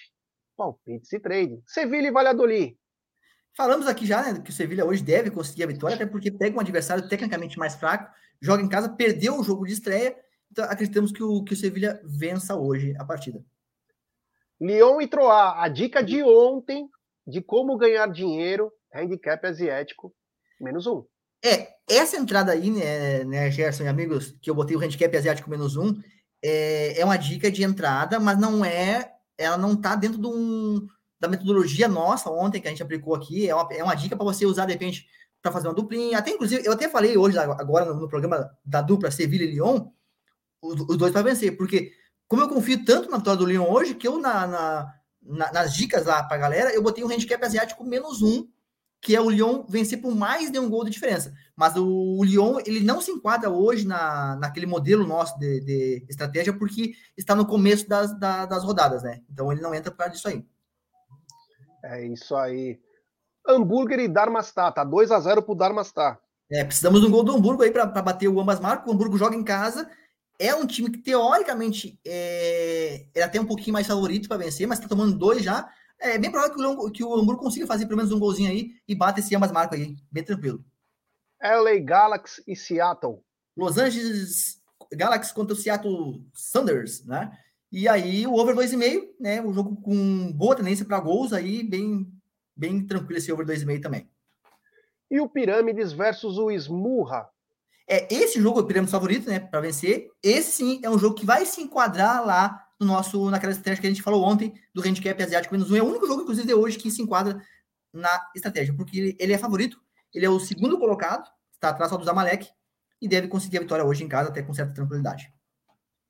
palpites 0.55 1.11
e 1.14 1.18
trading. 1.18 1.62
Sevilha 1.66 2.09
e 2.09 2.12
Valladolid. 2.12 2.77
Falamos 3.57 3.87
aqui 3.87 4.05
já 4.05 4.22
né, 4.22 4.38
que 4.38 4.51
o 4.51 4.53
Sevilha 4.53 4.85
hoje 4.85 5.03
deve 5.03 5.31
conseguir 5.31 5.62
a 5.62 5.66
vitória, 5.66 5.96
até 5.96 6.05
porque 6.05 6.31
pega 6.31 6.55
um 6.55 6.61
adversário 6.61 7.09
tecnicamente 7.09 7.59
mais 7.59 7.75
fraco, 7.75 8.12
joga 8.38 8.62
em 8.62 8.68
casa, 8.68 8.90
perdeu 8.90 9.40
o 9.40 9.42
jogo 9.42 9.64
de 9.64 9.72
estreia, 9.72 10.14
então 10.53 10.62
acreditamos 10.66 11.11
que 11.11 11.22
o, 11.22 11.42
que 11.42 11.55
o 11.55 11.57
Sevilha 11.57 11.99
vença 12.05 12.55
hoje 12.55 12.94
a 12.99 13.05
partida. 13.05 13.42
Lyon 14.61 15.01
e 15.01 15.07
Troá, 15.07 15.62
a 15.62 15.69
dica 15.69 16.03
de 16.03 16.23
ontem 16.23 16.88
de 17.27 17.40
como 17.42 17.77
ganhar 17.77 18.07
dinheiro, 18.07 18.73
handicap 18.95 19.45
asiático, 19.47 20.14
menos 20.61 20.87
um. 20.87 21.05
É, 21.45 21.69
essa 21.88 22.16
entrada 22.16 22.53
aí, 22.53 22.71
né, 22.71 23.25
né, 23.25 23.51
Gerson 23.51 23.85
e 23.85 23.88
amigos, 23.88 24.37
que 24.40 24.51
eu 24.51 24.55
botei 24.55 24.77
o 24.77 24.81
handicap 24.81 25.14
asiático 25.16 25.51
menos 25.51 25.77
um, 25.77 26.01
é, 26.42 27.01
é 27.01 27.05
uma 27.05 27.16
dica 27.16 27.51
de 27.51 27.62
entrada, 27.62 28.19
mas 28.19 28.38
não 28.38 28.64
é, 28.64 29.12
ela 29.37 29.59
não 29.59 29.77
tá 29.77 29.95
dentro 29.95 30.19
de 30.19 30.27
um, 30.27 30.87
da 31.21 31.29
metodologia 31.29 31.88
nossa 31.88 32.31
ontem 32.31 32.61
que 32.61 32.69
a 32.69 32.71
gente 32.71 32.83
aplicou 32.83 33.14
aqui, 33.14 33.49
é 33.49 33.55
uma, 33.55 33.69
é 33.73 33.83
uma 33.83 33.95
dica 33.95 34.16
para 34.16 34.25
você 34.25 34.47
usar 34.47 34.66
de 34.66 34.73
repente 34.73 35.07
para 35.42 35.53
fazer 35.53 35.69
uma 35.69 35.75
duplinha, 35.75 36.19
até 36.19 36.31
inclusive, 36.31 36.66
eu 36.66 36.73
até 36.73 36.88
falei 36.88 37.16
hoje, 37.16 37.38
agora 37.38 37.85
no, 37.85 37.95
no 37.95 38.09
programa 38.09 38.51
da 38.64 38.81
dupla 38.81 39.11
Sevilha 39.11 39.45
e 39.45 39.53
Lyon, 39.53 39.88
os, 40.62 40.81
os 40.81 40.97
dois 40.97 41.12
para 41.12 41.23
vencer, 41.23 41.57
porque 41.57 41.92
como 42.29 42.43
eu 42.43 42.49
confio 42.49 42.85
tanto 42.85 43.11
na 43.11 43.19
vitória 43.19 43.39
do 43.39 43.47
Lyon 43.47 43.71
hoje, 43.71 43.95
que 43.95 44.07
eu 44.07 44.19
na, 44.19 44.47
na, 44.47 44.95
na 45.23 45.53
nas 45.53 45.75
dicas 45.75 46.07
lá 46.07 46.23
para 46.23 46.37
galera, 46.37 46.75
eu 46.75 46.83
botei 46.83 47.05
um 47.05 47.11
handicap 47.11 47.45
asiático 47.45 47.85
menos 47.85 48.23
um, 48.23 48.49
que 49.01 49.15
é 49.15 49.21
o 49.21 49.31
Lyon 49.31 49.65
vencer 49.69 50.01
por 50.01 50.15
mais 50.15 50.51
de 50.51 50.59
um 50.59 50.69
gol 50.69 50.85
de 50.85 50.91
diferença. 50.91 51.33
Mas 51.55 51.77
o, 51.77 51.87
o 51.87 52.25
Lyon, 52.25 52.59
ele 52.67 52.81
não 52.81 53.01
se 53.01 53.11
enquadra 53.11 53.49
hoje 53.49 53.87
na, 53.87 54.37
naquele 54.37 54.67
modelo 54.67 55.07
nosso 55.07 55.39
de, 55.39 55.61
de 55.61 56.07
estratégia, 56.09 56.53
porque 56.53 56.93
está 57.17 57.35
no 57.35 57.47
começo 57.47 57.89
das, 57.89 58.19
da, 58.19 58.47
das 58.47 58.65
rodadas, 58.65 59.03
né? 59.03 59.23
Então 59.31 59.53
ele 59.53 59.61
não 59.61 59.75
entra 59.75 59.91
por 59.91 59.99
causa 59.99 60.12
disso 60.12 60.29
aí. 60.29 60.45
É 61.85 62.05
isso 62.05 62.35
aí. 62.35 62.81
Hambúrguer 63.47 64.01
e 64.01 64.09
Darmastar, 64.09 64.73
tá 64.73 64.83
2 64.83 65.12
a 65.12 65.21
0 65.21 65.43
pro 65.43 65.55
Darmastar. 65.55 66.21
É, 66.51 66.65
precisamos 66.65 67.01
de 67.01 67.07
um 67.07 67.11
gol 67.11 67.25
do 67.25 67.33
Hamburgo 67.33 67.62
aí 67.62 67.71
para 67.71 67.87
bater 67.87 68.29
o 68.29 68.41
ambas 68.41 68.61
marcas. 68.61 68.89
O 68.89 68.93
Hamburgo 68.93 69.19
joga 69.19 69.37
em 69.37 69.43
casa. 69.43 69.89
É 70.38 70.55
um 70.55 70.66
time 70.66 70.90
que, 70.90 70.99
teoricamente, 70.99 71.99
é, 72.05 73.07
é 73.14 73.22
até 73.22 73.40
um 73.40 73.46
pouquinho 73.46 73.72
mais 73.72 73.87
favorito 73.87 74.29
para 74.29 74.37
vencer, 74.37 74.66
mas 74.66 74.79
está 74.79 74.88
tomando 74.88 75.16
dois 75.16 75.42
já. 75.42 75.68
É 75.99 76.18
bem 76.18 76.31
provável 76.31 76.55
que 76.55 76.62
o, 76.62 76.90
que 76.90 77.05
o 77.05 77.14
Hamburgo 77.14 77.42
consiga 77.42 77.66
fazer 77.66 77.87
pelo 77.87 77.96
menos 77.96 78.12
um 78.12 78.18
golzinho 78.18 78.51
aí 78.51 78.75
e 78.87 78.94
bate 78.94 79.20
esse 79.20 79.35
ambas 79.35 79.51
marcas 79.51 79.81
aí, 79.81 79.96
bem 80.11 80.22
tranquilo. 80.22 80.62
LA 81.42 81.79
Galaxy 81.81 82.42
e 82.46 82.55
Seattle. 82.55 83.20
Los 83.57 83.79
Angeles 83.79 84.61
Galaxy 84.92 85.33
contra 85.33 85.55
o 85.55 85.57
Seattle 85.57 86.22
Sanders, 86.35 87.05
né? 87.05 87.31
E 87.72 87.88
aí 87.88 88.27
o 88.27 88.35
over 88.35 88.55
2,5, 88.55 89.14
né? 89.18 89.40
Um 89.40 89.53
jogo 89.53 89.77
com 89.81 90.33
boa 90.33 90.55
tendência 90.55 90.85
para 90.85 91.01
gols 91.01 91.33
aí, 91.33 91.62
bem, 91.62 92.07
bem 92.55 92.87
tranquilo 92.87 93.18
esse 93.18 93.33
over 93.33 93.46
2,5 93.46 93.83
também. 93.83 94.09
E 95.11 95.20
o 95.20 95.29
Pirâmides 95.29 95.92
versus 95.92 96.38
o 96.38 96.51
Smurra. 96.51 97.29
É, 97.88 98.12
esse 98.12 98.40
jogo 98.40 98.61
o 98.61 98.64
Pirâmides 98.64 98.90
favorito, 98.90 99.29
né? 99.29 99.40
Para 99.40 99.61
vencer. 99.61 100.09
Esse 100.22 100.53
sim 100.53 100.81
é 100.83 100.90
um 100.90 100.99
jogo 100.99 101.14
que 101.14 101.25
vai 101.25 101.46
se 101.46 101.62
enquadrar 101.62 102.25
lá 102.25 102.66
no 102.81 102.87
nosso, 102.87 103.31
naquela 103.31 103.53
estratégia 103.53 103.81
que 103.81 103.87
a 103.87 103.90
gente 103.90 104.03
falou 104.03 104.25
ontem 104.25 104.53
do 104.75 104.83
handicap 104.83 105.20
asiático 105.22 105.55
menos 105.55 105.70
um. 105.70 105.77
É 105.77 105.83
o 105.83 105.87
único 105.87 106.07
jogo, 106.07 106.22
inclusive, 106.22 106.46
de 106.46 106.55
hoje 106.55 106.79
que 106.79 106.90
se 106.90 107.03
enquadra 107.03 107.40
na 107.92 108.31
estratégia, 108.35 108.75
porque 108.77 109.16
ele 109.18 109.33
é 109.33 109.38
favorito, 109.38 109.81
ele 110.12 110.27
é 110.27 110.31
o 110.31 110.38
segundo 110.38 110.79
colocado, 110.79 111.29
está 111.53 111.70
atrás 111.70 111.90
só 111.90 111.96
do 111.96 112.05
Zamalek, 112.05 112.49
e 113.01 113.09
deve 113.09 113.29
conseguir 113.29 113.59
a 113.59 113.61
vitória 113.61 113.85
hoje 113.85 114.05
em 114.05 114.09
casa, 114.09 114.29
até 114.29 114.42
com 114.42 114.53
certa 114.53 114.75
tranquilidade. 114.75 115.33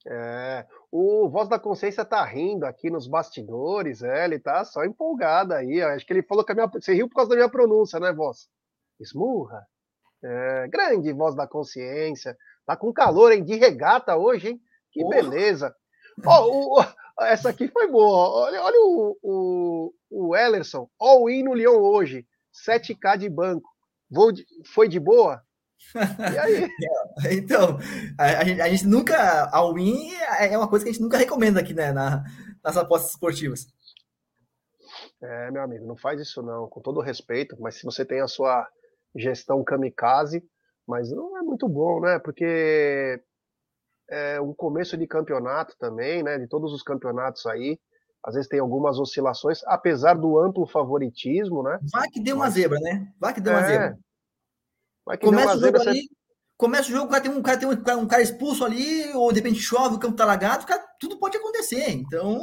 É, 0.08 0.64
o 0.90 1.28
Voz 1.28 1.48
da 1.48 1.58
Consciência 1.58 2.04
tá 2.04 2.24
rindo 2.24 2.64
aqui 2.64 2.90
nos 2.90 3.08
bastidores, 3.08 4.02
é, 4.02 4.24
ele 4.24 4.38
tá 4.38 4.64
só 4.64 4.84
empolgado 4.84 5.52
aí. 5.52 5.82
Acho 5.82 6.06
que 6.06 6.12
ele 6.12 6.22
falou 6.22 6.44
que 6.44 6.52
a 6.52 6.54
minha. 6.54 6.68
Você 6.68 6.94
riu 6.94 7.08
por 7.08 7.16
causa 7.16 7.30
da 7.30 7.36
minha 7.36 7.48
pronúncia, 7.48 7.98
né, 7.98 8.12
Voz? 8.12 8.48
Esmurra. 9.00 9.66
É, 10.28 10.68
grande 10.68 11.12
Voz 11.12 11.36
da 11.36 11.46
Consciência. 11.46 12.36
Tá 12.66 12.76
com 12.76 12.92
calor, 12.92 13.30
hein? 13.32 13.44
De 13.44 13.54
regata 13.54 14.16
hoje, 14.16 14.48
hein? 14.48 14.60
Que 14.90 15.04
oh. 15.04 15.08
beleza. 15.08 15.72
Oh, 16.26 16.80
o, 16.80 16.84
essa 17.20 17.50
aqui 17.50 17.68
foi 17.68 17.88
boa. 17.88 18.46
Olha, 18.46 18.62
olha 18.62 18.80
o, 18.80 19.18
o, 19.22 19.94
o 20.10 20.36
Ellerson. 20.36 20.88
All 20.98 21.30
in 21.30 21.44
no 21.44 21.54
Leão 21.54 21.76
hoje. 21.76 22.26
7K 22.66 23.18
de 23.18 23.28
banco. 23.28 23.68
Vou 24.10 24.32
de, 24.32 24.44
foi 24.74 24.88
de 24.88 24.98
boa? 24.98 25.42
E 25.94 26.38
aí? 26.38 26.68
então, 27.38 27.78
a, 28.18 28.24
a, 28.24 28.44
gente, 28.44 28.60
a, 28.60 28.68
gente, 28.68 28.86
nunca. 28.86 29.48
A 29.52 29.72
win 29.72 30.12
é 30.40 30.56
uma 30.56 30.68
coisa 30.68 30.84
que 30.84 30.90
a 30.90 30.92
gente 30.92 31.02
nunca 31.02 31.18
recomenda 31.18 31.60
aqui, 31.60 31.72
né? 31.72 31.92
Na, 31.92 32.24
nas 32.64 32.76
apostas 32.76 33.12
esportivas. 33.12 33.66
É, 35.22 35.50
meu 35.50 35.62
amigo, 35.62 35.86
não 35.86 35.96
faz 35.96 36.20
isso 36.20 36.42
não, 36.42 36.68
com 36.68 36.80
todo 36.80 37.00
respeito, 37.00 37.56
mas 37.60 37.76
se 37.76 37.84
você 37.84 38.04
tem 38.04 38.20
a 38.20 38.28
sua 38.28 38.66
gestão 39.14 39.62
kamikaze, 39.64 40.42
mas 40.86 41.10
não 41.10 41.36
é 41.38 41.42
muito 41.42 41.68
bom, 41.68 42.00
né? 42.00 42.18
Porque 42.18 43.22
é 44.08 44.40
um 44.40 44.54
começo 44.54 44.96
de 44.96 45.06
campeonato 45.06 45.76
também, 45.78 46.22
né? 46.22 46.38
De 46.38 46.46
todos 46.46 46.72
os 46.72 46.82
campeonatos 46.82 47.46
aí, 47.46 47.78
às 48.24 48.34
vezes 48.34 48.48
tem 48.48 48.60
algumas 48.60 48.98
oscilações, 48.98 49.62
apesar 49.66 50.14
do 50.14 50.38
amplo 50.38 50.66
favoritismo, 50.66 51.62
né? 51.62 51.78
Vai 51.92 52.08
que 52.08 52.20
deu 52.20 52.36
uma 52.36 52.50
zebra, 52.50 52.78
né? 52.80 53.12
Vai 53.20 53.32
que 53.32 53.40
deu 53.40 53.52
é, 53.52 53.56
uma 53.56 53.66
zebra 53.66 53.98
começa 55.20 55.54
o 55.54 55.60
jogo 55.60 55.88
ali, 55.88 56.10
começa 56.56 56.88
o 56.88 56.92
jogo, 56.92 57.06
o 57.06 57.10
cara 57.10 57.22
tem, 57.22 57.30
um, 57.30 57.42
cara 57.42 57.58
tem 57.58 57.68
um, 57.68 58.02
um, 58.02 58.08
cara 58.08 58.22
expulso 58.22 58.64
ali, 58.64 59.12
ou 59.12 59.30
de 59.30 59.40
repente 59.40 59.60
chove, 59.60 59.94
o 59.94 59.98
campo 60.00 60.16
tá 60.16 60.24
lagado, 60.24 60.66
cara, 60.66 60.84
tudo 60.98 61.18
pode 61.18 61.36
acontecer. 61.36 61.90
Então. 61.90 62.40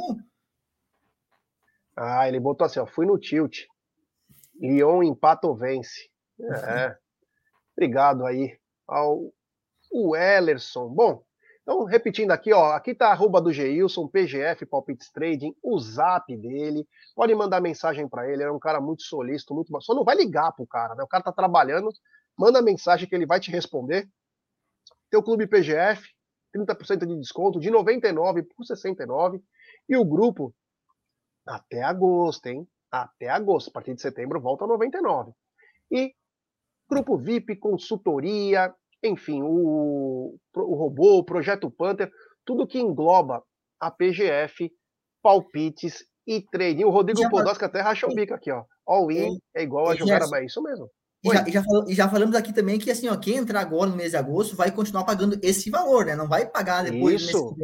Ah, 1.94 2.26
ele 2.26 2.40
botou 2.40 2.64
assim, 2.64 2.80
ó, 2.80 2.86
fui 2.86 3.04
no 3.04 3.18
tilt. 3.18 3.66
Lyon 4.58 5.02
empata 5.02 5.46
ou 5.46 5.54
vence. 5.54 6.08
É. 6.40 6.96
Obrigado 7.76 8.24
aí 8.24 8.58
ao 8.86 9.32
o 9.90 10.16
Ellerson. 10.16 10.88
Bom, 10.88 11.24
então 11.62 11.84
repetindo 11.84 12.30
aqui, 12.32 12.52
ó, 12.52 12.72
aqui 12.72 12.94
tá 12.94 13.08
arroba 13.08 13.40
do 13.40 13.52
Geilson, 13.52 14.08
PGF 14.08 14.66
Palpites 14.66 15.10
Trading, 15.10 15.54
o 15.62 15.78
zap 15.78 16.36
dele. 16.36 16.86
Pode 17.14 17.34
mandar 17.34 17.60
mensagem 17.60 18.08
para 18.08 18.26
ele, 18.26 18.42
ele 18.42 18.50
é 18.50 18.52
um 18.52 18.58
cara 18.58 18.80
muito 18.80 19.02
solícito, 19.02 19.54
muito 19.54 19.70
só 19.82 19.94
não 19.94 20.04
vai 20.04 20.16
ligar 20.16 20.52
pro 20.52 20.66
cara, 20.66 20.94
né? 20.94 21.02
O 21.02 21.08
cara 21.08 21.22
tá 21.22 21.32
trabalhando, 21.32 21.90
manda 22.36 22.60
mensagem 22.60 23.08
que 23.08 23.14
ele 23.14 23.26
vai 23.26 23.40
te 23.40 23.50
responder. 23.50 24.08
Teu 25.10 25.22
clube 25.22 25.46
PGF, 25.46 26.02
30% 26.54 27.06
de 27.06 27.18
desconto, 27.18 27.60
de 27.60 27.70
99 27.70 28.42
por 28.42 28.64
69. 28.64 29.40
E 29.88 29.96
o 29.96 30.04
grupo, 30.04 30.54
até 31.46 31.82
agosto, 31.82 32.46
hein? 32.46 32.68
Até 32.90 33.28
agosto. 33.28 33.68
A 33.68 33.72
partir 33.72 33.94
de 33.94 34.02
setembro 34.02 34.40
volta 34.40 34.64
a 34.64 34.68
99. 34.68 35.32
E 35.90 36.14
grupo 36.88 37.16
VIP, 37.16 37.56
consultoria, 37.56 38.72
enfim, 39.02 39.42
o, 39.42 40.36
o 40.54 40.74
robô, 40.74 41.18
o 41.18 41.24
projeto 41.24 41.70
Panther, 41.70 42.10
tudo 42.44 42.66
que 42.66 42.78
engloba 42.78 43.42
a 43.80 43.90
PGF, 43.90 44.70
palpites 45.22 46.04
e 46.26 46.40
trading. 46.40 46.84
O 46.84 46.90
Rodrigo 46.90 47.28
Podosca 47.28 47.66
até 47.66 47.80
rachou 47.80 48.10
o 48.10 48.14
bico 48.14 48.34
aqui, 48.34 48.50
ó. 48.50 48.64
All 48.86 49.10
in 49.10 49.38
é 49.54 49.62
igual 49.62 49.88
a 49.88 49.94
jogar 49.94 50.22
a 50.22 50.40
é 50.40 50.44
isso 50.44 50.62
mesmo. 50.62 50.90
E 51.22 51.32
já, 51.32 51.44
já, 51.48 51.64
e 51.88 51.94
já, 51.94 52.08
falamos 52.08 52.36
aqui 52.36 52.52
também 52.52 52.78
que 52.78 52.90
assim, 52.90 53.08
ó, 53.08 53.16
quem 53.16 53.36
entrar 53.36 53.60
agora 53.60 53.88
no 53.88 53.96
mês 53.96 54.10
de 54.10 54.16
agosto 54.16 54.54
vai 54.54 54.70
continuar 54.70 55.04
pagando 55.04 55.38
esse 55.42 55.70
valor, 55.70 56.04
né? 56.04 56.14
Não 56.14 56.28
vai 56.28 56.46
pagar 56.46 56.84
depois 56.84 57.22
isso. 57.22 57.56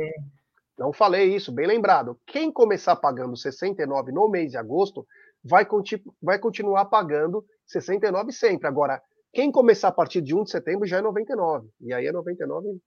Não 0.78 0.94
falei 0.94 1.37
isso, 1.37 1.52
bem 1.52 1.66
lembrado. 1.66 2.18
Quem 2.26 2.50
começar 2.50 2.96
pagando 2.96 3.37
69 3.37 4.12
no 4.12 4.30
mês 4.30 4.52
de 4.52 4.56
agosto 4.56 5.06
vai, 5.44 5.64
conti 5.64 6.03
vai 6.22 6.38
continuar 6.38 6.87
pagando 6.87 7.44
69 7.66 8.33
sempre. 8.33 8.66
Agora, 8.66 9.03
quem 9.33 9.50
começar 9.50 9.88
a 9.88 9.92
partir 9.92 10.20
de 10.20 10.35
1 10.35 10.44
de 10.44 10.50
setembro 10.50 10.87
já 10.87 10.98
é 10.98 11.03
99. 11.03 11.68
E 11.81 11.92
aí 11.92 12.07
é 12.07 12.12
99. 12.12 12.81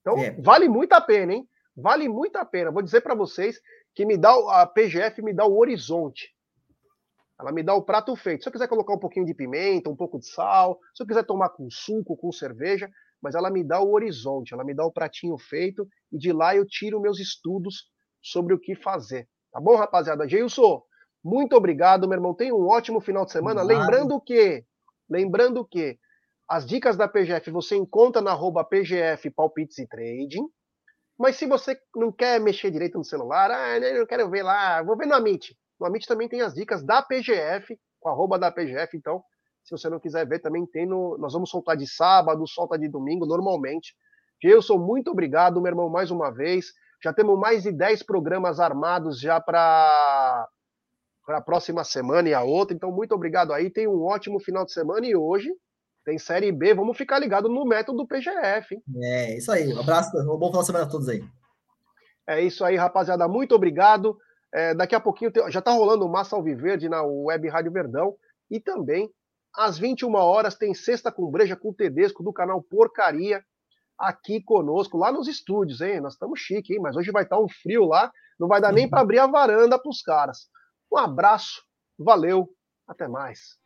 Então, 0.00 0.18
é. 0.18 0.30
vale 0.40 0.68
muito 0.68 0.92
a 0.92 1.00
pena, 1.00 1.34
hein? 1.34 1.48
Vale 1.76 2.08
muito 2.08 2.36
a 2.36 2.44
pena. 2.44 2.70
Vou 2.70 2.82
dizer 2.82 3.00
para 3.02 3.14
vocês 3.14 3.60
que 3.94 4.04
me 4.04 4.16
dá 4.16 4.32
a 4.60 4.66
PGF 4.66 5.22
me 5.22 5.34
dá 5.34 5.46
o 5.46 5.58
horizonte. 5.58 6.34
Ela 7.38 7.52
me 7.52 7.62
dá 7.62 7.74
o 7.74 7.82
prato 7.82 8.16
feito. 8.16 8.42
Se 8.42 8.48
eu 8.48 8.52
quiser 8.52 8.68
colocar 8.68 8.94
um 8.94 8.98
pouquinho 8.98 9.26
de 9.26 9.34
pimenta, 9.34 9.90
um 9.90 9.96
pouco 9.96 10.18
de 10.18 10.26
sal, 10.26 10.78
se 10.94 11.02
eu 11.02 11.06
quiser 11.06 11.24
tomar 11.24 11.50
com 11.50 11.68
suco, 11.70 12.16
com 12.16 12.32
cerveja, 12.32 12.88
mas 13.20 13.34
ela 13.34 13.50
me 13.50 13.62
dá 13.62 13.80
o 13.80 13.92
horizonte, 13.92 14.54
ela 14.54 14.64
me 14.64 14.74
dá 14.74 14.84
o 14.84 14.92
pratinho 14.92 15.36
feito 15.36 15.86
e 16.12 16.18
de 16.18 16.32
lá 16.32 16.56
eu 16.56 16.66
tiro 16.66 17.00
meus 17.00 17.18
estudos 17.18 17.90
sobre 18.22 18.54
o 18.54 18.58
que 18.58 18.74
fazer. 18.74 19.28
Tá 19.52 19.60
bom, 19.60 19.76
rapaziada? 19.76 20.28
Geilson, 20.28 20.82
muito 21.26 21.56
obrigado, 21.56 22.06
meu 22.06 22.16
irmão. 22.16 22.32
Tenha 22.32 22.54
um 22.54 22.68
ótimo 22.68 23.00
final 23.00 23.24
de 23.24 23.32
semana. 23.32 23.60
Lembrando 23.60 24.20
que, 24.20 24.64
lembrando 25.10 25.66
que 25.66 25.98
as 26.48 26.64
dicas 26.64 26.96
da 26.96 27.08
PGF 27.08 27.50
você 27.50 27.74
encontra 27.74 28.22
na 28.22 28.30
arroba 28.30 28.62
PGF 28.62 29.28
Palpites 29.30 29.76
e 29.78 29.88
Trading. 29.88 30.46
Mas 31.18 31.34
se 31.34 31.44
você 31.44 31.76
não 31.96 32.12
quer 32.12 32.38
mexer 32.38 32.70
direito 32.70 32.96
no 32.96 33.04
celular, 33.04 33.50
ah, 33.50 33.76
eu 33.76 33.98
não 33.98 34.06
quero 34.06 34.30
ver 34.30 34.44
lá, 34.44 34.80
vou 34.84 34.96
ver 34.96 35.06
no 35.06 35.14
Amit. 35.14 35.56
No 35.80 35.86
Amit 35.86 36.06
também 36.06 36.28
tem 36.28 36.42
as 36.42 36.54
dicas 36.54 36.84
da 36.84 37.02
PGF, 37.02 37.76
com 37.98 38.08
a 38.08 38.12
arroba 38.12 38.38
da 38.38 38.52
PGF, 38.52 38.96
então, 38.96 39.20
se 39.64 39.72
você 39.72 39.88
não 39.88 39.98
quiser 39.98 40.28
ver, 40.28 40.38
também 40.38 40.64
tem 40.64 40.86
no. 40.86 41.18
Nós 41.18 41.32
vamos 41.32 41.50
soltar 41.50 41.76
de 41.76 41.88
sábado, 41.88 42.46
solta 42.46 42.78
de 42.78 42.88
domingo, 42.88 43.26
normalmente. 43.26 43.96
Gelson, 44.40 44.78
muito 44.78 45.10
obrigado, 45.10 45.60
meu 45.60 45.70
irmão, 45.70 45.88
mais 45.88 46.12
uma 46.12 46.30
vez. 46.30 46.66
Já 47.02 47.12
temos 47.12 47.36
mais 47.36 47.64
de 47.64 47.72
10 47.72 48.04
programas 48.04 48.60
armados 48.60 49.18
já 49.18 49.40
para 49.40 50.48
a 51.28 51.40
próxima 51.40 51.84
semana 51.84 52.28
e 52.28 52.34
a 52.34 52.42
outra. 52.42 52.74
Então, 52.74 52.92
muito 52.92 53.14
obrigado 53.14 53.52
aí. 53.52 53.70
Tenha 53.70 53.90
um 53.90 54.02
ótimo 54.02 54.38
final 54.38 54.64
de 54.64 54.72
semana 54.72 55.06
e 55.06 55.16
hoje 55.16 55.50
tem 56.04 56.18
Série 56.18 56.52
B. 56.52 56.74
Vamos 56.74 56.96
ficar 56.96 57.18
ligado 57.18 57.48
no 57.48 57.64
método 57.64 58.06
PGF. 58.06 58.74
Hein? 58.74 58.82
É, 59.02 59.36
isso 59.36 59.50
aí. 59.50 59.72
Um 59.74 59.80
abraço, 59.80 60.16
um 60.16 60.38
bom 60.38 60.48
final 60.48 60.62
de 60.62 60.66
semana 60.66 60.84
a 60.84 60.88
todos 60.88 61.08
aí. 61.08 61.24
É 62.28 62.40
isso 62.40 62.64
aí, 62.64 62.76
rapaziada. 62.76 63.26
Muito 63.26 63.54
obrigado. 63.54 64.16
É, 64.54 64.74
daqui 64.74 64.94
a 64.94 65.00
pouquinho 65.00 65.30
tem, 65.32 65.50
já 65.50 65.58
está 65.58 65.72
rolando 65.72 66.04
o 66.06 66.08
Massa 66.08 66.36
Alviverde 66.36 66.88
na 66.88 67.02
Web 67.02 67.48
Rádio 67.48 67.72
Verdão. 67.72 68.14
E 68.50 68.60
também, 68.60 69.10
às 69.54 69.78
21 69.78 70.14
horas, 70.14 70.54
tem 70.54 70.74
Sexta 70.74 71.10
com 71.10 71.30
Breja 71.30 71.56
com 71.56 71.72
Tedesco 71.72 72.22
do 72.22 72.32
canal 72.32 72.62
Porcaria 72.62 73.42
aqui 73.98 74.42
conosco, 74.42 74.98
lá 74.98 75.10
nos 75.10 75.26
estúdios, 75.26 75.80
hein? 75.80 76.00
Nós 76.00 76.12
estamos 76.12 76.38
chique, 76.38 76.74
hein? 76.74 76.80
Mas 76.80 76.96
hoje 76.96 77.10
vai 77.10 77.24
estar 77.24 77.36
tá 77.36 77.42
um 77.42 77.48
frio 77.48 77.84
lá, 77.84 78.12
não 78.38 78.46
vai 78.46 78.60
dar 78.60 78.72
nem 78.72 78.88
para 78.88 79.00
abrir 79.00 79.18
a 79.18 79.26
varanda 79.26 79.78
para 79.78 79.88
os 79.88 80.02
caras. 80.02 80.48
Um 80.92 80.98
abraço, 80.98 81.64
valeu, 81.98 82.48
até 82.86 83.08
mais. 83.08 83.58